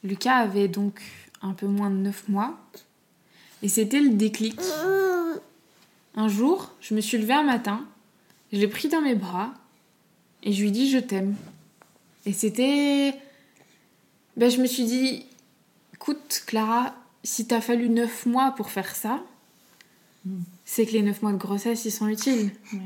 Lucas 0.03 0.35
avait 0.35 0.67
donc 0.67 1.01
un 1.43 1.53
peu 1.53 1.67
moins 1.67 1.89
de 1.91 1.97
9 1.97 2.29
mois. 2.29 2.57
Et 3.61 3.67
c'était 3.67 3.99
le 4.01 4.09
déclic. 4.09 4.59
Un 6.15 6.27
jour, 6.27 6.71
je 6.81 6.93
me 6.95 7.01
suis 7.01 7.17
levée 7.17 7.33
un 7.33 7.43
matin, 7.43 7.85
je 8.51 8.57
l'ai 8.59 8.67
pris 8.67 8.87
dans 8.87 9.01
mes 9.01 9.15
bras 9.15 9.53
et 10.43 10.51
je 10.53 10.61
lui 10.61 10.69
ai 10.69 10.71
dit 10.71 10.89
je 10.89 10.97
t'aime. 10.99 11.35
Et 12.25 12.33
c'était. 12.33 13.13
Ben, 14.37 14.49
je 14.49 14.57
me 14.61 14.65
suis 14.67 14.85
dit, 14.85 15.25
écoute, 15.93 16.43
Clara, 16.47 16.95
si 17.23 17.45
t'as 17.47 17.61
fallu 17.61 17.89
9 17.89 18.25
mois 18.25 18.51
pour 18.51 18.69
faire 18.71 18.95
ça, 18.95 19.21
c'est 20.65 20.85
que 20.85 20.91
les 20.93 21.01
9 21.01 21.21
mois 21.21 21.31
de 21.33 21.37
grossesse, 21.37 21.85
ils 21.85 21.91
sont 21.91 22.07
utiles. 22.07 22.51
Ouais. 22.73 22.79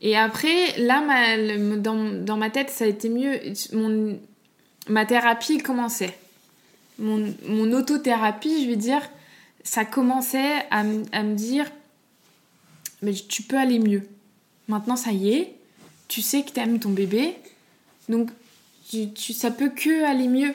Et 0.00 0.16
après, 0.16 0.78
là, 0.78 1.00
ma- 1.00 1.36
le- 1.36 1.76
dans, 1.78 2.24
dans 2.24 2.36
ma 2.36 2.50
tête, 2.50 2.68
ça 2.70 2.84
a 2.84 2.88
été 2.88 3.08
mieux. 3.08 3.38
Mon, 3.72 4.18
ma 4.88 5.06
thérapie 5.06 5.58
commençait. 5.58 6.18
Mon, 6.98 7.72
autothérapie, 7.72 8.62
je 8.62 8.68
vais 8.68 8.76
dire, 8.76 9.02
ça 9.62 9.84
commençait 9.84 10.64
à, 10.70 10.84
me 10.84 11.34
dire 11.34 11.70
mais 13.02 13.12
tu 13.12 13.42
peux 13.42 13.58
aller 13.58 13.78
mieux. 13.78 14.08
Maintenant, 14.68 14.96
ça 14.96 15.12
y 15.12 15.30
est, 15.30 15.54
tu 16.08 16.22
sais 16.22 16.42
que 16.42 16.50
t'aimes 16.50 16.78
ton 16.78 16.90
bébé, 16.90 17.36
donc 18.08 18.30
tu, 18.88 19.10
tu- 19.12 19.32
ça 19.32 19.50
peut 19.50 19.70
que 19.70 20.04
aller 20.04 20.28
mieux. 20.28 20.54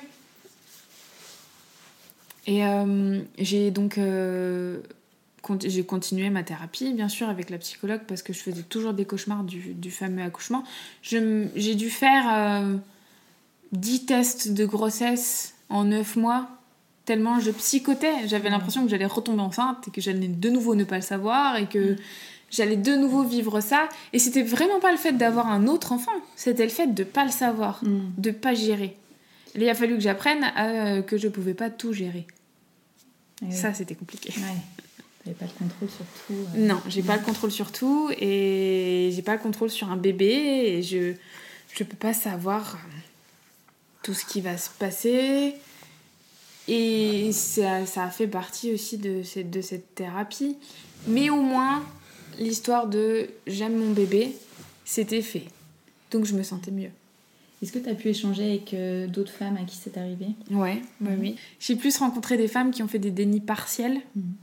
Et 2.47 2.65
euh, 2.65 3.21
j'ai 3.37 3.69
donc 3.69 3.99
euh, 3.99 4.79
j'ai 5.63 5.83
continué 5.83 6.29
ma 6.29 6.43
thérapie, 6.43 6.93
bien 6.93 7.09
sûr, 7.09 7.29
avec 7.29 7.49
la 7.49 7.57
psychologue, 7.57 8.01
parce 8.07 8.21
que 8.21 8.33
je 8.33 8.39
faisais 8.39 8.63
toujours 8.63 8.93
des 8.93 9.05
cauchemars 9.05 9.43
du, 9.43 9.91
fameux 9.91 10.23
accouchement. 10.23 10.63
J'ai 11.01 11.75
dû 11.75 11.89
faire 11.89 12.63
euh, 12.63 12.77
10 13.71 14.05
tests 14.05 14.53
de 14.53 14.65
grossesse 14.65 15.53
en 15.69 15.83
9 15.85 16.15
mois, 16.15 16.47
tellement 17.05 17.39
je 17.39 17.51
psychotais. 17.51 18.27
J'avais 18.27 18.49
l'impression 18.49 18.83
que 18.83 18.89
j'allais 18.89 19.05
retomber 19.05 19.41
enceinte 19.41 19.87
et 19.87 19.91
que 19.91 20.01
j'allais 20.01 20.27
de 20.27 20.49
nouveau 20.49 20.75
ne 20.75 20.83
pas 20.83 20.95
le 20.97 21.01
savoir 21.01 21.57
et 21.57 21.67
que 21.67 21.95
j'allais 22.51 22.75
de 22.77 22.95
nouveau 22.95 23.23
vivre 23.23 23.61
ça. 23.61 23.87
Et 24.13 24.19
c'était 24.19 24.43
vraiment 24.43 24.79
pas 24.79 24.91
le 24.91 24.97
fait 24.97 25.13
d'avoir 25.13 25.47
un 25.47 25.67
autre 25.67 25.91
enfant, 25.91 26.11
c'était 26.35 26.63
le 26.63 26.69
fait 26.71 26.87
de 26.87 27.03
pas 27.03 27.25
le 27.25 27.31
savoir, 27.31 27.83
Mm. 27.83 27.99
de 28.17 28.31
pas 28.31 28.53
gérer. 28.53 28.95
Et 29.55 29.61
il 29.63 29.69
a 29.69 29.73
fallu 29.75 29.95
que 29.95 30.01
j'apprenne 30.01 30.45
euh, 30.57 31.01
que 31.01 31.17
je 31.17 31.27
pouvais 31.27 31.53
pas 31.55 31.69
tout 31.69 31.91
gérer. 31.93 32.27
Oui. 33.41 33.51
Ça, 33.51 33.73
c'était 33.73 33.95
compliqué. 33.95 34.33
Ouais. 34.37 35.33
Pas 35.33 35.45
le 35.45 35.51
contrôle 35.59 35.89
sur 35.89 36.05
tout. 36.25 36.33
euh. 36.55 36.67
Non, 36.67 36.81
j'ai 36.87 37.03
pas 37.03 37.15
le 37.15 37.21
contrôle 37.23 37.51
sur 37.51 37.71
tout 37.71 38.09
et 38.19 39.11
j'ai 39.13 39.21
pas 39.21 39.33
le 39.33 39.39
contrôle 39.39 39.69
sur 39.69 39.91
un 39.91 39.97
bébé 39.97 40.25
et 40.25 40.81
je 40.81 41.13
je 41.71 41.83
peux 41.83 41.97
pas 41.97 42.13
savoir 42.13 42.75
euh, 42.75 42.98
tout 44.03 44.13
ce 44.13 44.25
qui 44.25 44.41
va 44.41 44.57
se 44.57 44.69
passer 44.69 45.55
et 46.69 47.31
ça, 47.31 47.87
ça 47.87 48.03
a 48.03 48.09
fait 48.09 48.27
partie 48.27 48.71
aussi 48.71 48.99
de 48.99 49.23
cette, 49.23 49.49
de 49.49 49.59
cette 49.59 49.95
thérapie. 49.95 50.55
Mais 51.07 51.31
au 51.31 51.41
moins, 51.41 51.83
l'histoire 52.37 52.87
de 52.87 53.27
j'aime 53.47 53.75
mon 53.75 53.91
bébé, 53.91 54.35
c'était 54.85 55.23
fait. 55.23 55.45
Donc 56.11 56.25
je 56.25 56.35
me 56.35 56.43
sentais 56.43 56.71
mieux. 56.71 56.91
Est-ce 57.61 57.71
que 57.71 57.79
tu 57.79 57.89
as 57.89 57.95
pu 57.95 58.09
échanger 58.09 58.43
avec 58.43 58.73
euh, 58.73 59.07
d'autres 59.07 59.31
femmes 59.31 59.57
à 59.57 59.65
qui 59.65 59.75
c'est 59.75 59.97
arrivé? 59.97 60.27
Ouais, 60.51 60.81
oui, 61.01 61.11
oui. 61.19 61.35
J'ai 61.59 61.75
plus 61.75 61.97
rencontré 61.97 62.37
des 62.37 62.47
femmes 62.47 62.71
qui 62.71 62.83
ont 62.83 62.87
fait 62.87 62.99
des 62.99 63.11
dénis 63.11 63.41
partiels. 63.41 63.99
Mhm. 64.15 64.33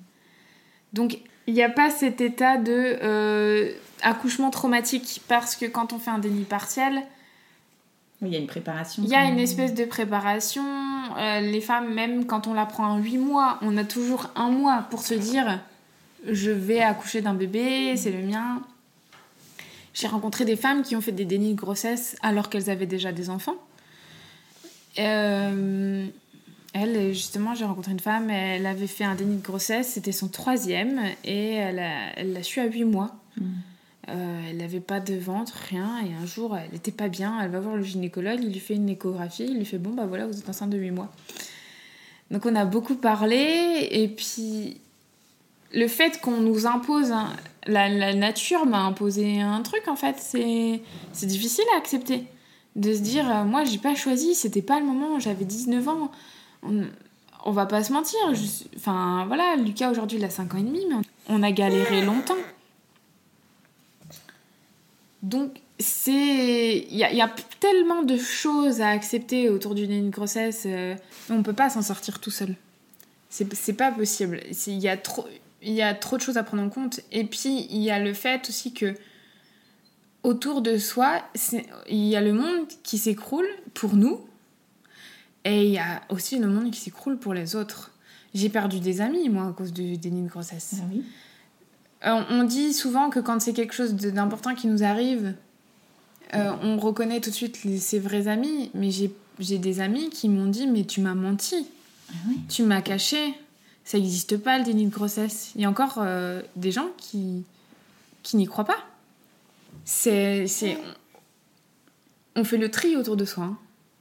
Donc, 0.93 1.19
il 1.47 1.55
n'y 1.55 1.63
a 1.63 1.71
pas 1.71 1.91
cet 1.91 2.21
état 2.21 2.59
de 2.59 2.99
euh, 3.03 3.73
accouchement 4.03 4.51
traumatique 4.51 5.23
parce 5.29 5.55
que 5.55 5.65
quand 5.65 5.93
on 5.93 5.99
fait 5.99 6.11
un 6.11 6.19
déni 6.19 6.43
partiel, 6.43 7.03
il 8.23 8.29
y 8.29 8.37
a 8.37 8.39
une 8.39 8.47
préparation. 8.47 9.03
il 9.03 9.09
y 9.11 9.15
a 9.15 9.25
une 9.25 9.39
espèce 9.39 9.75
de 9.75 9.85
préparation. 9.85 10.65
Euh, 11.19 11.41
les 11.41 11.61
femmes, 11.61 11.93
même 11.93 12.27
quand 12.27 12.47
on 12.47 12.55
la 12.55 12.67
prend 12.67 12.95
à 12.95 12.99
8 12.99 13.19
mois, 13.19 13.59
on 13.63 13.77
a 13.77 13.85
toujours 13.85 14.31
un 14.35 14.51
mois 14.51 14.87
pour 14.91 15.03
se 15.03 15.15
dire 15.15 15.61
je 16.27 16.51
vais 16.51 16.81
accoucher 16.81 17.21
d'un 17.21 17.35
bébé, 17.35 17.97
c'est 17.97 18.11
le 18.11 18.23
mien. 18.23 18.63
J'ai 19.95 20.09
rencontré 20.09 20.45
des 20.45 20.57
femmes 20.57 20.83
qui 20.83 20.97
ont 20.97 21.01
fait 21.01 21.13
des 21.13 21.25
dénis 21.25 21.55
de 21.55 21.59
grossesse 21.59 22.17
alors 22.23 22.51
qu'elles 22.51 22.71
avaient 22.71 22.87
déjà 22.87 23.13
des 23.13 23.31
enfants. 23.31 23.57
Euh, 24.99 26.07
elle, 26.73 27.15
justement, 27.15 27.55
j'ai 27.55 27.65
rencontré 27.65 27.93
une 27.93 28.01
femme, 28.01 28.29
elle 28.29 28.67
avait 28.67 28.87
fait 28.87 29.05
un 29.05 29.15
déni 29.15 29.37
de 29.37 29.43
grossesse, 29.43 29.89
c'était 29.89 30.13
son 30.13 30.29
troisième, 30.29 31.01
et 31.25 31.55
elle 31.55 32.33
l'a 32.33 32.43
su 32.43 32.61
à 32.61 32.67
8 32.67 32.85
mois. 32.85 33.15
Mm. 33.39 33.45
Euh, 34.09 34.41
elle 34.49 34.59
n'avait 34.59 34.81
pas 34.81 35.01
de 35.01 35.15
ventre, 35.15 35.53
rien, 35.69 35.99
et 36.05 36.15
un 36.15 36.27
jour, 36.27 36.57
elle 36.57 36.71
n'était 36.71 36.93
pas 36.93 37.09
bien, 37.09 37.41
elle 37.43 37.51
va 37.51 37.59
voir 37.59 37.75
le 37.75 37.83
gynécologue, 37.83 38.39
il 38.41 38.53
lui 38.53 38.61
fait 38.61 38.75
une 38.75 38.89
échographie, 38.89 39.47
il 39.49 39.59
lui 39.59 39.65
fait 39.65 39.79
Bon, 39.79 39.91
bah 39.91 40.07
voilà, 40.07 40.27
vous 40.27 40.39
êtes 40.39 40.49
enceinte 40.49 40.71
de 40.71 40.79
8 40.79 40.93
mois. 40.93 41.11
Donc 42.31 42.47
on 42.47 42.55
a 42.55 42.65
beaucoup 42.65 42.95
parlé, 42.95 43.89
et 43.91 44.07
puis 44.07 44.81
le 45.73 45.89
fait 45.89 46.21
qu'on 46.21 46.37
nous 46.37 46.67
impose, 46.67 47.11
un- 47.11 47.33
la, 47.67 48.15
nature 48.15 48.65
m'a 48.65 48.83
imposé 48.83 49.41
un 49.41 49.63
truc 49.63 49.89
en 49.89 49.97
fait, 49.97 50.17
c'est 50.21 51.27
difficile 51.27 51.65
à 51.75 51.79
accepter. 51.79 52.25
De 52.77 52.93
se 52.93 53.01
dire, 53.01 53.29
euh, 53.29 53.45
moi 53.45 53.65
j'ai 53.65 53.79
pas 53.79 53.97
choisi, 53.97 54.37
c'était 54.37 54.63
pas 54.63 54.79
le 54.79 54.87
moment, 54.87 55.19
j'avais 55.19 55.45
19 55.45 55.89
ans. 55.89 56.13
On, 57.45 57.53
va 57.53 57.67
pas 57.67 57.83
se 57.83 57.93
mentir, 57.93 58.19
enfin 58.77 59.25
voilà, 59.27 59.57
Lucas 59.57 59.91
aujourd'hui 59.91 60.19
il 60.19 60.25
a 60.25 60.31
5 60.31 60.55
ans 60.55 60.59
et 60.59 60.63
demi, 60.63 60.85
mais 60.89 60.97
on 61.29 61.43
a 61.43 61.51
galéré 61.51 62.03
longtemps. 62.05 62.35
Donc, 65.27 65.61
c'est. 65.81 66.87
Il 66.89 66.97
y 66.97 67.03
a, 67.03 67.35
tellement 67.59 68.05
de 68.05 68.17
choses 68.17 68.81
à 68.81 68.91
accepter 68.91 69.49
autour 69.51 69.75
d'une 69.75 70.11
grossesse. 70.11 70.63
euh, 70.67 70.95
on 71.29 71.43
peut 71.43 71.53
pas 71.53 71.69
s'en 71.69 71.83
sortir 71.83 72.21
tout 72.21 72.31
seul. 72.31 72.55
C'est 73.29 73.73
pas 73.73 73.91
possible. 73.91 74.41
Il 74.69 74.79
y, 74.79 74.89
a 74.89 74.97
trop, 74.97 75.27
y 75.63 75.83
a 75.83 75.95
trop 75.95 76.17
de 76.17 76.23
choses 76.23 76.37
à 76.37 76.45
prendre 76.45 76.63
en 76.63 76.69
compte. 76.69 77.01
Et 77.11 77.25
puis, 77.25 77.67
il 77.71 77.83
y 77.83 77.91
a 77.91 77.99
le 77.99 78.15
fait 78.15 78.49
aussi 78.49 78.73
que. 78.73 78.95
Autour 80.23 80.61
de 80.61 80.77
soi, 80.77 81.23
il 81.89 82.07
y 82.07 82.17
a 82.17 82.21
le 82.21 82.33
monde 82.33 82.67
qui 82.83 82.99
s'écroule 82.99 83.49
pour 83.75 83.95
nous. 83.95 84.21
Et 85.45 85.65
il 85.65 85.71
y 85.71 85.79
a 85.79 86.03
aussi 86.09 86.39
le 86.39 86.49
monde 86.49 86.73
qui 86.73 86.81
s'écroule 86.81 87.17
pour 87.17 87.33
les 87.33 87.55
autres. 87.55 87.93
J'ai 88.35 88.49
perdu 88.49 88.81
des 88.81 89.01
amis, 89.01 89.29
moi, 89.29 89.49
à 89.49 89.53
cause 89.53 89.73
du 89.73 89.99
déni 89.99 90.23
de 90.23 90.29
grossesse. 90.29 90.77
Ah 90.81 90.87
oui 90.93 91.05
Euh, 92.07 92.23
on 92.31 92.45
dit 92.45 92.73
souvent 92.73 93.11
que 93.11 93.19
quand 93.21 93.41
c'est 93.41 93.53
quelque 93.53 93.75
chose 93.75 93.95
d'important 93.95 94.55
qui 94.55 94.67
nous 94.69 94.83
arrive, 94.85 95.35
euh, 96.35 96.53
on 96.63 96.79
reconnaît 96.79 97.21
tout 97.21 97.31
de 97.31 97.35
suite 97.35 97.65
les- 97.65 97.79
ses 97.79 97.99
vrais 97.99 98.29
amis. 98.29 98.71
Mais 98.75 98.91
j'ai 98.91 99.59
des 99.59 99.81
amis 99.81 100.11
qui 100.11 100.29
m'ont 100.29 100.47
dit 100.47 100.67
Mais 100.67 100.85
tu 100.85 101.01
m'as 101.01 101.15
menti, 101.15 101.67
Ah 102.09 102.13
oui 102.29 102.39
tu 102.49 102.63
m'as 102.63 102.81
caché, 102.83 103.35
ça 103.85 103.99
n'existe 103.99 104.37
pas 104.37 104.59
le 104.59 104.65
déni 104.65 104.87
de 104.87 104.91
grossesse. 104.93 105.51
Il 105.57 105.63
y 105.63 105.65
a 105.65 105.71
encore 105.71 105.97
euh, 105.99 106.43
des 106.55 106.71
gens 106.71 106.89
qui, 106.99 107.45
qui 108.23 108.37
n'y 108.37 108.47
croient 108.47 108.65
pas. 108.65 108.79
C'est. 109.85 110.47
c'est- 110.47 110.79
On 112.37 112.45
fait 112.45 112.59
le 112.59 112.71
tri 112.71 112.97
autour 112.97 113.17
de 113.17 113.25
soi. 113.25 113.45
hein. 113.45 113.59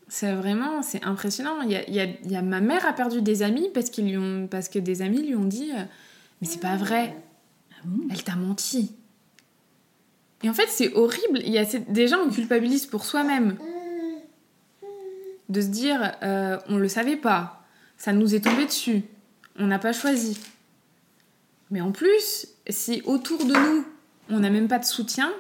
C'est 0.08 0.34
vraiment, 0.36 0.82
c'est 0.84 1.04
impressionnant. 1.04 1.62
Il 1.64 1.72
y 1.72 1.76
a, 1.76 1.88
il 1.88 1.96
y 1.96 2.00
a- 2.00 2.06
il 2.24 2.32
y 2.32 2.36
a- 2.36 2.42
ma 2.44 2.60
mère 2.62 2.86
a 2.86 2.94
perdu 2.94 3.22
des 3.22 3.42
amis 3.44 3.70
parce, 3.74 3.90
qu'ils 3.90 4.06
lui 4.08 4.18
ont, 4.18 4.48
parce 4.48 4.70
que 4.70 4.78
des 4.78 5.02
amis 5.02 5.24
lui 5.26 5.36
ont 5.36 5.46
dit 5.46 5.72
Mais 6.42 6.48
c'est 6.48 6.60
pas 6.60 6.76
vrai. 6.76 7.16
Elle 8.12 8.24
t'a 8.24 8.36
menti. 8.36 8.92
Et 10.44 10.50
en 10.50 10.54
fait, 10.54 10.68
c'est 10.70 10.94
horrible. 10.94 11.40
Il 11.44 11.52
y 11.52 11.58
a 11.58 11.66
cette- 11.66 11.92
déjà, 11.92 12.20
on 12.20 12.30
culpabilise 12.30 12.86
pour 12.86 13.06
soi-même. 13.06 13.58
De 15.50 15.62
se 15.62 15.68
dire, 15.68 16.14
euh, 16.24 16.58
on 16.70 16.78
le 16.78 16.88
savait 16.88 17.18
pas. 17.18 17.64
Ça 17.98 18.14
nous 18.14 18.34
est 18.36 18.42
tombé 18.42 18.66
dessus. 18.66 19.04
On 19.58 19.68
n'a 19.68 19.80
pas 19.80 19.94
choisi. 19.94 20.38
Mais 21.72 21.82
en 21.82 21.92
plus, 21.92 22.48
si 22.70 23.02
autour 23.06 23.46
de 23.46 23.54
nous, 23.54 23.86
on 24.30 24.40
n'a 24.40 24.50
même 24.50 24.68
pas 24.68 24.80
de 24.80 24.86
soutien, 24.86 25.32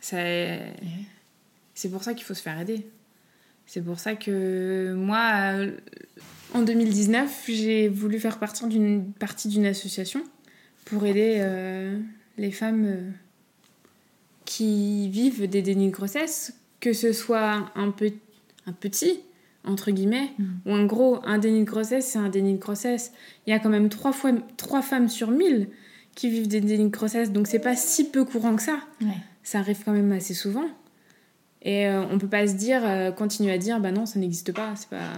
c'est 0.00 0.60
pour 1.90 2.02
ça 2.02 2.14
qu'il 2.14 2.24
faut 2.24 2.34
se 2.34 2.42
faire 2.42 2.58
aider. 2.58 2.86
C'est 3.66 3.82
pour 3.82 3.98
ça 3.98 4.14
que 4.14 4.94
moi, 4.96 5.30
euh, 5.54 5.76
en 6.54 6.62
2019, 6.62 7.44
j'ai 7.48 7.88
voulu 7.88 8.18
faire 8.20 8.38
partie 8.38 8.66
d'une 8.66 9.66
association 9.66 10.22
pour 10.88 11.04
aider 11.06 11.36
euh, 11.40 11.98
les 12.36 12.50
femmes 12.50 12.84
euh, 12.86 13.10
qui 14.44 15.08
vivent 15.08 15.48
des 15.48 15.62
dénis 15.62 15.88
de 15.88 15.92
grossesse, 15.92 16.54
que 16.80 16.92
ce 16.92 17.12
soit 17.12 17.70
un, 17.74 17.90
pe- 17.90 18.12
un 18.66 18.72
petit 18.72 19.20
entre 19.64 19.90
guillemets. 19.90 20.30
Mm. 20.38 20.44
Ou 20.66 20.72
en 20.72 20.84
gros, 20.86 21.20
un 21.24 21.38
déni 21.38 21.60
de 21.60 21.64
grossesse, 21.64 22.06
c'est 22.06 22.18
un 22.18 22.30
déni 22.30 22.54
de 22.54 22.58
grossesse. 22.58 23.12
Il 23.46 23.50
y 23.50 23.52
a 23.52 23.58
quand 23.58 23.68
même 23.68 23.88
trois, 23.88 24.12
fois, 24.12 24.32
trois 24.56 24.82
femmes 24.82 25.08
sur 25.08 25.30
mille 25.30 25.68
qui 26.14 26.30
vivent 26.30 26.48
des 26.48 26.60
dénis 26.60 26.86
de 26.86 26.90
grossesse, 26.90 27.30
donc 27.30 27.46
c'est 27.46 27.58
pas 27.60 27.76
si 27.76 28.10
peu 28.10 28.24
courant 28.24 28.56
que 28.56 28.62
ça. 28.62 28.80
Ouais. 29.00 29.08
Ça 29.42 29.58
arrive 29.58 29.82
quand 29.84 29.92
même 29.92 30.10
assez 30.12 30.34
souvent. 30.34 30.66
Et 31.62 31.86
euh, 31.86 32.02
on 32.10 32.18
peut 32.18 32.28
pas 32.28 32.46
se 32.46 32.54
dire, 32.54 32.80
euh, 32.84 33.10
continuer 33.12 33.52
à 33.52 33.58
dire, 33.58 33.78
bah 33.80 33.92
non, 33.92 34.06
ça 34.06 34.18
n'existe 34.18 34.52
pas, 34.52 34.74
c'est 34.76 34.88
pas, 34.88 35.12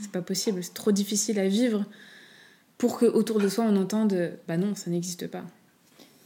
c'est 0.00 0.10
pas 0.10 0.22
possible, 0.22 0.62
c'est 0.62 0.74
trop 0.74 0.92
difficile 0.92 1.38
à 1.38 1.48
vivre 1.48 1.86
pour 2.82 2.98
que 2.98 3.06
autour 3.06 3.38
de 3.38 3.48
soi 3.48 3.64
on 3.68 3.76
entende, 3.76 4.32
bah 4.48 4.56
non, 4.56 4.74
ça 4.74 4.90
n'existe 4.90 5.28
pas. 5.28 5.44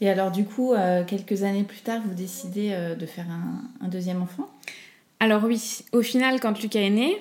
Et 0.01 0.09
alors, 0.09 0.31
du 0.31 0.45
coup, 0.47 0.73
euh, 0.73 1.05
quelques 1.05 1.43
années 1.43 1.65
plus 1.65 1.81
tard, 1.83 2.01
vous 2.09 2.15
décidez 2.15 2.71
euh, 2.73 2.95
de 2.95 3.05
faire 3.05 3.27
un, 3.31 3.85
un 3.85 3.89
deuxième 3.89 4.23
enfant? 4.23 4.49
Alors 5.21 5.45
oui, 5.45 5.83
au 5.93 6.01
final, 6.01 6.41
quand 6.41 6.59
Lucas 6.63 6.81
est 6.81 6.89
né, 6.89 7.19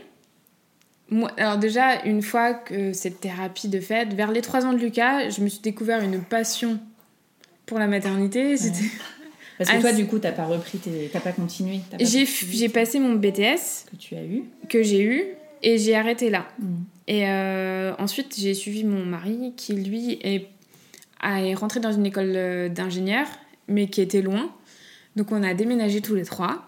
moi, 1.10 1.30
alors 1.36 1.58
déjà, 1.58 2.02
une 2.06 2.22
fois 2.22 2.54
que 2.54 2.94
cette 2.94 3.20
thérapie 3.20 3.68
de 3.68 3.82
fait, 3.82 4.14
vers 4.14 4.32
les 4.32 4.40
trois 4.42 4.66
ans 4.66 4.72
de 4.72 4.78
Lucas, 4.78 5.28
je 5.30 5.42
me 5.42 5.50
suis 5.50 5.60
découvert 5.60 6.02
une 6.02 6.22
passion 6.24 6.80
pour 7.66 7.78
la 7.78 7.88
maternité. 7.88 8.56
C'était- 8.56 8.90
Parce 9.58 9.70
que 9.70 9.82
toi, 9.82 9.92
du 9.92 10.06
coup, 10.08 10.20
t'as 10.20 10.32
pas 10.32 10.46
repris, 10.46 10.78
tes- 10.78 11.10
t'as 11.12 11.20
pas 11.20 11.34
continué. 11.34 11.82
t'as 11.92 11.98
pas 11.98 12.04
J'ai 12.06 12.24
poursuivi 12.24 12.58
j'ai 12.58 12.70
passé 12.70 13.00
mon 13.00 13.16
BTS 13.16 13.84
que 13.92 13.98
tu 13.98 14.16
as 14.16 14.24
eu. 14.24 14.44
que 14.70 14.82
j'ai 14.82 15.02
eu 15.04 15.24
et 15.62 15.78
j'ai 15.78 15.94
arrêté 15.94 16.30
là. 16.30 16.48
Mm. 16.60 16.76
Et 17.08 17.30
euh, 17.30 17.93
ensuite, 17.99 18.36
j'ai 18.38 18.53
suivi 18.53 18.84
mon 18.84 19.06
mari 19.06 19.53
qui, 19.56 19.74
lui, 19.74 20.20
est, 20.24 20.47
rentré 21.56 21.80
dans 21.80 21.91
une 21.91 22.06
école 22.06 22.34
euh, 22.36 22.70
d'ingénieur, 22.70 23.28
mais 23.68 23.88
qui 23.88 24.01
était 24.01 24.22
loin. 24.22 24.51
Donc, 25.16 25.32
on 25.32 25.43
a 25.43 25.53
déménagé 25.53 26.01
tous 26.01 26.16
les 26.16 26.26
trois. 26.26 26.68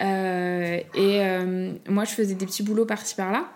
Euh, 0.00 0.80
et 0.94 1.90
moi, 1.90 2.04
je 2.04 2.10
faisais 2.10 2.34
des 2.34 2.46
petits 2.46 2.62
boulots 2.62 2.84
par-ci 2.84 3.14
par-là. 3.14 3.50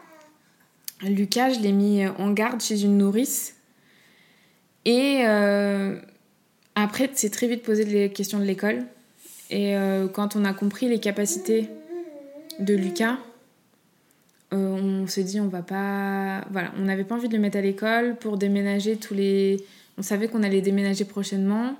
Lucas, 1.02 1.50
je 1.50 1.60
l'ai 1.60 1.72
mis 1.72 2.06
en 2.06 2.30
garde 2.30 2.60
chez 2.62 2.82
une 2.82 2.96
nourrice. 2.96 3.56
Et 4.84 5.24
après, 6.74 7.10
c'est 7.14 7.30
très 7.30 7.48
vite 7.48 7.62
posé 7.62 7.84
les 7.84 8.10
questions 8.10 8.38
de 8.38 8.44
l'école. 8.44 8.84
Et 9.50 9.74
quand 10.14 10.36
on 10.36 10.44
a 10.44 10.54
compris 10.54 10.88
les 10.88 11.00
capacités 11.00 11.68
de 12.58 12.74
Lucas, 12.74 13.18
on 14.56 15.06
s'est 15.06 15.24
dit 15.24 15.40
on 15.40 15.48
va 15.48 15.62
pas 15.62 16.44
voilà 16.50 16.72
on 16.78 16.82
n'avait 16.82 17.04
pas 17.04 17.14
envie 17.14 17.28
de 17.28 17.34
le 17.34 17.40
mettre 17.40 17.58
à 17.58 17.60
l'école 17.60 18.16
pour 18.16 18.36
déménager 18.38 18.96
tous 18.96 19.14
les 19.14 19.64
on 19.98 20.02
savait 20.02 20.28
qu'on 20.28 20.42
allait 20.42 20.60
déménager 20.60 21.04
prochainement. 21.04 21.76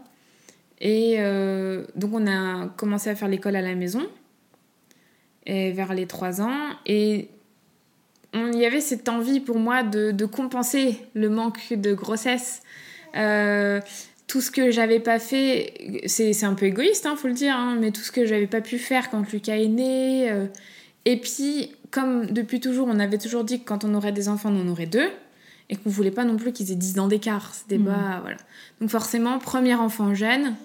Et 0.81 1.17
euh, 1.19 1.85
donc 1.97 2.13
on 2.15 2.27
a 2.27 2.69
commencé 2.77 3.11
à 3.11 3.15
faire 3.15 3.29
l'école 3.29 3.57
à 3.57 3.63
la 3.63 3.75
maison 3.75 4.03
et 5.47 5.73
vers 5.73 5.95
les 5.95 6.07
3 6.07 6.41
ans. 6.41 6.71
Et 6.87 7.29
il 8.35 8.59
y 8.59 8.67
avait 8.67 8.81
cette 8.81 9.09
envie 9.09 9.41
pour 9.41 9.59
moi 9.59 9.83
de, 9.83 10.27
compenser 10.27 10.99
le 11.15 11.29
manque 11.29 11.73
de 11.73 11.95
grossesse. 11.95 12.63
Euh, 13.17 13.81
tout 14.27 14.41
ce 14.41 14.51
que 14.51 14.71
j'avais 14.71 14.99
pas 14.99 15.21
fait 15.21 16.03
c'est 16.07 16.45
un 16.45 16.55
peu 16.55 16.67
égoïste 16.67 17.07
hein, 17.07 17.15
faut 17.15 17.29
le 17.29 17.35
dire 17.35 17.55
hein, 17.55 17.77
mais 17.79 17.93
tout 17.93 18.01
ce 18.01 18.11
que 18.11 18.27
j'avais 18.27 18.49
pas 18.49 18.61
pu 18.61 18.79
faire 18.79 19.09
quand 19.09 19.31
Lucas 19.31 19.55
est 19.55 19.69
né 19.69 20.33
euh, 20.33 20.47
et 21.05 21.17
puis, 21.19 21.73
comme 21.95 22.27
depuis 22.27 22.59
toujours, 22.59 22.89
on 22.89 22.99
avait 22.99 23.19
toujours 23.19 23.45
dit 23.45 23.61
que 23.61 23.65
quand 23.65 23.85
on 23.85 23.95
aurait 23.95 24.11
des 24.11 24.29
enfants, 24.29 24.51
on 24.53 24.63
en 24.63 24.69
aurait 24.69 24.87
deux, 24.87 25.09
et 25.71 25.77
qu'on 25.77 25.91
voulait 25.91 26.11
pas 26.11 26.25
non 26.25 26.37
plus 26.37 26.53
qu'ils 26.53 26.73
aient 26.73 26.77
10 26.77 26.99
ans 26.99 27.07
d'écart. 27.07 27.55
C'était 27.55 27.79
pas. 27.79 28.19
Voilà. 28.21 28.37
Donc, 28.81 28.91
forcément, 28.91 29.39
premier 29.39 29.77
enfant 29.77 30.13
jeune, 30.13 30.57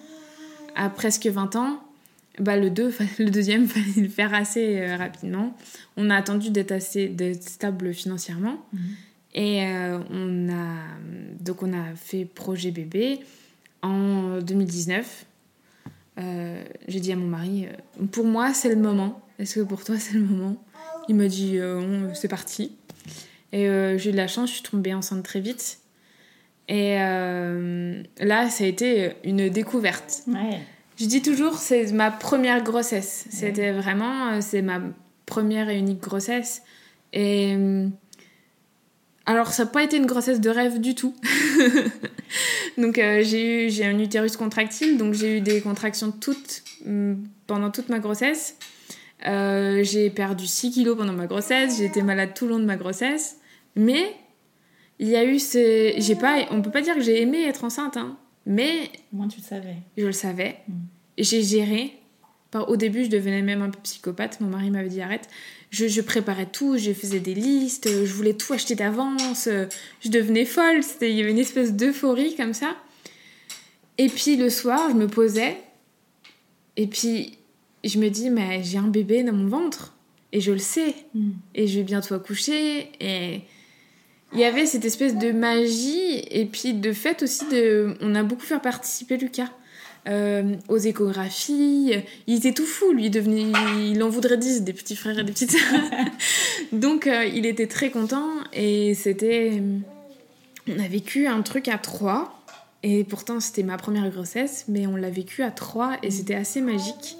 à 0.75 0.89
presque 0.89 1.27
20 1.27 1.55
ans, 1.55 1.84
bah, 2.39 2.57
le, 2.57 2.71
deux, 2.71 2.91
le 3.19 3.30
deuxième, 3.30 3.67
fallait 3.67 4.01
le 4.01 4.09
faire 4.09 4.34
assez 4.34 4.80
euh, 4.80 4.97
rapidement. 4.97 5.55
On 5.97 6.09
a 6.09 6.15
attendu 6.15 6.49
d'être 6.49 6.71
assez 6.71 7.15
stable 7.41 7.93
financièrement. 7.93 8.65
Mhm. 8.73 8.80
Et 9.36 9.67
euh, 9.67 9.99
on 10.09 10.49
a. 10.49 10.77
Donc, 11.39 11.61
on 11.61 11.73
a 11.73 11.93
fait 11.95 12.25
projet 12.25 12.71
bébé 12.71 13.19
en 13.84 14.39
2019. 14.39 15.25
Euh, 16.17 16.63
j'ai 16.88 16.99
dit 16.99 17.11
à 17.11 17.15
mon 17.15 17.27
mari, 17.27 17.67
pour 18.11 18.25
moi 18.25 18.51
c'est 18.55 18.67
le 18.69 18.75
moment. 18.75 19.21
Est-ce 19.38 19.59
que 19.59 19.61
pour 19.61 19.84
toi 19.86 19.95
c'est 19.97 20.15
le 20.15 20.21
moment? 20.21 20.57
Il 21.10 21.16
m'a 21.16 21.28
dit, 21.28 21.57
euh, 21.57 22.14
c'est 22.14 22.30
parti. 22.30 22.78
Et 23.51 23.68
euh, 23.68 23.97
j'ai 23.97 24.10
eu 24.10 24.14
de 24.14 24.18
la 24.18 24.28
chance, 24.28 24.49
je 24.49 24.55
suis 24.55 24.64
tombée 24.64 24.93
enceinte 24.93 25.24
très 25.24 25.41
vite. 25.41 25.80
Et 26.70 26.95
euh, 26.99 28.01
là, 28.20 28.49
ça 28.49 28.64
a 28.64 28.68
été 28.68 29.14
une 29.26 29.49
découverte. 29.49 30.22
Ouais. 30.28 30.60
Je 30.97 31.05
dis 31.05 31.22
toujours, 31.22 31.55
c'est 31.55 31.91
ma 31.91 32.12
première 32.12 32.64
grossesse. 32.64 33.26
C'était 33.30 33.72
vraiment, 33.72 34.39
c'est 34.39 34.62
ma 34.62 34.82
première 35.26 35.70
et 35.70 35.78
unique 35.78 36.01
grossesse. 36.01 36.62
Et 37.12 37.57
alors, 39.30 39.53
ça 39.53 39.66
n'a 39.66 39.70
pas 39.70 39.84
été 39.84 39.95
une 39.97 40.07
grossesse 40.07 40.41
de 40.41 40.49
rêve 40.49 40.82
du 40.82 40.95
tout. 40.95 41.14
donc, 42.80 42.97
euh, 42.97 43.22
j'ai 43.24 43.68
eu, 43.68 43.70
j'ai 43.70 43.86
un 43.86 43.99
utérus 43.99 44.36
contractile, 44.36 44.97
donc 44.97 45.14
j'ai 45.14 45.38
eu 45.38 45.41
des 45.41 45.62
contractions 45.62 46.12
toutes 46.12 46.64
hum, 46.88 47.24
pendant 47.45 47.70
toute 47.70 47.89
ma 47.89 47.99
grossesse. 47.99 48.57
Euh, 49.28 49.84
j'ai 49.84 50.09
perdu 50.09 50.47
6 50.47 50.72
kilos 50.72 50.97
pendant 50.97 51.13
ma 51.13 51.28
grossesse. 51.28 51.78
J'ai 51.78 51.86
été 51.86 52.01
malade 52.01 52.32
tout 52.34 52.45
le 52.45 52.51
long 52.51 52.59
de 52.59 52.65
ma 52.65 52.78
grossesse. 52.78 53.39
Mais 53.76 54.15
il 54.99 55.07
y 55.07 55.15
a 55.15 55.24
eu 55.24 55.39
ces, 55.39 55.95
j'ai 55.97 56.15
pas, 56.15 56.45
on 56.51 56.61
peut 56.61 56.72
pas 56.72 56.82
dire 56.82 56.95
que 56.95 57.01
j'ai 57.01 57.22
aimé 57.22 57.43
être 57.43 57.63
enceinte, 57.63 57.97
hein. 57.97 58.17
Mais 58.45 58.89
moins, 59.11 59.28
tu 59.28 59.39
le 59.39 59.45
savais. 59.45 59.76
je 59.97 60.05
le 60.05 60.11
savais. 60.11 60.57
Mm. 60.67 60.74
J'ai 61.17 61.43
géré. 61.43 61.93
Au 62.55 62.78
début, 62.78 63.03
je 63.05 63.09
devenais 63.09 63.43
même 63.43 63.61
un 63.61 63.70
peu 63.70 63.80
psychopathe. 63.84 64.41
Mon 64.41 64.47
mari 64.47 64.72
m'avait 64.72 64.89
dit 64.89 65.01
arrête. 65.01 65.30
Je, 65.70 65.88
je 65.88 66.01
préparais 66.01 66.47
tout, 66.47 66.80
je 66.80 66.93
faisais 66.93 67.20
des 67.20 67.36
listes, 67.36 67.88
je 67.88 68.11
voulais 68.11 68.34
tout 68.34 68.51
acheter 68.53 68.74
d'avance. 68.74 69.47
Je 70.01 70.09
devenais 70.09 70.45
folle. 70.45 70.82
C'était, 70.82 71.11
il 71.11 71.17
y 71.17 71.22
avait 71.22 71.30
une 71.30 71.38
espèce 71.38 71.74
d'euphorie 71.74 72.36
comme 72.36 72.55
ça. 72.55 72.76
Et 73.99 74.07
puis 74.07 74.36
le 74.36 74.49
soir, 74.49 74.89
je 74.89 74.95
me 74.95 75.07
posais. 75.07 75.57
Et 76.76 76.88
puis 76.88 77.38
je 77.84 77.99
me 77.99 78.09
dis 78.09 78.30
mais 78.30 78.63
j'ai 78.63 78.77
un 78.77 78.88
bébé 78.88 79.23
dans 79.23 79.34
mon 79.34 79.47
ventre. 79.47 79.95
Et 80.32 80.41
je 80.41 80.51
le 80.51 80.59
sais. 80.59 80.93
Mm. 81.15 81.32
Et 81.55 81.67
je 81.67 81.80
vais 81.80 81.84
bientôt 81.84 82.13
accoucher. 82.13 82.91
Et 82.99 83.41
il 84.34 84.39
y 84.39 84.45
avait 84.45 84.65
cette 84.65 84.86
espèce 84.86 85.17
de 85.17 85.32
magie 85.32 86.19
et 86.30 86.45
puis 86.45 86.73
de 86.73 86.93
fait 86.93 87.23
aussi 87.23 87.45
de 87.49 87.95
on 88.01 88.15
a 88.15 88.23
beaucoup 88.23 88.43
fait 88.43 88.59
participer 88.59 89.17
Lucas 89.17 89.49
euh, 90.07 90.55
aux 90.67 90.77
échographies 90.77 91.93
il 92.27 92.36
était 92.36 92.53
tout 92.53 92.65
fou 92.65 92.91
lui 92.93 93.05
il 93.05 93.09
devenait 93.09 93.47
il 93.89 94.01
en 94.03 94.09
voudrait 94.09 94.38
10 94.38 94.61
des 94.63 94.73
petits 94.73 94.95
frères 94.95 95.17
et 95.19 95.23
des 95.23 95.32
petites 95.32 95.51
sœurs 95.51 95.82
donc 96.71 97.07
euh, 97.07 97.25
il 97.25 97.45
était 97.45 97.67
très 97.67 97.89
content 97.89 98.30
et 98.53 98.93
c'était 98.93 99.63
on 100.67 100.80
a 100.80 100.88
vécu 100.88 101.25
un 101.25 101.41
truc 101.41 101.67
à 101.67 101.80
trois 101.80 102.39
et 102.84 103.03
pourtant 103.03 103.39
c'était 103.39 103.63
ma 103.63 103.77
première 103.77 104.09
grossesse 104.09 104.65
mais 104.67 104.86
on 104.86 104.95
l'a 104.95 105.09
vécu 105.09 105.41
à 105.41 105.51
trois 105.51 105.97
et 106.03 106.11
c'était 106.11 106.36
assez 106.36 106.61
magique 106.61 107.17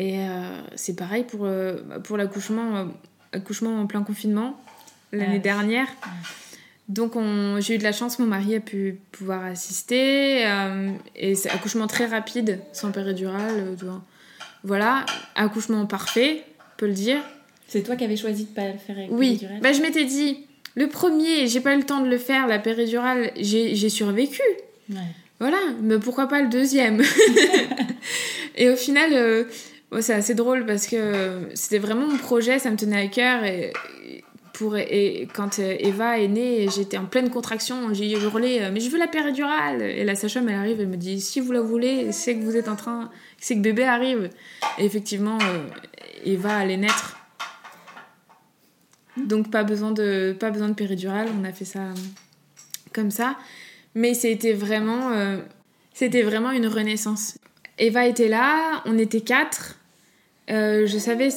et 0.00 0.18
euh, 0.20 0.60
c'est 0.76 0.96
pareil 0.96 1.24
pour, 1.24 1.40
euh, 1.44 1.76
pour 2.04 2.16
l'accouchement 2.16 2.68
euh, 2.76 2.84
accouchement 3.32 3.74
en 3.80 3.86
plein 3.86 4.02
confinement 4.02 4.50
l'année 5.12 5.34
Ouais. 5.34 5.38
dernière. 5.52 5.88
Donc 6.88 7.14
on- 7.16 7.60
j'ai 7.60 7.74
eu 7.74 7.78
de 7.78 7.84
la 7.84 7.92
chance, 7.92 8.18
mon 8.18 8.26
mari 8.26 8.54
a 8.56 8.60
pu 8.60 8.98
pouvoir 9.12 9.44
assister. 9.44 10.44
euh, 10.46 10.90
et 11.14 11.34
c'est 11.34 11.50
accouchement 11.50 11.86
très 11.86 12.06
rapide, 12.06 12.58
sans 12.72 12.90
péridurale. 12.92 13.58
euh. 13.82 13.92
Voilà, 14.64 15.06
accouchement 15.36 15.86
parfait, 15.86 16.42
on 16.58 16.76
peut 16.78 16.86
le 16.86 16.92
dire. 16.92 17.20
C'est 17.68 17.82
toi 17.82 17.94
qui 17.96 18.04
avais 18.04 18.16
choisi 18.16 18.44
de 18.44 18.50
pas 18.54 18.66
le 18.72 18.78
faire 18.78 18.96
avec 18.96 19.08
Oui, 19.12 19.28
péridurale 19.36 19.60
bah, 19.62 19.72
je 19.72 19.80
m'étais 19.82 20.04
dit, 20.04 20.38
le 20.74 20.88
premier, 20.88 21.46
j'ai 21.46 21.60
pas 21.60 21.74
eu 21.74 21.78
le 21.78 21.84
temps 21.86 22.00
de 22.00 22.08
le 22.08 22.18
faire, 22.18 22.46
la 22.46 22.58
péridurale, 22.58 23.30
j'ai 23.36 23.74
j'ai 23.76 23.88
survécu. 23.90 24.42
Ouais. 24.90 24.96
Voilà, 25.38 25.58
mais 25.82 25.98
pourquoi 25.98 26.26
pas 26.26 26.40
le 26.42 26.48
deuxième? 26.48 27.00
Et 28.56 28.68
au 28.68 28.76
final, 28.76 29.10
euh, 29.14 29.44
ouais, 29.92 30.02
c'est 30.02 30.14
assez 30.14 30.34
drôle 30.34 30.66
parce 30.66 30.86
que 30.86 31.48
c'était 31.54 31.78
vraiment 31.78 32.06
mon 32.06 32.18
projet, 32.18 32.58
ça 32.58 32.70
me 32.70 32.76
tenait 32.76 33.04
à 33.04 33.06
cœur. 33.08 33.44
Et, 33.44 33.72
pour, 34.60 34.76
et 34.76 35.26
quand 35.32 35.58
euh, 35.58 35.74
Eva 35.78 36.18
est 36.18 36.28
née, 36.28 36.68
j'étais 36.68 36.98
en 36.98 37.06
pleine 37.06 37.30
contraction, 37.30 37.94
j'ai 37.94 38.10
hurlé 38.10 38.60
euh, 38.60 38.70
Mais 38.70 38.80
je 38.80 38.90
veux 38.90 38.98
la 38.98 39.06
péridurale 39.06 39.80
Et 39.80 40.04
la 40.04 40.14
sage-femme, 40.14 40.50
elle 40.50 40.56
arrive, 40.56 40.80
elle 40.80 40.88
me 40.88 40.98
dit 40.98 41.18
Si 41.18 41.40
vous 41.40 41.52
la 41.52 41.62
voulez, 41.62 42.12
c'est 42.12 42.36
que 42.36 42.42
vous 42.42 42.56
êtes 42.56 42.68
en 42.68 42.76
train, 42.76 43.10
c'est 43.38 43.54
que 43.54 43.60
bébé 43.60 43.84
arrive. 43.84 44.28
Et 44.78 44.84
effectivement, 44.84 45.38
euh, 45.40 45.66
Eva 46.26 46.58
allait 46.58 46.76
naître. 46.76 47.16
Donc 49.16 49.50
pas 49.50 49.64
besoin 49.64 49.92
de, 49.92 50.36
pas 50.38 50.50
besoin 50.50 50.68
de 50.68 50.74
péridurale, 50.74 51.28
on 51.40 51.44
a 51.44 51.52
fait 51.52 51.64
ça 51.64 51.94
comme 52.92 53.10
ça. 53.10 53.36
Mais 53.94 54.12
c'était 54.12 54.52
vraiment, 54.52 55.10
c'était 55.92 56.22
vraiment 56.22 56.52
une 56.52 56.66
renaissance. 56.66 57.36
Eva 57.78 58.06
était 58.06 58.28
là, 58.28 58.82
on 58.84 58.98
était 58.98 59.20
quatre. 59.22 59.79
Euh, 60.50 60.86
je 60.86 60.98
savais 60.98 61.28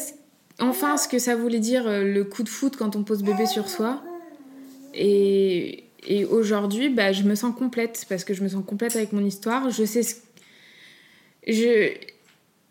enfin 0.59 0.97
ce 0.97 1.07
que 1.07 1.19
ça 1.19 1.35
voulait 1.35 1.59
dire 1.59 1.87
euh, 1.87 2.03
le 2.03 2.23
coup 2.23 2.43
de 2.43 2.49
foot 2.49 2.75
quand 2.75 2.95
on 2.95 3.03
pose 3.03 3.23
bébé 3.23 3.45
sur 3.45 3.69
soi. 3.69 4.01
Et, 4.93 5.85
aujourd'hui, 6.29 6.89
bah, 6.89 7.13
je 7.13 7.23
me 7.23 7.35
sens 7.35 7.55
complète 7.55 8.05
parce 8.09 8.23
que 8.23 8.33
je 8.33 8.43
me 8.43 8.49
sens 8.49 8.63
complète 8.65 8.95
avec 8.95 9.13
mon 9.13 9.23
histoire. 9.23 9.69
Je 9.69 9.85
sais 9.85 10.03
ce... 10.03 10.15
je 11.47 11.93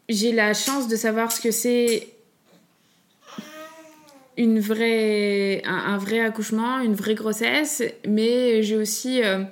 j'ai 0.09 0.33
la 0.33 0.53
chance 0.53 0.89
de 0.89 0.97
savoir 0.97 1.33
ce 1.33 1.41
que 1.41 1.51
c'est 1.51 2.09
une 4.37 4.61
vraie, 4.61 5.63
un, 5.65 5.97
vrai 5.97 6.21
accouchement, 6.21 6.81
une 6.81 6.95
vraie 6.95 7.15
grossesse, 7.15 7.83
mais 8.07 8.63
j'ai 8.63 8.77
aussi 8.77 9.23
euh, 9.23 9.43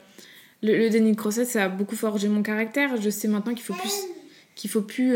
le, 0.63 0.89
déni 0.91 1.13
de 1.13 1.17
grossesse, 1.17 1.51
ça 1.51 1.65
a 1.65 1.69
beaucoup 1.69 1.97
forgé 1.97 2.29
mon 2.29 2.43
caractère. 2.43 3.01
Je 3.01 3.09
sais 3.09 3.29
maintenant 3.29 3.55
qu'il 3.55 3.65
faut 3.65 3.75
plus, 3.75 4.05
qu'il 4.55 4.69
faut 4.69 4.83
plus 4.83 5.15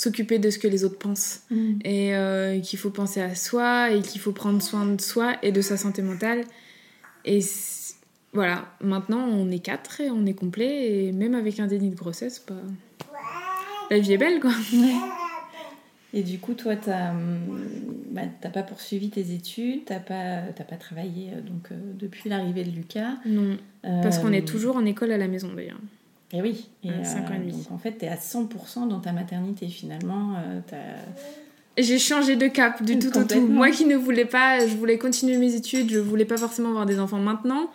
s'occuper 0.00 0.38
de 0.38 0.48
ce 0.48 0.58
que 0.58 0.66
les 0.66 0.82
autres 0.84 0.98
pensent 0.98 1.42
mm. 1.50 1.80
et 1.84 2.16
euh, 2.16 2.58
qu'il 2.60 2.78
faut 2.78 2.88
penser 2.88 3.20
à 3.20 3.34
soi 3.34 3.90
et 3.90 4.00
qu'il 4.00 4.18
faut 4.18 4.32
prendre 4.32 4.62
soin 4.62 4.86
de 4.86 4.98
soi 4.98 5.36
et 5.42 5.52
de 5.52 5.60
sa 5.60 5.76
santé 5.76 6.00
mentale. 6.00 6.44
Et 7.26 7.40
voilà, 8.32 8.72
maintenant 8.80 9.28
on 9.28 9.50
est 9.50 9.58
quatre 9.58 10.00
et 10.00 10.10
on 10.10 10.24
est 10.24 10.32
complet 10.32 11.08
et 11.08 11.12
même 11.12 11.34
avec 11.34 11.60
un 11.60 11.66
déni 11.66 11.90
de 11.90 11.96
grossesse, 11.96 12.42
bah, 12.48 12.54
la 13.90 13.98
vie 13.98 14.14
est 14.14 14.18
belle 14.18 14.40
quoi. 14.40 14.52
Et 16.12 16.24
du 16.24 16.40
coup, 16.40 16.54
toi, 16.54 16.74
tu 16.74 16.90
n'as 16.90 17.14
bah, 18.10 18.50
pas 18.52 18.64
poursuivi 18.64 19.10
tes 19.10 19.32
études, 19.32 19.84
tu 19.84 19.92
n'as 19.92 20.00
pas, 20.00 20.40
pas 20.64 20.74
travaillé 20.74 21.28
euh, 21.32 21.40
donc, 21.40 21.70
euh, 21.70 21.76
depuis 22.00 22.28
l'arrivée 22.28 22.64
de 22.64 22.72
Lucas. 22.72 23.18
Non, 23.26 23.56
parce 23.84 24.18
qu'on 24.18 24.32
est 24.32 24.44
toujours 24.44 24.74
en 24.74 24.84
école 24.86 25.12
à 25.12 25.18
la 25.18 25.28
maison 25.28 25.54
d'ailleurs. 25.54 25.78
Et 26.32 26.42
oui, 26.42 26.68
et, 26.84 26.90
ans 26.90 26.92
et 26.92 27.38
demi. 27.38 27.52
Donc 27.52 27.72
en 27.72 27.78
fait, 27.78 27.98
tu 27.98 28.04
es 28.04 28.08
à 28.08 28.16
100% 28.16 28.88
dans 28.88 29.00
ta 29.00 29.12
maternité 29.12 29.68
finalement. 29.68 30.34
J'ai 31.78 31.98
changé 31.98 32.36
de 32.36 32.46
cap 32.46 32.82
du 32.82 32.98
tout 32.98 33.16
au 33.16 33.24
tout. 33.24 33.46
Moi 33.46 33.70
qui 33.70 33.84
ne 33.84 33.96
voulais 33.96 34.24
pas, 34.24 34.66
je 34.66 34.76
voulais 34.76 34.98
continuer 34.98 35.38
mes 35.38 35.54
études, 35.54 35.90
je 35.90 35.98
voulais 35.98 36.24
pas 36.24 36.36
forcément 36.36 36.68
avoir 36.70 36.86
des 36.86 37.00
enfants 37.00 37.18
maintenant, 37.18 37.70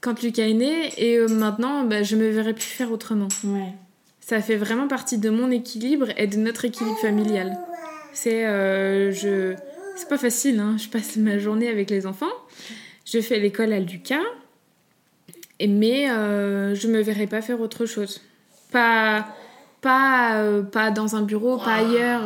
quand 0.00 0.22
Lucas 0.22 0.46
est 0.46 0.54
né, 0.54 0.92
et 0.98 1.18
maintenant, 1.26 1.84
bah, 1.84 2.02
je 2.02 2.16
me 2.16 2.28
verrais 2.28 2.54
plus 2.54 2.62
faire 2.62 2.92
autrement. 2.92 3.28
Ouais 3.44 3.74
ça 4.30 4.40
fait 4.40 4.56
vraiment 4.56 4.86
partie 4.86 5.18
de 5.18 5.28
mon 5.28 5.50
équilibre 5.50 6.06
et 6.16 6.28
de 6.28 6.36
notre 6.36 6.64
équilibre 6.64 6.96
familial. 6.98 7.58
C'est 8.12 8.46
euh, 8.46 9.10
je 9.10 9.56
c'est 9.96 10.08
pas 10.08 10.18
facile 10.18 10.60
hein. 10.60 10.76
je 10.78 10.88
passe 10.88 11.16
ma 11.16 11.36
journée 11.38 11.68
avec 11.68 11.90
les 11.90 12.06
enfants. 12.06 12.30
Je 13.04 13.20
fais 13.20 13.40
l'école 13.40 13.72
à 13.72 13.80
Lucas. 13.80 14.22
Mais 15.68 16.10
euh, 16.10 16.74
je 16.74 16.88
me 16.88 17.00
verrai 17.00 17.26
pas 17.26 17.42
faire 17.42 17.60
autre 17.60 17.86
chose. 17.86 18.20
Pas 18.72 19.26
pas 19.80 20.36
euh, 20.36 20.62
pas 20.62 20.90
dans 20.90 21.16
un 21.16 21.22
bureau, 21.22 21.58
pas 21.58 21.76
ailleurs. 21.76 22.22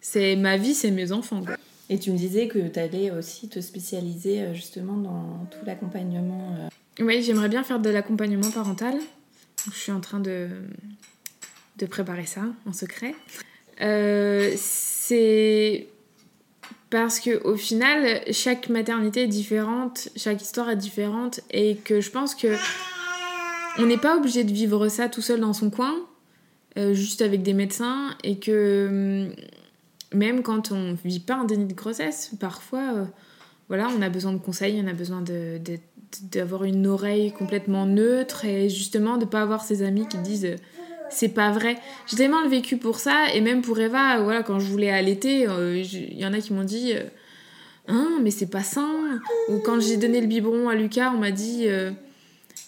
C'est 0.00 0.36
ma 0.36 0.56
vie, 0.56 0.74
c'est 0.74 0.90
mes 0.90 1.12
enfants. 1.12 1.42
Et 1.88 1.98
tu 1.98 2.10
me 2.10 2.16
disais 2.16 2.48
que 2.48 2.58
tu 2.68 2.78
allais 2.78 3.10
aussi 3.10 3.48
te 3.48 3.60
spécialiser 3.60 4.54
justement 4.54 4.96
dans 4.96 5.46
tout 5.50 5.64
l'accompagnement. 5.66 6.68
Oui, 7.00 7.22
j'aimerais 7.22 7.48
bien 7.48 7.62
faire 7.62 7.78
de 7.78 7.90
l'accompagnement 7.90 8.50
parental. 8.50 8.94
Je 9.66 9.76
suis 9.76 9.92
en 9.92 10.00
train 10.00 10.20
de, 10.20 10.48
de 11.78 11.86
préparer 11.86 12.26
ça 12.26 12.42
en 12.66 12.72
secret. 12.72 13.14
Euh, 13.80 14.52
c'est 14.56 15.88
parce 16.92 17.20
que 17.20 17.42
au 17.44 17.56
final, 17.56 18.20
chaque 18.32 18.68
maternité 18.68 19.22
est 19.22 19.26
différente, 19.26 20.10
chaque 20.14 20.42
histoire 20.42 20.68
est 20.68 20.76
différente, 20.76 21.40
et 21.50 21.76
que 21.76 22.02
je 22.02 22.10
pense 22.10 22.34
que 22.34 22.54
on 23.78 23.86
n'est 23.86 23.96
pas 23.96 24.18
obligé 24.18 24.44
de 24.44 24.52
vivre 24.52 24.88
ça 24.88 25.08
tout 25.08 25.22
seul 25.22 25.40
dans 25.40 25.54
son 25.54 25.70
coin, 25.70 25.94
euh, 26.76 26.92
juste 26.92 27.22
avec 27.22 27.42
des 27.42 27.54
médecins, 27.54 28.14
et 28.22 28.38
que 28.38 29.24
hum, 29.30 29.34
même 30.12 30.42
quand 30.42 30.70
on 30.70 30.94
vit 31.02 31.20
pas 31.20 31.36
un 31.36 31.44
déni 31.44 31.64
de 31.64 31.72
grossesse, 31.72 32.32
parfois, 32.38 32.92
euh, 32.94 33.04
voilà, 33.68 33.88
on 33.96 34.02
a 34.02 34.10
besoin 34.10 34.34
de 34.34 34.38
conseils, 34.38 34.78
on 34.84 34.86
a 34.86 34.92
besoin 34.92 35.24
d'avoir 36.30 36.64
une 36.64 36.86
oreille 36.86 37.32
complètement 37.32 37.86
neutre 37.86 38.44
et 38.44 38.68
justement 38.68 39.16
de 39.16 39.24
pas 39.24 39.40
avoir 39.40 39.64
ses 39.64 39.82
amis 39.82 40.06
qui 40.08 40.18
disent 40.18 40.56
c'est 41.12 41.28
pas 41.28 41.50
vrai. 41.50 41.78
J'ai 42.06 42.16
tellement 42.16 42.42
le 42.42 42.48
vécu 42.48 42.76
pour 42.76 42.98
ça, 42.98 43.26
et 43.34 43.40
même 43.40 43.62
pour 43.62 43.78
Eva, 43.78 44.20
voilà, 44.22 44.42
quand 44.42 44.58
je 44.58 44.66
voulais 44.66 44.90
allaiter, 44.90 45.46
euh, 45.46 45.76
il 45.78 46.18
y 46.18 46.26
en 46.26 46.32
a 46.32 46.40
qui 46.40 46.52
m'ont 46.52 46.64
dit 46.64 46.92
euh, 46.94 47.04
Hein, 47.88 48.18
mais 48.22 48.30
c'est 48.30 48.50
pas 48.50 48.62
sain. 48.62 49.20
Ou 49.48 49.58
quand 49.58 49.80
j'ai 49.80 49.96
donné 49.96 50.20
le 50.20 50.26
biberon 50.26 50.68
à 50.68 50.74
Lucas, 50.74 51.12
on 51.14 51.18
m'a 51.18 51.32
dit 51.32 51.64
euh, 51.66 51.90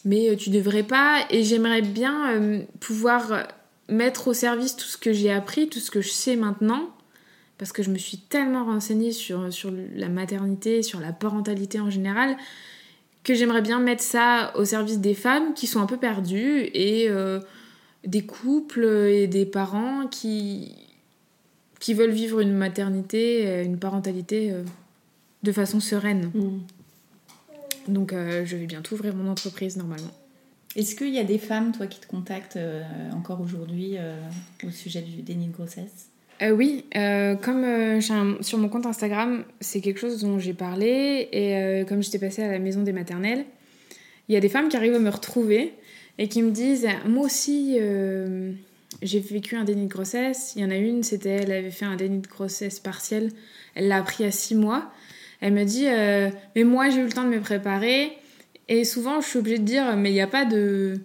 Mais 0.04 0.36
tu 0.36 0.50
devrais 0.50 0.82
pas. 0.82 1.24
Et 1.30 1.44
j'aimerais 1.44 1.82
bien 1.82 2.64
pouvoir 2.80 3.46
mettre 3.88 4.28
au 4.28 4.34
service 4.34 4.74
tout 4.74 4.86
ce 4.86 4.96
que 4.96 5.12
j'ai 5.12 5.30
appris, 5.30 5.68
tout 5.68 5.78
ce 5.78 5.92
que 5.92 6.00
je 6.00 6.08
sais 6.08 6.34
maintenant, 6.34 6.90
parce 7.58 7.70
que 7.70 7.84
je 7.84 7.90
me 7.90 7.98
suis 7.98 8.18
tellement 8.18 8.64
renseignée 8.64 9.12
sur, 9.12 9.52
sur 9.52 9.72
la 9.94 10.08
maternité, 10.08 10.82
sur 10.82 10.98
la 10.98 11.12
parentalité 11.12 11.78
en 11.78 11.90
général, 11.90 12.36
que 13.22 13.34
j'aimerais 13.34 13.62
bien 13.62 13.78
mettre 13.78 14.02
ça 14.02 14.52
au 14.56 14.64
service 14.64 14.98
des 14.98 15.14
femmes 15.14 15.54
qui 15.54 15.68
sont 15.68 15.80
un 15.80 15.86
peu 15.86 15.96
perdues 15.96 16.70
et 16.74 17.08
des 18.06 18.22
couples 18.22 18.84
et 18.84 19.26
des 19.26 19.46
parents 19.46 20.06
qui, 20.06 20.72
qui 21.84 21.92
veulent 21.92 22.12
vivre 22.12 22.40
une 22.40 22.54
maternité, 22.54 23.62
une 23.62 23.78
parentalité 23.78 24.50
euh, 24.50 24.62
de 25.42 25.52
façon 25.52 25.80
sereine. 25.80 26.30
Mm. 26.34 27.92
Donc 27.92 28.14
euh, 28.14 28.46
je 28.46 28.56
vais 28.56 28.64
bientôt 28.64 28.94
ouvrir 28.94 29.14
mon 29.14 29.30
entreprise 29.30 29.76
normalement. 29.76 30.10
Est-ce 30.76 30.96
qu'il 30.96 31.10
y 31.10 31.18
a 31.18 31.24
des 31.24 31.38
femmes, 31.38 31.72
toi, 31.72 31.86
qui 31.86 32.00
te 32.00 32.06
contactent 32.06 32.56
euh, 32.56 32.82
encore 33.12 33.42
aujourd'hui 33.42 33.96
au 34.66 34.70
sujet 34.70 35.02
du 35.02 35.22
déni 35.22 35.48
de 35.48 35.52
grossesse? 35.52 36.08
Oui, 36.42 36.84
comme 37.42 38.00
sur 38.40 38.58
mon 38.58 38.68
compte 38.68 38.86
Instagram, 38.86 39.44
c'est 39.60 39.80
quelque 39.80 40.00
chose 40.00 40.20
dont 40.22 40.38
j'ai 40.38 40.52
parlé 40.54 41.28
et 41.30 41.84
comme 41.86 42.02
j'étais 42.02 42.18
passée 42.18 42.42
à 42.42 42.50
la 42.50 42.58
maison 42.58 42.82
des 42.82 42.92
maternelles, 42.92 43.44
il 44.28 44.34
y 44.34 44.36
a 44.36 44.40
des 44.40 44.48
femmes 44.48 44.68
qui 44.68 44.76
arrivent 44.76 44.94
à 44.94 44.98
me 44.98 45.10
retrouver 45.10 45.74
et 46.18 46.28
qui 46.28 46.42
me 46.42 46.50
disent 46.50 46.86
Moi 47.06 47.26
aussi, 47.26 47.76
euh, 47.80 48.52
j'ai 49.02 49.20
vécu 49.20 49.56
un 49.56 49.64
déni 49.64 49.86
de 49.86 49.92
grossesse. 49.92 50.52
Il 50.56 50.62
y 50.62 50.64
en 50.64 50.70
a 50.70 50.76
une, 50.76 51.02
c'était 51.02 51.30
elle 51.30 51.52
avait 51.52 51.70
fait 51.70 51.84
un 51.84 51.96
déni 51.96 52.18
de 52.18 52.28
grossesse 52.28 52.80
partiel. 52.80 53.30
Elle 53.74 53.88
l'a 53.88 53.96
appris 53.96 54.24
à 54.24 54.30
six 54.30 54.54
mois. 54.54 54.92
Elle 55.40 55.52
me 55.52 55.64
dit 55.64 55.86
euh, 55.88 56.30
Mais 56.56 56.64
moi, 56.64 56.90
j'ai 56.90 57.00
eu 57.00 57.04
le 57.04 57.12
temps 57.12 57.24
de 57.24 57.30
me 57.30 57.40
préparer. 57.40 58.12
Et 58.68 58.84
souvent, 58.84 59.20
je 59.20 59.28
suis 59.28 59.38
obligée 59.38 59.58
de 59.58 59.64
dire 59.64 59.96
Mais 59.96 60.10
il 60.10 60.14
n'y 60.14 60.20
a 60.20 60.26
pas 60.26 60.44
de. 60.44 61.00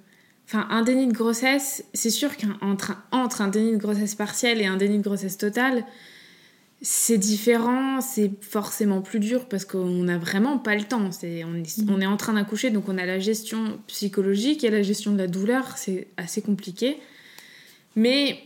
Enfin, 0.47 0.68
un 0.72 0.82
déni 0.82 1.05
de 1.05 1.14
grossesse, 1.14 1.86
c'est 1.93 2.10
sûr 2.10 2.32
qu'entre 2.36 2.97
entre 3.12 3.41
un 3.41 3.49
déni 3.49 3.74
de 3.74 3.78
grossesse 3.78 4.16
partiel 4.16 4.62
et 4.62 4.66
un 4.66 4.78
déni 4.78 4.97
de 4.97 5.03
grossesse 5.03 5.38
totale, 5.38 5.86
c'est 6.82 7.18
différent, 7.18 8.00
c'est 8.00 8.32
forcément 8.42 9.02
plus 9.02 9.20
dur 9.20 9.48
parce 9.50 9.66
qu'on 9.66 10.04
n'a 10.04 10.18
vraiment 10.18 10.58
pas 10.58 10.76
le 10.76 10.84
temps. 10.84 11.12
C'est, 11.12 11.44
on, 11.44 11.54
est, 11.56 11.78
mm. 11.78 11.90
on 11.90 12.00
est 12.00 12.06
en 12.06 12.16
train 12.16 12.34
d'accoucher, 12.34 12.70
donc 12.70 12.88
on 12.88 12.98
a 12.98 13.06
la 13.06 13.20
gestion 13.20 13.80
psychologique 13.88 14.64
et 14.64 14.70
la 14.70 14.82
gestion 14.82 15.12
de 15.12 15.18
la 15.18 15.28
douleur, 15.28 15.78
c'est 15.78 16.08
assez 16.16 16.42
compliqué. 16.42 16.98
Mais 17.96 18.40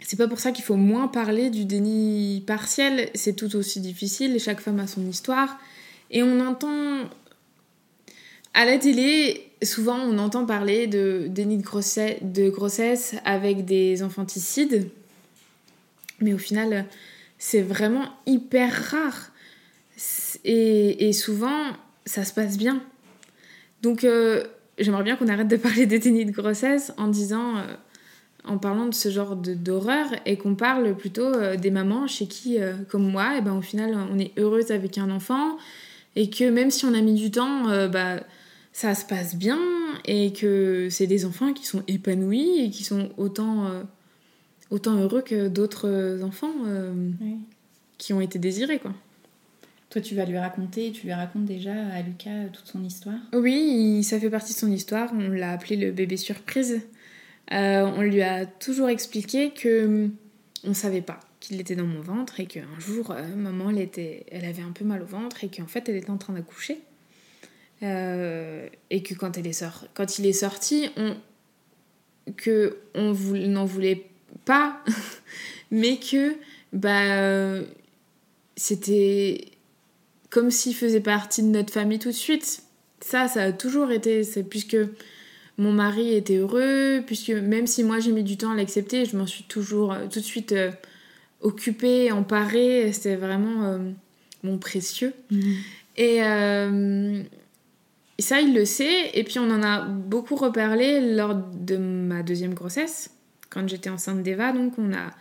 c'est 0.00 0.16
pas 0.16 0.26
pour 0.26 0.40
ça 0.40 0.50
qu'il 0.50 0.64
faut 0.64 0.76
moins 0.76 1.06
parler 1.06 1.48
du 1.48 1.64
déni 1.64 2.42
partiel, 2.46 3.08
c'est 3.14 3.34
tout 3.34 3.54
aussi 3.54 3.80
difficile, 3.80 4.38
chaque 4.40 4.60
femme 4.60 4.80
a 4.80 4.88
son 4.88 5.06
histoire. 5.06 5.58
Et 6.10 6.24
on 6.24 6.40
entend 6.40 7.08
à 8.52 8.64
la 8.64 8.78
télé, 8.78 9.48
souvent 9.62 9.98
on 9.98 10.18
entend 10.18 10.44
parler 10.44 10.88
de 10.88 11.26
déni 11.28 11.58
de 11.58 11.62
grossesse, 11.62 12.16
de 12.20 12.50
grossesse 12.50 13.14
avec 13.24 13.64
des 13.64 14.02
infanticides, 14.02 14.88
mais 16.20 16.34
au 16.34 16.38
final 16.38 16.86
c'est 17.44 17.60
vraiment 17.60 18.06
hyper 18.24 18.72
rare. 18.90 19.30
Et, 20.46 21.12
souvent, 21.12 21.60
ça 22.06 22.24
se 22.24 22.32
passe 22.32 22.56
bien. 22.56 22.82
Donc, 23.82 24.02
euh, 24.04 24.44
j'aimerais 24.78 25.02
bien 25.02 25.16
qu'on 25.16 25.28
arrête 25.28 25.48
de 25.48 25.56
parler 25.58 25.84
des 25.84 25.98
de 25.98 26.30
grossesse 26.30 26.94
en 26.96 27.06
disant, 27.06 27.58
euh, 27.58 27.62
en 28.46 28.56
parlant 28.56 28.86
de 28.86 28.94
ce 28.94 29.10
genre 29.10 29.36
d'horreur 29.36 30.06
et 30.24 30.38
qu'on 30.38 30.54
parle 30.54 30.96
plutôt 30.96 31.26
euh, 31.26 31.56
des 31.56 31.70
mamans 31.70 32.06
chez 32.06 32.26
qui, 32.26 32.56
comme 32.88 33.10
moi, 33.10 33.34
et 33.34 33.38
eh 33.40 33.42
ben, 33.42 33.52
au 33.52 33.62
final, 33.62 33.94
on 34.10 34.18
est 34.18 34.32
heureuse 34.38 34.70
avec 34.70 34.96
un 34.96 35.10
enfant 35.10 35.58
et 36.16 36.30
que 36.30 36.48
même 36.48 36.70
si 36.70 36.86
on 36.86 36.94
a 36.94 37.02
mis 37.02 37.14
du 37.14 37.30
temps, 37.30 37.64
bah, 37.88 38.20
ça 38.72 38.94
se 38.94 39.04
passe 39.04 39.36
bien 39.36 39.60
et 40.06 40.32
que 40.32 40.88
c'est 40.90 41.06
des 41.06 41.26
enfants 41.26 41.52
qui 41.52 41.66
sont 41.66 41.82
épanouis 41.88 42.60
et 42.60 42.70
qui 42.70 42.84
sont 42.84 43.10
autant 43.18 43.84
autant 44.74 44.96
heureux 44.96 45.22
que 45.22 45.46
d'autres 45.46 46.20
enfants 46.24 46.52
euh, 46.66 46.92
qui 47.96 48.12
ont 48.12 48.20
été 48.20 48.40
désirés, 48.40 48.80
quoi. 48.80 48.92
Toi, 49.88 50.02
tu 50.02 50.16
vas 50.16 50.24
lui 50.24 50.36
raconter, 50.36 50.90
tu 50.90 51.06
lui 51.06 51.12
racontes 51.12 51.44
déjà 51.44 51.72
à 51.72 52.02
Lucas 52.02 52.48
toute 52.52 52.66
son 52.66 52.82
histoire? 52.82 53.20
Oui, 53.32 54.02
ça 54.02 54.18
fait 54.18 54.30
partie 54.30 54.52
de 54.52 54.58
son 54.58 54.72
histoire. 54.72 55.12
On 55.14 55.28
l'a 55.28 55.52
appelé 55.52 55.76
le 55.76 55.92
bébé 55.92 56.16
surprise. 56.16 56.80
Euh, 57.52 57.84
on 57.84 58.02
lui 58.02 58.20
a 58.22 58.46
toujours 58.46 58.88
expliqué 58.88 59.52
que 59.52 59.84
hum, 59.86 60.10
on 60.64 60.74
savait 60.74 61.02
pas 61.02 61.20
qu'il 61.38 61.60
était 61.60 61.76
dans 61.76 61.86
mon 61.86 62.00
ventre 62.00 62.40
et 62.40 62.46
qu'un 62.46 62.80
jour, 62.80 63.12
euh, 63.12 63.22
maman, 63.36 63.70
elle, 63.70 63.78
était, 63.78 64.26
elle 64.32 64.44
avait 64.44 64.62
un 64.62 64.72
peu 64.72 64.84
mal 64.84 65.02
au 65.02 65.06
ventre 65.06 65.44
et 65.44 65.48
qu'en 65.48 65.68
fait, 65.68 65.88
elle 65.88 65.96
était 65.96 66.10
en 66.10 66.18
train 66.18 66.32
d'accoucher. 66.32 66.80
et 67.80 69.02
que 69.04 69.14
quand, 69.14 69.38
elle 69.38 69.46
est 69.46 69.52
sort... 69.52 69.86
quand 69.94 70.18
il 70.18 70.26
est 70.26 70.32
sorti, 70.32 70.88
on... 70.96 71.14
que 72.36 72.78
on 72.96 73.12
n'en 73.12 73.64
voulait 73.66 74.06
pas, 74.44 74.82
mais 75.70 75.98
que 75.98 76.34
bah, 76.72 77.62
c'était 78.56 79.46
comme 80.30 80.50
s'il 80.50 80.74
faisait 80.74 81.00
partie 81.00 81.42
de 81.42 81.48
notre 81.48 81.72
famille 81.72 81.98
tout 81.98 82.08
de 82.08 82.14
suite. 82.14 82.62
Ça, 83.00 83.28
ça 83.28 83.42
a 83.42 83.52
toujours 83.52 83.90
été, 83.92 84.24
c'est 84.24 84.42
puisque 84.42 84.76
mon 85.58 85.72
mari 85.72 86.14
était 86.14 86.36
heureux, 86.36 87.02
puisque 87.06 87.30
même 87.30 87.66
si 87.66 87.84
moi 87.84 88.00
j'ai 88.00 88.10
mis 88.10 88.24
du 88.24 88.36
temps 88.36 88.50
à 88.50 88.56
l'accepter, 88.56 89.04
je 89.04 89.16
m'en 89.16 89.26
suis 89.26 89.44
toujours 89.44 89.92
euh, 89.92 90.06
tout 90.10 90.18
de 90.18 90.24
suite 90.24 90.52
euh, 90.52 90.72
occupé, 91.40 92.10
emparé. 92.10 92.92
C'était 92.92 93.16
vraiment 93.16 93.78
mon 94.42 94.58
précieux. 94.58 95.12
Mhm. 95.30 95.56
Et, 95.96 96.20
ça, 98.18 98.40
il 98.40 98.54
le 98.54 98.64
sait. 98.64 99.10
Et 99.14 99.24
puis, 99.24 99.38
on 99.38 99.50
en 99.50 99.62
a 99.62 99.82
beaucoup 99.82 100.36
reparlé 100.36 101.14
lors 101.14 101.34
de 101.34 101.76
ma 101.76 102.22
deuxième 102.22 102.54
grossesse, 102.54 103.10
quand 103.54 103.68
j'étais 103.68 103.90
enceinte 103.90 104.22
d'Eva. 104.22 104.52
Donc, 104.52 104.74
on, 104.78 104.92
a, 104.92 105.12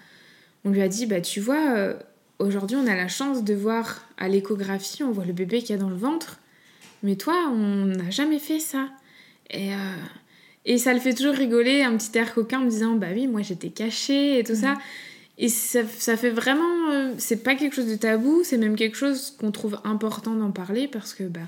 on 0.66 0.72
lui 0.72 0.82
a 0.82 0.88
dit, 0.88 1.06
bah, 1.06 1.22
tu 1.22 1.40
vois, 1.40 1.96
aujourd'hui, 2.40 2.76
on 2.76 2.88
a 2.88 2.96
la 2.96 3.08
chance 3.08 3.44
de 3.44 3.54
voir 3.54 4.08
à 4.18 4.28
l'échographie, 4.28 5.04
on 5.04 5.12
voit 5.12 5.26
le 5.26 5.34
bébé 5.34 5.60
qu'il 5.60 5.72
y 5.72 5.74
a 5.74 5.82
dans 5.82 5.90
le 5.90 5.96
ventre. 5.96 6.40
Mais 7.04 7.16
toi, 7.16 7.36
on 7.52 7.86
n'a 7.86 8.10
jamais 8.10 8.40
fait 8.40 8.60
ça. 8.60 8.90
Et, 9.50 9.74
euh, 9.74 9.78
et 10.66 10.78
ça 10.78 10.94
le 10.94 11.00
fait 11.00 11.14
toujours 11.14 11.36
rigoler, 11.36 11.84
un 11.84 11.96
petit 11.98 12.18
air 12.18 12.34
coquin 12.34 12.60
en 12.60 12.64
me 12.64 12.70
disant 12.70 12.96
Bah 12.96 13.08
oui, 13.14 13.28
moi 13.28 13.42
j'étais 13.42 13.70
cachée 13.70 14.40
et 14.40 14.44
tout 14.44 14.56
ça. 14.56 14.78
Et 15.38 15.50
ça, 15.50 15.82
ça, 15.86 16.16
fait 16.16 16.30
vraiment. 16.30 16.92
Euh, 16.92 17.14
c'est 17.18 17.44
pas 17.44 17.56
quelque 17.56 17.76
chose 17.76 17.88
de 17.88 17.96
tabou, 17.96 18.42
c'est 18.44 18.58
même 18.58 18.76
quelque 18.76 18.96
chose 18.96 19.36
qu'on 19.38 19.52
trouve 19.52 19.80
important 19.84 20.34
d'en 20.36 20.52
parler 20.52 20.88
parce 20.88 21.14
que 21.14 21.24
bah, 21.24 21.42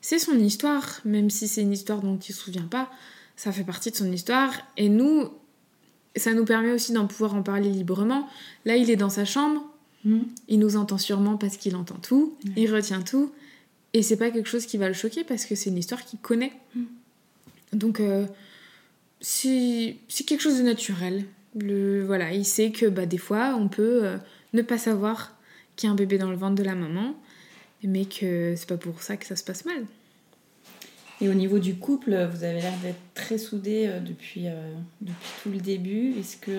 c'est 0.00 0.18
son 0.18 0.38
histoire, 0.38 1.00
même 1.04 1.30
si 1.30 1.46
c'est 1.46 1.62
une 1.62 1.72
histoire 1.72 2.00
dont 2.00 2.18
il 2.18 2.32
se 2.32 2.40
souvient 2.40 2.66
pas, 2.68 2.90
ça 3.36 3.52
fait 3.52 3.64
partie 3.64 3.90
de 3.90 3.96
son 3.96 4.10
histoire. 4.10 4.52
Et 4.76 4.88
nous, 4.88 5.28
ça 6.16 6.34
nous 6.34 6.44
permet 6.44 6.72
aussi 6.72 6.92
d'en 6.92 7.06
pouvoir 7.06 7.34
en 7.34 7.42
parler 7.42 7.70
librement. 7.70 8.28
Là, 8.64 8.76
il 8.76 8.90
est 8.90 8.96
dans 8.96 9.10
sa 9.10 9.24
chambre, 9.24 9.62
mm. 10.04 10.20
il 10.48 10.58
nous 10.58 10.76
entend 10.76 10.98
sûrement 10.98 11.36
parce 11.36 11.56
qu'il 11.56 11.76
entend 11.76 11.96
tout, 11.96 12.36
il 12.56 12.72
retient 12.72 13.02
tout. 13.02 13.32
Et 13.92 14.02
c'est 14.02 14.16
pas 14.16 14.30
quelque 14.30 14.48
chose 14.48 14.66
qui 14.66 14.76
va 14.76 14.88
le 14.88 14.94
choquer 14.94 15.24
parce 15.24 15.46
que 15.46 15.54
c'est 15.54 15.70
une 15.70 15.78
histoire 15.78 16.04
qu'il 16.04 16.18
connaît. 16.18 16.52
Mm. 16.74 16.84
Donc, 17.72 18.00
euh, 18.00 18.26
c'est 19.20 19.96
quelque 20.26 20.40
chose 20.40 20.58
de 20.58 20.62
naturel. 20.62 21.24
Le, 21.54 22.04
voilà, 22.04 22.32
il 22.32 22.44
sait 22.44 22.70
que 22.70 22.86
bah, 22.86 23.06
des 23.06 23.18
fois, 23.18 23.56
on 23.58 23.68
peut 23.68 24.04
euh, 24.04 24.16
ne 24.52 24.62
pas 24.62 24.78
savoir 24.78 25.34
qu'il 25.74 25.86
y 25.86 25.90
a 25.90 25.92
un 25.92 25.96
bébé 25.96 26.18
dans 26.18 26.30
le 26.30 26.36
ventre 26.36 26.54
de 26.54 26.62
la 26.62 26.74
maman, 26.74 27.14
mais 27.82 28.04
que 28.04 28.54
c'est 28.56 28.68
pas 28.68 28.76
pour 28.76 29.02
ça 29.02 29.16
que 29.16 29.26
ça 29.26 29.36
se 29.36 29.44
passe 29.44 29.64
mal. 29.64 29.84
Et 31.20 31.28
au 31.28 31.34
niveau 31.34 31.58
du 31.58 31.76
couple, 31.76 32.28
vous 32.30 32.44
avez 32.44 32.60
l'air 32.60 32.74
d'être 32.82 33.00
très 33.14 33.38
soudés 33.38 33.86
euh, 33.86 34.00
depuis, 34.00 34.46
depuis 35.00 35.30
tout 35.42 35.50
le 35.50 35.58
début. 35.58 36.14
Est-ce 36.18 36.36
que 36.36 36.50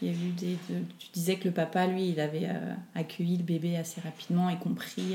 il 0.00 0.08
y 0.08 0.10
a 0.10 0.14
eu 0.14 0.30
des, 0.38 0.56
tu 0.98 1.08
disais 1.12 1.36
que 1.36 1.44
le 1.44 1.52
papa, 1.52 1.86
lui, 1.86 2.08
il 2.08 2.20
avait 2.20 2.48
accueilli 2.94 3.36
le 3.36 3.42
bébé 3.42 3.76
assez 3.76 4.00
rapidement 4.00 4.48
et 4.48 4.56
compris, 4.56 5.14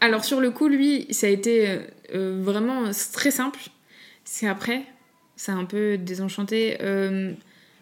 alors 0.00 0.24
sur 0.24 0.40
le 0.40 0.50
coup, 0.50 0.68
lui, 0.68 1.06
ça 1.10 1.26
a 1.26 1.30
été 1.30 1.68
euh, 1.68 1.78
euh, 2.14 2.40
vraiment 2.42 2.90
très 3.12 3.30
simple. 3.30 3.60
C'est 4.24 4.46
après, 4.46 4.84
ça 5.36 5.52
a 5.52 5.56
un 5.56 5.66
peu 5.66 5.98
désenchanté. 5.98 6.78
Euh, 6.80 7.32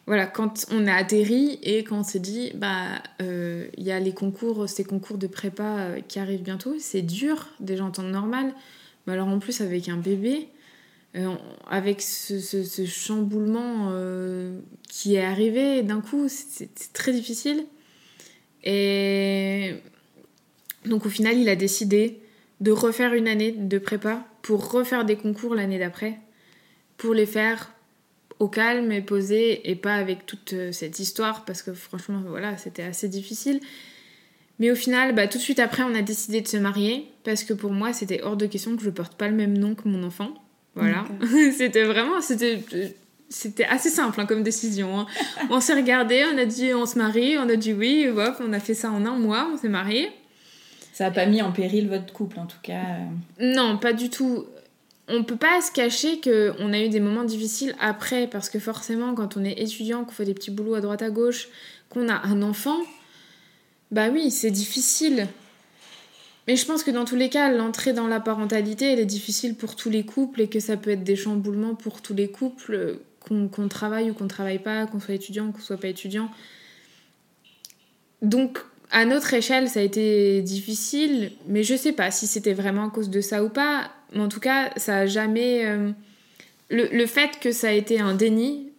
voilà, 0.07 0.27
quand 0.27 0.67
on 0.73 0.87
a 0.87 0.95
atterri 0.95 1.61
et 1.63 1.85
quand 1.85 2.01
on 2.01 2.03
s'est 2.03 2.19
dit, 2.19 2.51
bah, 2.55 3.03
il 3.21 3.85
y 3.85 3.93
a 3.93 4.01
les 4.01 4.15
concours, 4.15 4.67
ces 4.67 4.83
concours 4.83 5.19
de 5.19 5.27
prépa 5.27 6.01
qui 6.09 6.19
arrivent 6.19 6.43
bientôt, 6.43 6.77
c'est 6.79 7.03
dur, 7.03 7.49
déjà 7.61 7.85
en 7.85 7.91
temps 7.91 8.03
normal, 8.03 8.55
alors 9.07 9.29
en 9.29 9.39
plus 9.39 9.61
avec 9.61 9.89
un 9.89 9.97
bébé, 9.97 10.49
avec 11.69 12.03
ce, 12.03 12.85
chamboulement 12.87 13.93
qui 14.89 15.15
est 15.15 15.25
arrivé 15.25 15.83
d'un 15.83 16.01
coup, 16.01 16.29
c'est 16.29 16.93
très 16.93 17.13
difficile. 17.13 17.65
Et 18.65 19.75
donc 20.85 21.07
au 21.07 21.09
final, 21.09 21.37
il 21.37 21.49
a 21.49 21.57
décidé 21.57 22.21
de 22.61 22.73
refaire 22.73 23.15
une 23.15 23.29
année 23.29 23.53
de 23.53 23.79
prépa 23.79 24.27
pour 24.43 24.71
refaire 24.71 25.05
des 25.05 25.17
concours 25.17 25.55
l'année 25.55 25.79
d'après, 25.79 26.19
pour 26.97 27.15
les 27.15 27.27
faire 27.27 27.73
au 28.39 28.49
calme 28.49 28.93
et 28.93 29.03
posé 29.03 29.69
et 29.71 29.75
pas 29.75 29.95
avec 29.95 30.25
toute 30.25 30.53
euh, 30.53 30.73
cette 30.73 31.01
histoire 31.01 31.45
parce 31.45 31.61
que 31.63 31.73
franchement 31.73 32.23
voilà 32.27 32.57
c'était 32.57 32.83
assez 32.83 33.09
difficile. 33.09 33.61
Mais 34.59 34.71
au 34.71 34.75
final, 34.75 35.15
bah, 35.15 35.29
tout 35.29 35.39
de 35.39 35.43
suite 35.43 35.61
après, 35.61 35.83
on 35.83 35.95
a 35.95 36.03
décidé 36.03 36.41
de 36.41 36.49
se 36.49 36.57
marier 36.57 37.07
parce 37.25 37.45
que 37.45 37.53
pour 37.53 37.73
moi, 37.73 37.93
c'était 37.93 38.23
hors 38.23 38.37
de 38.37 38.47
question 38.47 38.77
que 38.77 38.83
je 38.83 38.91
porte 38.91 39.15
pas 39.15 39.29
le 39.29 39.35
même 39.35 39.57
nom 39.57 39.75
que 39.75 39.89
mon 39.89 40.03
enfant. 40.03 40.35
Voilà. 40.75 41.05
c'était 41.57 41.85
vraiment, 41.85 42.21
c'était, 42.21 42.63
c'était 43.29 43.65
assez 43.65 43.91
simple 43.91 44.21
hein, 44.21 44.27
comme 44.27 44.43
décision. 44.43 44.99
Hein. 44.99 45.07
on 45.51 45.61
s'est 45.61 45.75
regardé, 45.75 46.25
on 46.33 46.39
a 46.39 46.45
dit 46.45 46.73
on 46.75 46.87
se 46.87 46.99
marie, 46.99 47.37
on 47.39 47.49
a 47.49 47.57
dit 47.57 47.73
oui, 47.73 48.09
on 48.41 48.53
a 48.53 48.61
fait 48.61 48.75
ça 48.75 48.91
en 48.91 49.05
un 49.07 49.19
mois, 49.19 49.49
on 49.53 49.57
s'est 49.57 49.69
marié. 49.69 50.11
Ça 50.93 51.05
n'a 51.05 51.11
pas 51.13 51.27
mis 51.27 51.43
en 51.43 51.53
péril 51.53 51.89
votre 51.89 52.13
couple 52.13 52.41
en 52.41 52.47
tout 52.47 52.59
cas 52.63 52.83
Non, 53.39 53.79
pas 53.79 53.93
du 53.93 54.11
tout. 54.11 54.47
On 55.07 55.23
peut 55.23 55.37
pas 55.37 55.61
se 55.61 55.71
cacher 55.71 56.21
qu'on 56.21 56.73
a 56.73 56.81
eu 56.81 56.89
des 56.89 57.01
moments 57.01 57.25
difficiles 57.25 57.75
après 57.81 58.27
parce 58.27 58.51
que 58.51 58.59
forcément 58.59 59.15
quand 59.15 59.37
on 59.37 59.45
est 59.45 59.61
étudiant, 59.61 60.05
qu'on 60.05 60.13
fait 60.13 60.25
des 60.25 60.35
petits 60.35 60.51
boulots 60.51 60.75
à 60.75 60.81
droite 60.81 61.03
à 61.03 61.11
gauche, 61.11 61.49
qu'on 61.89 62.09
a 62.09 62.27
un 62.27 62.43
enfant, 62.43 62.79
bah 63.91 64.09
oui, 64.11 64.31
c'est 64.31 64.51
difficile. 64.51 65.29
Mais 66.47 66.57
je 66.57 66.65
pense 66.65 66.83
que 66.83 66.91
dans 66.91 67.05
tous 67.05 67.17
les 67.17 67.29
cas, 67.29 67.53
l'entrée 67.53 67.93
dans 67.93 68.07
la 68.07 68.21
parentalité, 68.21 68.93
elle 68.93 69.01
est 69.01 69.07
difficile 69.07 69.55
pour 69.55 69.77
tous 69.77 69.91
les 69.91 70.05
couples 70.05 70.41
et 70.41 70.49
que 70.49 70.61
ça 70.61 70.77
peut 70.77 70.91
être 70.91 71.05
des 71.05 71.17
chamboulements 71.17 71.75
pour 71.75 72.01
tous 72.01 72.15
les 72.15 72.29
couples, 72.29 72.99
qu'on 73.21 73.69
travaille 73.69 74.11
ou 74.11 74.15
qu'on 74.15 74.29
travaille 74.29 74.59
pas, 74.59 74.87
qu'on 74.87 75.01
soit 75.01 75.15
étudiant 75.15 75.49
ou 75.49 75.53
qu'on 75.53 75.61
soit 75.61 75.77
pas 75.77 75.89
étudiant. 75.89 76.31
Donc 78.23 78.59
à 78.91 79.05
notre 79.05 79.35
échelle, 79.35 79.69
ça 79.69 79.81
a 79.81 79.83
été 79.83 80.41
difficile, 80.43 81.33
mais 81.47 81.63
je 81.63 81.75
sais 81.77 81.93
pas 81.93 82.11
si 82.11 82.27
c'était 82.27 82.55
vraiment 82.55 82.89
à 82.89 82.91
cause 82.91 83.11
de 83.11 83.21
ça 83.21 83.45
ou 83.45 83.49
pas. 83.49 83.91
Mais 84.15 84.21
en 84.21 84.29
tout 84.29 84.41
cas, 84.41 84.71
ça 84.77 84.99
a 84.99 85.07
jamais. 85.07 85.67
Euh, 85.67 85.91
le, 86.71 87.07
fait 87.07 87.39
que 87.41 87.53
ça 87.53 87.69
a 87.69 87.73
été 87.73 88.01
un 88.01 88.15
déni, 88.15 88.73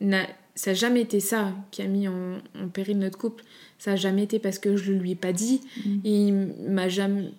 ça 0.56 0.72
n'a 0.72 0.74
jamais 0.74 1.02
été 1.02 1.20
ça 1.20 1.54
qui 1.72 1.82
a 1.82 1.86
mis 1.86 2.08
en, 2.08 2.40
péril 2.74 3.00
notre 3.00 3.18
couple. 3.18 3.44
Ça 3.80 3.92
n'a 3.92 3.98
jamais 3.98 4.24
été 4.24 4.40
parce 4.40 4.60
que 4.60 4.76
je 4.76 4.92
ne 4.92 5.00
lui 5.00 5.12
ai 5.12 5.16
pas 5.16 5.34
dit. 5.34 5.62
Mm. 5.86 6.00
Il 6.04 6.34
m'a 6.70 6.90
jamais. 6.90 7.32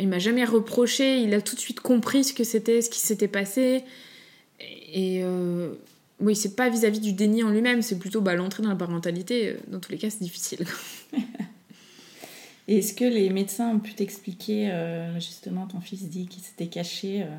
Il 0.00 0.06
m'a 0.06 0.20
jamais 0.20 0.44
reproché, 0.44 1.22
il 1.22 1.34
a 1.34 1.40
tout 1.40 1.56
de 1.56 1.60
suite 1.60 1.80
compris 1.80 2.22
ce 2.22 2.32
que 2.32 2.44
c'était, 2.44 2.82
ce 2.82 2.88
qui 2.88 3.00
s'était 3.00 3.26
passé. 3.26 3.82
Et 4.60 5.22
euh, 5.24 5.72
oui, 6.20 6.36
c'est 6.36 6.56
pas 6.56 6.68
vis-à-vis 6.68 7.00
du 7.00 7.12
déni 7.12 7.42
en 7.42 7.50
lui-même, 7.50 7.82
c'est 7.82 7.98
plutôt 7.98 8.20
bah, 8.20 8.34
l'entrée 8.34 8.62
dans 8.62 8.68
la 8.68 8.76
parentalité. 8.76 9.56
Dans 9.68 9.80
tous 9.80 9.90
les 9.90 9.98
cas, 9.98 10.10
c'est 10.10 10.22
difficile. 10.22 10.66
Est-ce 12.68 12.92
que 12.92 13.04
les 13.04 13.30
médecins 13.30 13.70
ont 13.70 13.78
pu 13.78 13.94
t'expliquer, 13.94 14.70
euh, 14.70 15.18
justement, 15.18 15.66
ton 15.66 15.80
fils 15.80 16.08
dit 16.08 16.26
qu'il 16.26 16.42
s'était 16.42 16.66
caché 16.66 17.22
euh, 17.22 17.36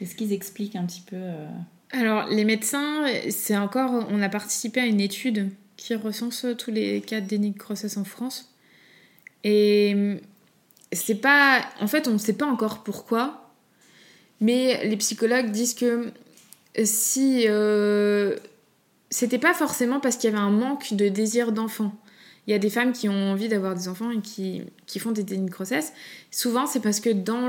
Est-ce 0.00 0.14
qu'ils 0.14 0.32
expliquent 0.32 0.76
un 0.76 0.86
petit 0.86 1.00
peu 1.00 1.16
euh? 1.16 1.46
Alors, 1.90 2.26
les 2.28 2.44
médecins, 2.44 3.06
c'est 3.30 3.56
encore. 3.56 4.06
On 4.10 4.22
a 4.22 4.28
participé 4.28 4.80
à 4.80 4.86
une 4.86 5.00
étude 5.00 5.50
qui 5.76 5.94
recense 5.94 6.46
tous 6.58 6.70
les 6.70 7.00
cas 7.00 7.20
de 7.20 7.26
déni 7.26 7.50
de 7.50 7.58
grossesse 7.58 7.96
en 7.96 8.04
France. 8.04 8.54
Et 9.44 10.18
c'est 10.92 11.16
pas. 11.16 11.60
En 11.80 11.86
fait, 11.86 12.08
on 12.08 12.12
ne 12.12 12.18
sait 12.18 12.32
pas 12.32 12.46
encore 12.46 12.82
pourquoi, 12.82 13.52
mais 14.40 14.86
les 14.86 14.96
psychologues 14.96 15.50
disent 15.50 15.74
que 15.74 16.12
si. 16.84 17.46
c'était 19.10 19.38
pas 19.38 19.54
forcément 19.54 20.00
parce 20.00 20.16
qu'il 20.16 20.30
y 20.30 20.32
avait 20.32 20.42
un 20.42 20.50
manque 20.50 20.94
de 20.94 21.08
désir 21.08 21.52
d'enfant 21.52 21.92
il 22.46 22.52
y 22.52 22.54
a 22.54 22.58
des 22.58 22.70
femmes 22.70 22.92
qui 22.92 23.08
ont 23.08 23.32
envie 23.32 23.48
d'avoir 23.48 23.74
des 23.74 23.88
enfants 23.88 24.10
et 24.10 24.20
qui, 24.20 24.62
qui 24.86 24.98
font 24.98 25.10
des 25.10 25.24
dénis 25.24 25.46
de 25.46 25.50
grossesse. 25.50 25.92
Souvent, 26.30 26.66
c'est 26.66 26.80
parce 26.80 27.00
que 27.00 27.10
dans 27.10 27.48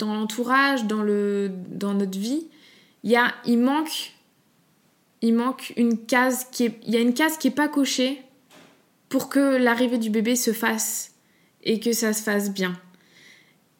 l'entourage, 0.00 0.84
dans, 0.84 1.02
le, 1.02 1.50
dans 1.68 1.94
notre 1.94 2.18
vie, 2.18 2.46
il, 3.02 3.10
y 3.10 3.16
a, 3.16 3.34
il, 3.46 3.58
manque, 3.58 4.12
il 5.22 5.34
manque 5.34 5.72
une 5.76 6.04
case 6.06 6.46
qui 6.50 6.64
est, 6.64 6.78
il 6.86 6.94
y 6.94 6.96
a 6.96 7.00
une 7.00 7.14
case 7.14 7.38
qui 7.38 7.48
n'est 7.48 7.54
pas 7.54 7.68
cochée 7.68 8.22
pour 9.08 9.28
que 9.28 9.56
l'arrivée 9.56 9.98
du 9.98 10.10
bébé 10.10 10.36
se 10.36 10.52
fasse 10.52 11.12
et 11.62 11.80
que 11.80 11.92
ça 11.92 12.12
se 12.12 12.22
fasse 12.22 12.50
bien. 12.50 12.78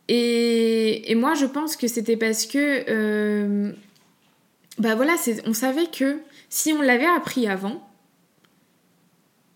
Et, 0.09 1.11
et 1.11 1.15
moi, 1.15 1.35
je 1.35 1.47
pense 1.47 1.77
que 1.77 1.89
c'était 1.89 2.17
parce 2.17 2.47
que, 2.47 2.85
euh, 2.89 3.73
bah 4.79 4.95
voilà, 4.95 5.17
on 5.47 5.53
savait 5.53 5.87
que 5.87 6.19
si 6.49 6.73
on 6.73 6.81
l'avait 6.81 7.07
appris 7.07 7.49
avant, 7.49 7.89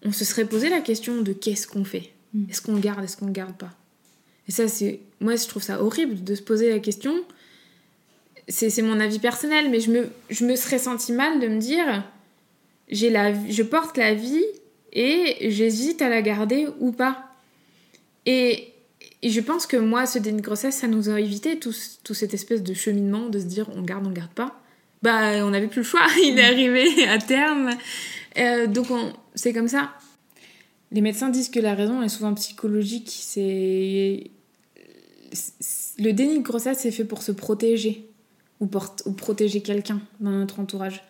on 0.04 0.12
se 0.12 0.24
serait 0.24 0.46
posé 0.46 0.68
la 0.68 0.80
question 0.80 1.22
de 1.22 1.32
qu'est-ce 1.32 1.66
qu'on 1.66 1.84
fait? 1.84 2.12
Mm. 2.34 2.50
Est-ce 2.50 2.62
qu'on 2.62 2.76
garde? 2.78 3.04
Est-ce 3.04 3.16
qu'on 3.16 3.30
garde 3.30 3.56
pas? 3.56 3.72
Et 4.48 4.52
ça, 4.52 4.66
c'est. 4.66 5.00
Moi, 5.20 5.36
je 5.36 5.46
trouve 5.46 5.62
ça 5.62 5.82
horrible 5.82 6.24
de 6.24 6.34
se 6.34 6.42
poser 6.42 6.70
la 6.70 6.78
question. 6.78 7.14
C'est 8.50 8.82
mon 8.82 9.00
avis 9.00 9.20
personnel, 9.20 9.70
mais 9.70 9.80
je 9.80 9.90
me, 9.90 10.10
je 10.28 10.44
me 10.44 10.56
serais 10.56 10.78
senti 10.78 11.12
mal 11.12 11.40
de 11.40 11.46
me 11.46 11.58
dire 11.58 12.04
j'ai 12.90 13.08
la, 13.08 13.32
je 13.48 13.62
porte 13.62 13.96
la 13.96 14.14
vie 14.14 14.44
et 14.92 15.50
j'hésite 15.50 16.02
à 16.02 16.08
la 16.08 16.20
garder 16.22 16.66
ou 16.80 16.92
pas. 16.92 17.30
Et, 18.26 18.66
je 19.22 19.40
pense 19.40 19.66
que 19.66 19.76
moi, 19.76 20.06
ce 20.06 20.18
déni 20.18 20.38
de 20.38 20.42
grossesse, 20.42 20.76
ça 20.76 20.88
nous 20.88 21.10
a 21.10 21.20
évité 21.20 21.58
tout, 21.58 21.74
tout 22.04 22.14
cette 22.14 22.32
espèce 22.32 22.62
de 22.62 22.72
cheminement 22.72 23.28
de 23.28 23.38
se 23.38 23.44
dire 23.44 23.68
on 23.74 23.82
garde, 23.82 24.06
on 24.06 24.10
garde 24.10 24.32
pas. 24.32 24.62
Bah, 25.02 25.44
on 25.44 25.50
n'avait 25.50 25.68
plus 25.68 25.80
le 25.80 25.86
choix, 25.86 26.06
il 26.24 26.38
est 26.38 26.44
arrivé 26.44 27.06
à 27.06 27.18
terme. 27.18 27.70
Euh, 28.38 28.66
donc 28.66 28.86
c'est 29.34 29.52
comme 29.52 29.68
ça. 29.68 29.92
Les 30.90 31.02
médecins 31.02 31.28
disent 31.28 31.50
que 31.50 31.60
la 31.60 31.74
raison 31.74 32.02
est 32.02 32.08
souvent 32.08 32.34
psychologique. 32.34 33.10
C'est 33.10 34.30
le 35.98 36.12
déni 36.12 36.38
de 36.38 36.42
grossesse, 36.42 36.78
c'est 36.78 36.90
fait 36.90 37.04
pour 37.04 37.22
se 37.22 37.30
protéger 37.30 38.09
ou, 38.60 38.68
ou 39.06 39.12
protéger 39.12 39.60
quelqu'un 39.62 40.00
dans 40.20 40.30
notre 40.30 40.60
entourage. 40.60 41.02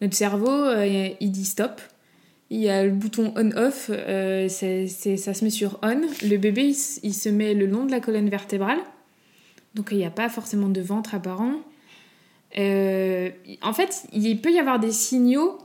Notre 0.00 0.14
cerveau, 0.14 0.50
euh, 0.50 1.08
il 1.20 1.30
dit 1.30 1.44
stop 1.44 1.80
il 2.50 2.60
y 2.60 2.70
a 2.70 2.82
le 2.82 2.92
bouton 2.92 3.34
on-off, 3.36 3.90
euh, 3.90 4.48
ça 4.48 5.34
se 5.34 5.44
met 5.44 5.50
sur 5.50 5.78
on. 5.82 6.00
Le 6.22 6.36
bébé, 6.38 6.74
il, 7.02 7.12
se 7.12 7.28
met 7.28 7.52
le 7.52 7.66
long 7.66 7.84
de 7.84 7.90
la 7.90 8.00
colonne 8.00 8.30
vertébrale. 8.30 8.78
Donc 9.74 9.88
il 9.90 9.98
n'y 9.98 10.06
a 10.06 10.10
pas 10.10 10.30
forcément 10.30 10.68
de 10.68 10.80
ventre 10.80 11.14
apparent. 11.14 11.56
Euh, 12.56 13.28
en 13.60 13.74
fait, 13.74 14.06
il 14.14 14.40
peut 14.40 14.50
y 14.50 14.58
avoir 14.58 14.80
des 14.80 14.92
signaux, 14.92 15.58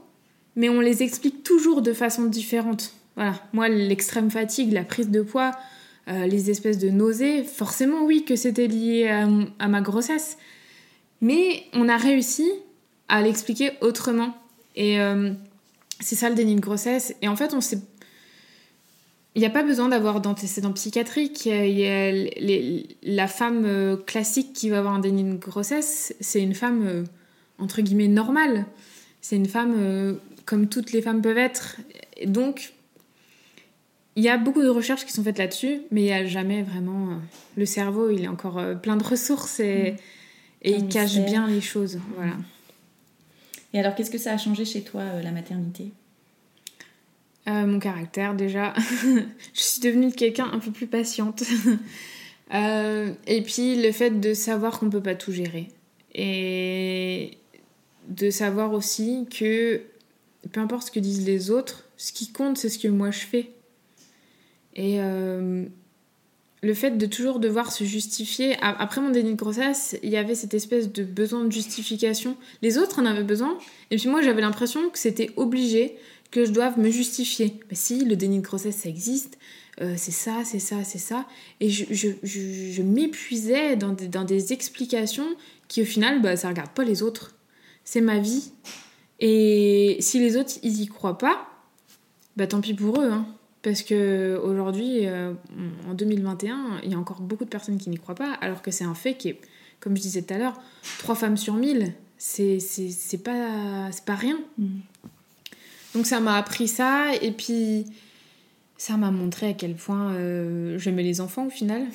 mais 0.56 0.68
on 0.68 0.80
les 0.80 1.02
explique 1.02 1.42
toujours 1.42 1.80
de 1.80 1.94
façon 1.94 2.26
différente. 2.26 2.92
Voilà, 3.16 3.32
moi, 3.54 3.70
l'extrême 3.70 4.30
fatigue, 4.30 4.70
la 4.70 4.84
prise 4.84 5.08
de 5.08 5.22
poids, 5.22 5.52
les 6.06 6.50
espèces 6.50 6.76
de 6.76 6.90
nausées, 6.90 7.44
forcément, 7.44 8.04
oui, 8.04 8.26
que 8.26 8.36
c'était 8.36 8.66
lié 8.66 9.08
à 9.58 9.68
ma 9.68 9.80
grossesse. 9.80 10.36
Mais 11.24 11.64
on 11.72 11.88
a 11.88 11.96
réussi 11.96 12.52
à 13.08 13.22
l'expliquer 13.22 13.70
autrement. 13.80 14.36
Et 14.76 15.00
euh, 15.00 15.32
c'est 15.98 16.16
ça 16.16 16.28
le 16.28 16.34
déni 16.34 16.54
de 16.54 16.60
grossesse. 16.60 17.14
Et 17.22 17.28
en 17.28 17.34
fait, 17.34 17.54
on 17.54 17.62
sait. 17.62 17.78
Il 19.34 19.40
n'y 19.40 19.46
a 19.46 19.50
pas 19.50 19.62
besoin 19.62 19.88
d'avoir 19.88 20.20
d'antécédents 20.20 20.74
psychiatriques. 20.74 21.46
Il 21.46 21.80
y 21.80 22.86
la 23.02 23.26
femme 23.26 23.64
euh, 23.64 23.96
classique 23.96 24.52
qui 24.52 24.68
va 24.68 24.80
avoir 24.80 24.92
un 24.92 24.98
déni 24.98 25.24
de 25.24 25.38
grossesse, 25.38 26.14
c'est 26.20 26.42
une 26.42 26.54
femme 26.54 26.86
euh, 26.86 27.04
entre 27.58 27.80
guillemets 27.80 28.06
normale. 28.06 28.66
C'est 29.22 29.36
une 29.36 29.48
femme 29.48 30.18
comme 30.44 30.68
toutes 30.68 30.92
les 30.92 31.00
femmes 31.00 31.22
peuvent 31.22 31.38
être. 31.38 31.76
Donc, 32.26 32.74
il 34.14 34.22
y 34.22 34.28
a 34.28 34.36
beaucoup 34.36 34.60
de 34.60 34.68
recherches 34.68 35.06
qui 35.06 35.12
sont 35.12 35.24
faites 35.24 35.38
là-dessus, 35.38 35.80
mais 35.90 36.02
il 36.02 36.04
n'y 36.04 36.12
a 36.12 36.26
jamais 36.26 36.62
vraiment. 36.62 37.18
le 37.56 37.64
cerveau, 37.64 38.10
il 38.10 38.24
est 38.24 38.28
encore 38.28 38.60
plein 38.82 38.98
de 38.98 39.04
ressources 39.04 39.60
et, 39.60 39.96
et 40.64 40.72
il 40.72 40.88
cache 40.88 41.18
bien 41.18 41.46
les 41.46 41.60
choses. 41.60 42.00
Voilà. 42.16 42.34
Et 43.72 43.78
alors, 43.78 43.94
qu'est-ce 43.94 44.10
que 44.10 44.18
ça 44.18 44.32
a 44.32 44.38
changé 44.38 44.64
chez 44.64 44.82
toi, 44.82 45.02
euh, 45.02 45.22
la 45.22 45.30
maternité? 45.30 45.92
Euh, 47.46 47.66
mon 47.66 47.78
caractère 47.78 48.34
déjà. 48.34 48.72
je 49.04 49.60
suis 49.60 49.80
devenue 49.80 50.10
quelqu'un 50.12 50.50
un 50.52 50.58
peu 50.58 50.70
plus 50.70 50.86
patiente. 50.86 51.42
Euh, 52.52 53.14
et 53.26 53.42
puis 53.42 53.80
le 53.80 53.90
fait 53.90 54.20
de 54.20 54.34
savoir 54.34 54.78
qu'on 54.78 54.86
ne 54.86 54.90
peut 54.90 55.02
pas 55.02 55.14
tout 55.14 55.32
gérer. 55.32 55.68
Et 56.14 57.38
de 58.08 58.28
savoir 58.28 58.74
aussi 58.74 59.26
que 59.30 59.80
peu 60.52 60.60
importe 60.60 60.88
ce 60.88 60.92
que 60.92 61.00
disent 61.00 61.24
les 61.24 61.50
autres, 61.50 61.88
ce 61.96 62.12
qui 62.12 62.32
compte 62.32 62.58
c'est 62.58 62.68
ce 62.68 62.78
que 62.78 62.86
moi 62.86 63.10
je 63.10 63.20
fais. 63.20 63.50
Et 64.76 65.00
euh, 65.00 65.64
le 66.64 66.74
fait 66.74 66.96
de 66.96 67.06
toujours 67.06 67.40
devoir 67.40 67.70
se 67.70 67.84
justifier. 67.84 68.56
Après 68.62 69.00
mon 69.00 69.10
déni 69.10 69.32
de 69.32 69.36
grossesse, 69.36 69.96
il 70.02 70.08
y 70.08 70.16
avait 70.16 70.34
cette 70.34 70.54
espèce 70.54 70.90
de 70.90 71.04
besoin 71.04 71.44
de 71.44 71.52
justification. 71.52 72.36
Les 72.62 72.78
autres 72.78 73.00
en 73.00 73.04
avaient 73.04 73.22
besoin. 73.22 73.58
Et 73.90 73.96
puis 73.96 74.08
moi 74.08 74.22
j'avais 74.22 74.40
l'impression 74.40 74.88
que 74.88 74.98
c'était 74.98 75.30
obligé 75.36 75.96
que 76.30 76.46
je 76.46 76.50
doive 76.50 76.78
me 76.78 76.90
justifier. 76.90 77.60
Mais 77.68 77.76
si, 77.76 78.04
le 78.04 78.16
déni 78.16 78.38
de 78.38 78.42
grossesse, 78.42 78.76
ça 78.76 78.88
existe, 78.88 79.38
euh, 79.82 79.94
c'est 79.98 80.10
ça, 80.10 80.42
c'est 80.44 80.58
ça, 80.58 80.84
c'est 80.84 80.98
ça. 80.98 81.26
Et 81.60 81.68
je, 81.68 81.84
je, 81.90 82.08
je, 82.22 82.40
je 82.72 82.82
m'épuisais 82.82 83.76
dans 83.76 83.92
des, 83.92 84.08
dans 84.08 84.24
des 84.24 84.52
explications 84.52 85.28
qui, 85.68 85.82
au 85.82 85.84
final, 85.84 86.22
bah, 86.22 86.34
ça 86.36 86.48
regarde 86.48 86.70
pas 86.70 86.84
les 86.84 87.02
autres. 87.02 87.34
C'est 87.84 88.00
ma 88.00 88.18
vie. 88.18 88.52
Et 89.20 89.98
si 90.00 90.18
les 90.18 90.36
autres, 90.36 90.54
ils 90.62 90.80
y 90.80 90.86
croient 90.86 91.18
pas, 91.18 91.46
bah 92.36 92.46
tant 92.46 92.60
pis 92.60 92.74
pour 92.74 93.00
eux. 93.00 93.10
Hein. 93.10 93.26
Parce 93.64 93.82
que 93.82 94.38
aujourd'hui, 94.44 95.06
euh, 95.06 95.32
en 95.88 95.94
2021, 95.94 96.80
il 96.84 96.92
y 96.92 96.94
a 96.94 96.98
encore 96.98 97.22
beaucoup 97.22 97.46
de 97.46 97.48
personnes 97.48 97.78
qui 97.78 97.88
n'y 97.88 97.96
croient 97.96 98.14
pas, 98.14 98.34
alors 98.42 98.60
que 98.60 98.70
c'est 98.70 98.84
un 98.84 98.94
fait 98.94 99.14
qui 99.14 99.30
est, 99.30 99.40
comme 99.80 99.96
je 99.96 100.02
disais 100.02 100.20
tout 100.20 100.34
à 100.34 100.38
l'heure, 100.38 100.60
3 100.98 101.14
femmes 101.14 101.38
sur 101.38 101.54
1000, 101.54 101.94
c'est 102.18 102.58
pas, 103.24 103.88
pas 104.04 104.14
rien. 104.16 104.38
Donc 105.94 106.04
ça 106.06 106.20
m'a 106.20 106.36
appris 106.36 106.68
ça 106.68 107.14
et 107.22 107.30
puis 107.32 107.86
ça 108.76 108.98
m'a 108.98 109.10
montré 109.10 109.48
à 109.48 109.52
quel 109.54 109.76
point 109.76 110.12
euh, 110.12 110.78
j'aimais 110.78 111.02
les 111.02 111.22
enfants 111.22 111.46
au 111.46 111.50
final. 111.50 111.86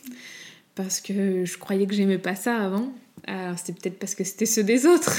Parce 0.74 1.02
que 1.02 1.44
je 1.44 1.58
croyais 1.58 1.86
que 1.86 1.92
j'aimais 1.94 2.16
pas 2.16 2.36
ça 2.36 2.56
avant. 2.56 2.90
Alors 3.26 3.58
c'était 3.58 3.74
peut-être 3.74 3.98
parce 3.98 4.14
que 4.14 4.24
c'était 4.24 4.46
ceux 4.46 4.64
des 4.64 4.86
autres. 4.86 5.14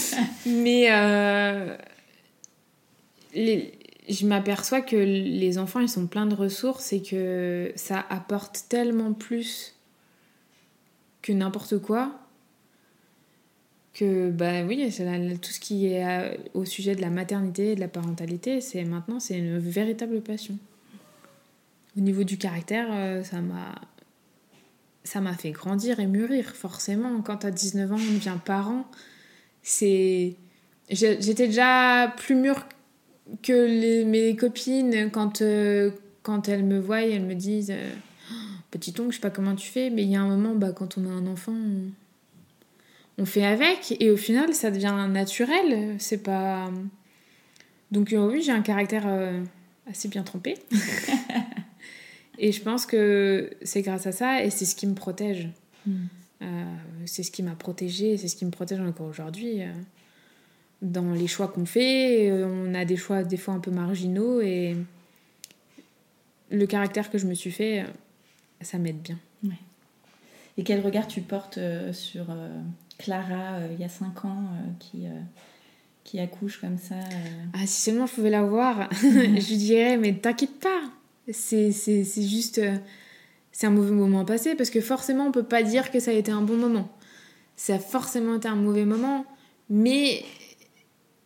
Mais 0.46 0.86
euh, 0.90 1.76
les- 3.34 3.72
je 4.08 4.26
m'aperçois 4.26 4.80
que 4.80 4.96
les 4.96 5.58
enfants 5.58 5.80
ils 5.80 5.88
sont 5.88 6.06
pleins 6.06 6.26
de 6.26 6.34
ressources 6.34 6.92
et 6.92 7.02
que 7.02 7.72
ça 7.76 8.04
apporte 8.08 8.66
tellement 8.68 9.12
plus 9.12 9.74
que 11.22 11.32
n'importe 11.32 11.78
quoi 11.78 12.20
que 13.94 14.30
bah 14.30 14.62
oui 14.64 14.92
tout 15.40 15.50
ce 15.50 15.58
qui 15.58 15.86
est 15.86 16.06
euh, 16.06 16.36
au 16.54 16.64
sujet 16.64 16.94
de 16.94 17.00
la 17.00 17.10
maternité 17.10 17.72
et 17.72 17.74
de 17.74 17.80
la 17.80 17.88
parentalité 17.88 18.60
c'est 18.60 18.84
maintenant 18.84 19.18
c'est 19.18 19.38
une 19.38 19.58
véritable 19.58 20.20
passion. 20.20 20.58
Au 21.96 22.00
niveau 22.00 22.22
du 22.22 22.36
caractère 22.36 22.88
euh, 22.90 23.24
ça 23.24 23.40
m'a 23.40 23.74
ça 25.02 25.20
m'a 25.20 25.34
fait 25.34 25.50
grandir 25.50 25.98
et 25.98 26.06
mûrir 26.06 26.54
forcément. 26.54 27.22
Quand 27.22 27.44
à 27.44 27.50
19 27.50 27.92
ans 27.92 27.96
on 27.96 28.14
devient 28.14 28.38
parent 28.44 28.86
c'est 29.62 30.36
j'étais 30.90 31.48
déjà 31.48 32.14
plus 32.16 32.36
mûre 32.36 32.66
que 33.42 33.52
les- 33.52 34.04
mes 34.04 34.36
copines 34.36 35.10
quand 35.10 35.42
euh, 35.42 35.90
quand 36.22 36.48
elles 36.48 36.64
me 36.64 36.78
voient 36.78 37.02
elles 37.02 37.24
me 37.24 37.34
disent 37.34 37.70
euh, 37.72 37.90
petit 38.70 38.94
oncle 39.00 39.10
je 39.10 39.16
sais 39.16 39.20
pas 39.20 39.30
comment 39.30 39.54
tu 39.54 39.68
fais 39.68 39.90
mais 39.90 40.02
il 40.04 40.10
y 40.10 40.16
a 40.16 40.20
un 40.22 40.28
moment 40.28 40.54
bah, 40.54 40.72
quand 40.72 40.96
on 40.98 41.04
a 41.06 41.10
un 41.12 41.26
enfant 41.26 41.52
on 41.52 41.90
on 43.18 43.24
fait 43.24 43.44
avec. 43.46 43.96
Et 44.00 44.10
au 44.10 44.16
final 44.18 44.52
ça 44.52 44.70
devient 44.70 44.94
naturel. 45.10 45.96
C'est 45.98 46.22
pas 46.22 46.70
donc 47.90 48.12
euh, 48.12 48.28
oui 48.30 48.42
j'ai 48.42 48.52
un 48.52 48.60
caractère 48.62 49.06
assez 49.88 50.08
bien 50.08 50.22
trempé. 50.22 50.56
Et 52.38 52.52
je 52.52 52.60
pense 52.60 52.84
que 52.84 53.50
c'est 53.62 53.80
grâce 53.80 54.06
à 54.06 54.12
ça 54.12 54.44
et 54.44 54.50
c'est 54.50 54.66
ce 54.66 54.76
qui 54.76 54.86
me 54.86 54.94
protège. 54.94 55.48
Euh, 56.42 56.64
c'est 57.06 57.22
ce 57.22 57.30
qui 57.30 57.42
m'a 57.42 57.54
protégée 57.54 58.18
c'est 58.18 58.28
ce 58.28 58.36
qui 58.36 58.44
me 58.44 58.50
protège 58.50 58.80
encore 58.80 59.06
aujourd'hui 59.06 59.60
dans 60.82 61.12
les 61.12 61.26
choix 61.26 61.48
qu'on 61.48 61.66
fait 61.66 62.30
euh, 62.30 62.46
on 62.46 62.74
a 62.74 62.84
des 62.84 62.96
choix 62.96 63.24
des 63.24 63.36
fois 63.36 63.54
un 63.54 63.60
peu 63.60 63.70
marginaux 63.70 64.40
et 64.40 64.76
le 66.50 66.66
caractère 66.66 67.10
que 67.10 67.18
je 67.18 67.26
me 67.26 67.34
suis 67.34 67.50
fait 67.50 67.80
euh, 67.80 67.86
ça 68.60 68.78
m'aide 68.78 68.98
bien 68.98 69.18
Et 70.58 70.64
quel 70.64 70.80
regard 70.80 71.06
tu 71.06 71.20
portes 71.20 71.58
euh, 71.58 71.92
sur 71.92 72.26
Clara, 72.98 73.58
il 73.70 73.78
y 73.78 73.84
a 73.84 73.90
5 73.90 74.24
ans, 74.24 74.44
qui, 74.78 75.04
qui 76.02 76.18
accouche 76.18 76.58
comme 76.58 76.78
ça 76.78 76.94
Ah, 77.52 77.66
si 77.66 77.82
seulement 77.82 78.06
je 78.06 78.14
pouvais 78.14 78.30
la 78.30 78.42
voir, 78.42 78.88
je 79.02 79.54
dirais, 79.54 79.98
mais 79.98 80.14
t'inquiète 80.14 80.58
pas, 80.58 80.80
c'est 81.30 81.70
juste. 81.70 82.62
c'est 83.52 83.66
un 83.66 83.70
mauvais 83.70 83.90
moment 83.90 84.24
passé, 84.24 84.54
parce 84.54 84.70
que 84.70 84.80
forcément, 84.80 85.26
on 85.26 85.30
peut 85.32 85.42
pas 85.42 85.62
dire 85.62 85.90
que 85.90 86.00
ça 86.00 86.12
a 86.12 86.14
été 86.14 86.32
un 86.32 86.40
bon 86.40 86.56
moment. 86.56 86.88
Ça 87.56 87.74
a 87.74 87.78
forcément 87.78 88.36
été 88.36 88.48
un 88.48 88.56
mauvais 88.56 88.86
moment, 88.86 89.26
mais 89.68 90.24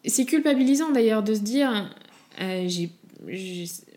c'est 0.05 0.25
culpabilisant 0.25 0.91
d'ailleurs 0.91 1.23
de 1.23 1.35
se 1.35 1.41
dire, 1.41 1.95
euh, 2.41 2.65
j'ai 2.67 2.91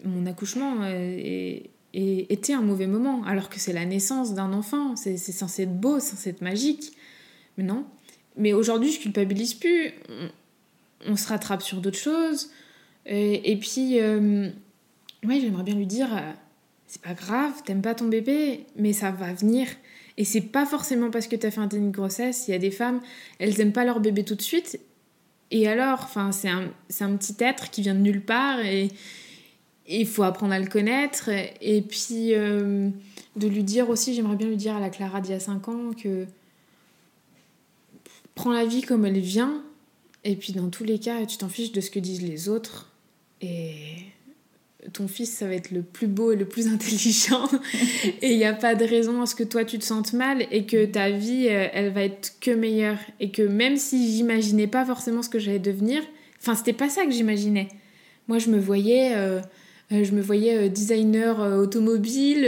mon 0.03 0.25
accouchement 0.25 0.81
euh, 0.81 1.15
est- 1.17 1.69
est- 1.93 2.31
était 2.31 2.53
un 2.53 2.61
mauvais 2.61 2.87
moment, 2.87 3.23
alors 3.23 3.49
que 3.49 3.59
c'est 3.59 3.73
la 3.73 3.85
naissance 3.85 4.33
d'un 4.33 4.51
enfant, 4.53 4.95
c'est 4.95 5.17
censé 5.17 5.63
être 5.63 5.79
beau, 5.79 5.99
censé 5.99 6.31
être 6.31 6.41
magique. 6.41 6.91
Mais 7.57 7.63
non. 7.63 7.85
Mais 8.35 8.53
aujourd'hui, 8.53 8.91
je 8.91 8.99
culpabilise 8.99 9.53
plus. 9.53 9.91
On, 11.07 11.15
se 11.15 11.27
rattrape 11.27 11.61
sur 11.61 11.81
d'autres 11.81 11.99
choses. 11.99 12.49
Et, 13.05 13.51
et 13.51 13.57
puis, 13.57 13.99
euh, 13.99 14.49
ouais, 15.23 15.39
j'aimerais 15.39 15.63
bien 15.63 15.75
lui 15.75 15.85
dire 15.85 16.09
euh, 16.15 16.31
c'est 16.87 17.01
pas 17.01 17.13
grave, 17.13 17.51
t'aimes 17.63 17.81
pas 17.81 17.93
ton 17.95 18.07
bébé, 18.07 18.65
mais 18.75 18.91
ça 18.93 19.11
va 19.11 19.33
venir. 19.33 19.67
Et 20.17 20.25
c'est 20.25 20.41
pas 20.41 20.65
forcément 20.65 21.11
parce 21.11 21.27
que 21.27 21.35
t'as 21.35 21.51
fait 21.51 21.59
un 21.61 21.67
déni 21.67 21.87
de 21.87 21.95
grossesse. 21.95 22.47
Il 22.47 22.51
y 22.51 22.53
a 22.55 22.59
des 22.59 22.71
femmes, 22.71 23.01
elles 23.39 23.59
aiment 23.61 23.73
pas 23.73 23.85
leur 23.85 23.99
bébé 23.99 24.23
tout 24.23 24.35
de 24.35 24.41
suite. 24.41 24.79
Et 25.55 25.67
alors, 25.67 26.09
c'est 26.31 26.49
un, 26.49 27.15
petit 27.15 27.35
être 27.39 27.69
qui 27.69 27.83
vient 27.83 27.93
de 27.93 27.99
nulle 27.99 28.25
part 28.25 28.59
et 28.59 28.89
et 29.85 29.99
il 29.99 30.07
faut 30.07 30.23
apprendre 30.23 30.53
à 30.53 30.59
le 30.59 30.67
connaître. 30.67 31.29
Et 31.61 31.81
puis, 31.81 32.33
euh, 32.33 32.89
de 33.35 33.47
lui 33.47 33.63
dire 33.63 33.89
aussi, 33.89 34.13
j'aimerais 34.13 34.37
bien 34.37 34.47
lui 34.47 34.55
dire 34.55 34.75
à 34.75 34.79
la 34.79 34.89
Clara 34.89 35.19
d'il 35.19 35.31
y 35.31 35.35
a 35.35 35.39
5 35.41 35.67
ans 35.67 35.91
que 35.91 36.25
prends 38.33 38.51
la 38.51 38.65
vie 38.65 38.81
comme 38.81 39.05
elle 39.05 39.19
vient. 39.19 39.61
Et 40.23 40.37
puis, 40.37 40.53
dans 40.53 40.69
tous 40.69 40.85
les 40.85 40.99
cas, 40.99 41.25
tu 41.25 41.37
t'en 41.37 41.49
fiches 41.49 41.73
de 41.73 41.81
ce 41.81 41.91
que 41.91 41.99
disent 41.99 42.21
les 42.21 42.47
autres. 42.47 42.93
Et 43.41 43.97
ton 44.91 45.07
fils, 45.07 45.31
ça 45.31 45.47
va 45.47 45.53
être 45.53 45.71
le 45.71 45.81
plus 45.81 46.07
beau 46.07 46.31
et 46.31 46.35
le 46.35 46.45
plus 46.45 46.67
intelligent. 46.73 47.47
et 48.21 48.31
il 48.31 48.37
n'y 48.37 48.45
a 48.45 48.53
pas 48.53 48.75
de 48.75 48.83
raison 48.85 49.21
à 49.21 49.25
ce 49.25 49.35
que 49.35 49.43
toi, 49.43 49.63
tu 49.63 49.79
te 49.79 49.83
sentes 49.85 50.13
mal 50.13 50.45
et 50.51 50.65
que 50.65 50.85
ta 50.85 51.09
vie, 51.09 51.47
euh, 51.49 51.67
elle 51.73 51.91
va 51.93 52.03
être 52.03 52.33
que 52.41 52.51
meilleure. 52.51 52.97
Et 53.19 53.31
que 53.31 53.41
même 53.43 53.77
si 53.77 54.11
j'imaginais 54.15 54.67
pas 54.67 54.85
forcément 54.85 55.21
ce 55.21 55.29
que 55.29 55.39
j'allais 55.39 55.59
devenir, 55.59 56.01
enfin, 56.41 56.55
c'était 56.55 56.73
pas 56.73 56.89
ça 56.89 57.05
que 57.05 57.11
j'imaginais. 57.11 57.69
Moi, 58.27 58.39
je 58.39 58.49
me 58.49 58.59
voyais, 58.59 59.13
euh, 59.15 59.39
euh, 59.91 60.03
je 60.03 60.11
me 60.11 60.21
voyais 60.21 60.69
designer 60.69 61.39
automobile, 61.59 62.45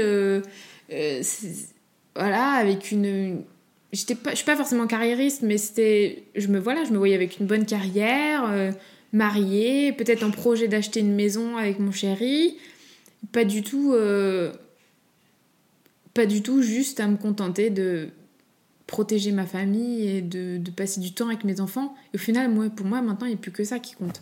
voilà, 2.15 2.51
avec 2.51 2.91
une. 2.91 3.05
une- 3.05 3.41
J'étais 3.93 4.15
pas, 4.15 4.35
suis 4.35 4.43
pas 4.45 4.57
forcément 4.57 4.87
carriériste, 4.87 5.41
mais 5.41 5.57
c'était, 5.57 6.23
je 6.35 6.47
me 6.47 6.59
voilà, 6.59 6.83
je 6.83 6.91
me 6.91 6.97
voyais 6.97 7.15
avec 7.15 7.39
une 7.39 7.45
bonne 7.45 7.65
carrière, 7.65 8.43
mariée, 9.13 9.93
peut-être 9.93 10.23
en 10.23 10.31
projet 10.31 10.67
d'acheter 10.67 10.99
une 10.99 11.13
maison 11.15 11.57
avec 11.57 11.79
mon 11.79 11.91
chéri. 11.91 12.57
Pas 13.31 13.45
du 13.45 13.61
tout. 13.63 13.93
euh, 13.93 14.53
pas 16.13 16.25
du 16.25 16.41
tout 16.41 16.61
juste 16.61 16.99
à 17.01 17.07
me 17.07 17.17
contenter 17.17 17.69
de 17.69 18.09
protéger 18.87 19.31
ma 19.33 19.45
famille 19.45 20.07
et 20.07 20.21
de, 20.21 20.57
de 20.57 20.71
passer 20.71 21.01
du 21.01 21.11
temps 21.13 21.27
avec 21.27 21.43
mes 21.43 21.59
enfants. 21.59 21.93
Et 22.13 22.15
au 22.15 22.19
final, 22.19 22.49
moi, 22.51 22.69
pour 22.69 22.85
moi, 22.85 23.01
maintenant, 23.01 23.25
il 23.27 23.31
n'y 23.31 23.35
a 23.35 23.39
plus 23.39 23.51
que 23.51 23.63
ça 23.63 23.79
qui 23.79 23.95
compte. 23.95 24.21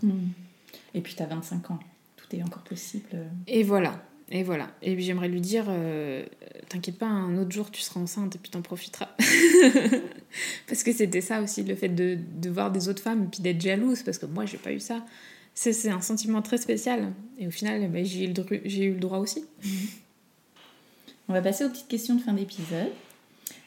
Et 0.96 1.02
puis 1.02 1.14
tu 1.16 1.22
as 1.22 1.28
25 1.28 1.70
ans. 1.72 1.80
Tout 2.16 2.36
est 2.36 2.42
encore 2.42 2.64
possible. 2.64 3.10
Et 3.48 3.62
voilà. 3.64 4.04
Et 4.30 4.44
voilà. 4.44 4.72
Et 4.82 4.96
puis 4.96 5.04
j'aimerais 5.04 5.28
lui 5.28 5.42
dire, 5.42 5.66
euh, 5.68 6.26
t'inquiète 6.70 6.98
pas, 6.98 7.08
un 7.08 7.38
autre 7.38 7.52
jour 7.52 7.70
tu 7.70 7.82
seras 7.82 8.00
enceinte 8.00 8.36
et 8.36 8.40
puis 8.40 8.50
t'en 8.50 8.62
profiteras. 8.62 9.10
parce 10.68 10.84
que 10.84 10.92
c'était 10.94 11.22
ça 11.22 11.42
aussi, 11.42 11.64
le 11.64 11.76
fait 11.76 11.90
de, 11.90 12.18
de 12.42 12.50
voir 12.50 12.72
des 12.72 12.90
autres 12.90 13.04
femmes 13.04 13.26
et 13.26 13.28
puis 13.28 13.42
d'être 13.42 13.62
jalouse, 13.62 14.02
parce 14.04 14.18
que 14.18 14.26
moi 14.26 14.46
j'ai 14.46 14.58
pas 14.58 14.72
eu 14.72 14.80
ça. 14.80 15.06
C'est 15.54 15.74
c'est 15.74 15.90
un 15.90 16.02
sentiment 16.02 16.42
très 16.42 16.58
spécial. 16.58 17.14
Et 17.38 17.48
au 17.48 17.52
final, 17.52 17.88
bah, 17.92 18.04
j'ai 18.04 18.24
eu, 18.24 18.28
le 18.28 18.34
dru- 18.34 18.62
j'ai 18.66 18.86
eu 18.86 18.94
le 18.94 19.00
droit 19.00 19.20
aussi. 19.20 19.46
On 21.28 21.34
va 21.34 21.42
passer 21.42 21.64
aux 21.66 21.70
petites 21.70 21.88
questions 21.88 22.16
de 22.16 22.22
fin 22.22 22.34
d'épisode. 22.34 22.92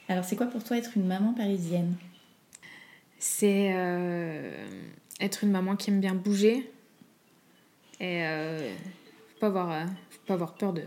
Alors, 0.08 0.24
c'est 0.24 0.36
quoi 0.36 0.46
pour 0.46 0.62
toi 0.62 0.76
être 0.76 0.90
une 0.96 1.06
maman 1.06 1.32
parisienne? 1.32 1.94
C'est 3.18 3.72
euh, 3.74 4.52
être 5.20 5.42
une 5.42 5.50
maman 5.50 5.74
qui 5.76 5.90
aime 5.90 6.00
bien 6.00 6.14
bouger. 6.14 6.70
Et 7.98 8.24
euh, 8.24 8.74
faut, 9.34 9.40
pas 9.40 9.46
avoir, 9.46 9.72
euh, 9.72 9.84
pas 10.26 10.34
avoir 10.34 10.54
peur 10.54 10.72
de, 10.72 10.82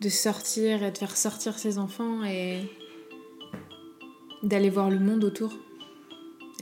de 0.00 0.08
sortir 0.08 0.82
et 0.82 0.90
de 0.90 0.98
faire 0.98 1.16
sortir 1.16 1.58
ses 1.58 1.78
enfants 1.78 2.24
et 2.24 2.58
d'aller 4.42 4.70
voir 4.70 4.90
le 4.90 4.98
monde 4.98 5.24
autour. 5.24 5.52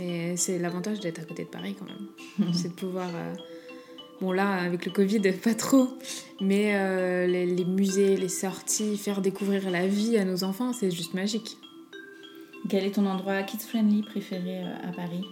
Et 0.00 0.36
c'est 0.36 0.58
l'avantage 0.58 1.00
d'être 1.00 1.20
à 1.20 1.24
côté 1.24 1.44
de 1.44 1.48
Paris 1.48 1.74
quand 1.78 1.86
même. 1.86 2.52
c'est 2.54 2.68
de 2.68 2.74
pouvoir. 2.74 3.08
euh, 3.14 3.34
Bon, 4.20 4.32
là, 4.32 4.54
avec 4.54 4.84
le 4.84 4.90
Covid, 4.90 5.20
pas 5.44 5.54
trop. 5.54 5.88
Mais 6.40 6.74
euh, 6.74 7.26
les, 7.28 7.46
les 7.46 7.64
musées, 7.64 8.16
les 8.16 8.28
sorties, 8.28 8.96
faire 8.96 9.20
découvrir 9.20 9.70
la 9.70 9.86
vie 9.86 10.16
à 10.18 10.24
nos 10.24 10.42
enfants, 10.42 10.72
c'est 10.72 10.90
juste 10.90 11.14
magique. 11.14 11.56
Quel 12.68 12.84
est 12.84 12.96
ton 12.96 13.06
endroit 13.06 13.44
kids-friendly 13.44 14.02
préféré 14.02 14.58
euh, 14.64 14.88
à 14.88 14.92
Paris? 14.92 15.24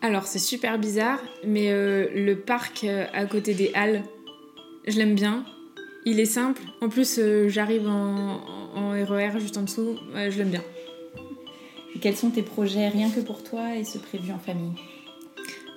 Alors, 0.00 0.26
c'est 0.26 0.40
super 0.40 0.80
bizarre, 0.80 1.20
mais 1.46 1.70
euh, 1.70 2.08
le 2.12 2.34
parc 2.40 2.84
à 2.84 3.24
côté 3.26 3.54
des 3.54 3.70
Halles, 3.74 4.02
je 4.88 4.98
l'aime 4.98 5.14
bien. 5.14 5.44
Il 6.04 6.18
est 6.20 6.26
simple. 6.26 6.62
En 6.80 6.88
plus, 6.88 7.18
euh, 7.18 7.48
j'arrive 7.48 7.88
en, 7.88 8.40
en 8.74 8.90
RER 8.90 9.38
juste 9.38 9.56
en 9.56 9.62
dessous. 9.62 9.96
Je 10.14 10.36
l'aime 10.38 10.50
bien. 10.50 10.62
Et 11.94 11.98
quels 11.98 12.16
sont 12.16 12.30
tes 12.30 12.42
projets 12.42 12.88
rien 12.88 13.10
que 13.10 13.20
pour 13.20 13.42
toi 13.44 13.76
et 13.76 13.84
ceux 13.84 14.00
prévus 14.00 14.32
en 14.32 14.38
famille? 14.38 14.72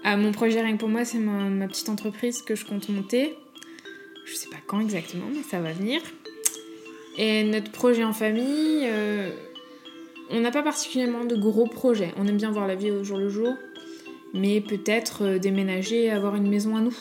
Ah, 0.03 0.17
mon 0.17 0.31
projet, 0.31 0.61
rien 0.61 0.73
que 0.73 0.79
pour 0.79 0.89
moi, 0.89 1.03
c'est 1.03 1.17
ma, 1.17 1.49
ma 1.49 1.67
petite 1.67 1.89
entreprise 1.89 2.41
que 2.41 2.55
je 2.55 2.65
compte 2.65 2.89
monter. 2.89 3.35
Je 4.25 4.33
sais 4.33 4.49
pas 4.49 4.57
quand 4.65 4.79
exactement, 4.79 5.25
mais 5.33 5.43
ça 5.43 5.59
va 5.59 5.71
venir. 5.71 6.01
Et 7.17 7.43
notre 7.43 7.71
projet 7.71 8.03
en 8.03 8.13
famille, 8.13 8.81
euh, 8.83 9.31
on 10.29 10.39
n'a 10.41 10.51
pas 10.51 10.63
particulièrement 10.63 11.25
de 11.25 11.35
gros 11.35 11.67
projets. 11.67 12.13
On 12.17 12.27
aime 12.27 12.37
bien 12.37 12.51
voir 12.51 12.67
la 12.67 12.75
vie 12.75 12.91
au 12.91 13.03
jour 13.03 13.17
le 13.17 13.29
jour, 13.29 13.53
mais 14.33 14.61
peut-être 14.61 15.23
euh, 15.23 15.39
déménager 15.39 16.05
et 16.05 16.11
avoir 16.11 16.35
une 16.35 16.49
maison 16.49 16.75
à 16.75 16.81
nous. 16.81 16.95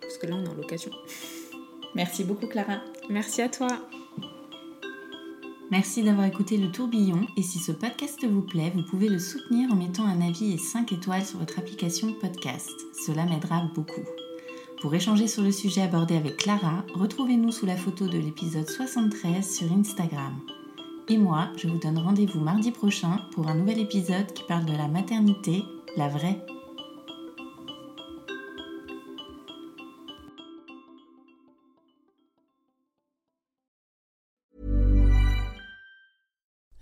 Parce 0.00 0.18
que 0.18 0.26
là, 0.26 0.36
on 0.36 0.44
est 0.44 0.48
en 0.48 0.54
location. 0.54 0.90
Merci 1.94 2.24
beaucoup 2.24 2.46
Clara. 2.46 2.80
Merci 3.08 3.42
à 3.42 3.48
toi. 3.48 3.68
Merci 5.70 6.02
d'avoir 6.02 6.26
écouté 6.26 6.58
le 6.58 6.70
tourbillon 6.70 7.26
et 7.36 7.42
si 7.42 7.58
ce 7.58 7.72
podcast 7.72 8.22
vous 8.26 8.42
plaît, 8.42 8.72
vous 8.74 8.82
pouvez 8.82 9.08
le 9.08 9.18
soutenir 9.18 9.72
en 9.72 9.76
mettant 9.76 10.04
un 10.04 10.20
avis 10.20 10.52
et 10.52 10.58
5 10.58 10.92
étoiles 10.92 11.24
sur 11.24 11.38
votre 11.38 11.58
application 11.58 12.12
podcast. 12.20 12.70
Cela 13.06 13.24
m'aidera 13.24 13.62
beaucoup. 13.74 14.04
Pour 14.82 14.94
échanger 14.94 15.28
sur 15.28 15.42
le 15.42 15.52
sujet 15.52 15.82
abordé 15.82 16.16
avec 16.16 16.36
Clara, 16.36 16.84
retrouvez-nous 16.94 17.52
sous 17.52 17.64
la 17.66 17.76
photo 17.76 18.06
de 18.06 18.18
l'épisode 18.18 18.68
73 18.68 19.48
sur 19.48 19.72
Instagram. 19.72 20.40
Et 21.08 21.16
moi, 21.16 21.48
je 21.56 21.68
vous 21.68 21.78
donne 21.78 21.98
rendez-vous 21.98 22.40
mardi 22.40 22.70
prochain 22.70 23.20
pour 23.32 23.48
un 23.48 23.54
nouvel 23.54 23.78
épisode 23.78 24.32
qui 24.34 24.42
parle 24.44 24.64
de 24.64 24.76
la 24.76 24.88
maternité, 24.88 25.62
la 25.96 26.08
vraie. 26.08 26.44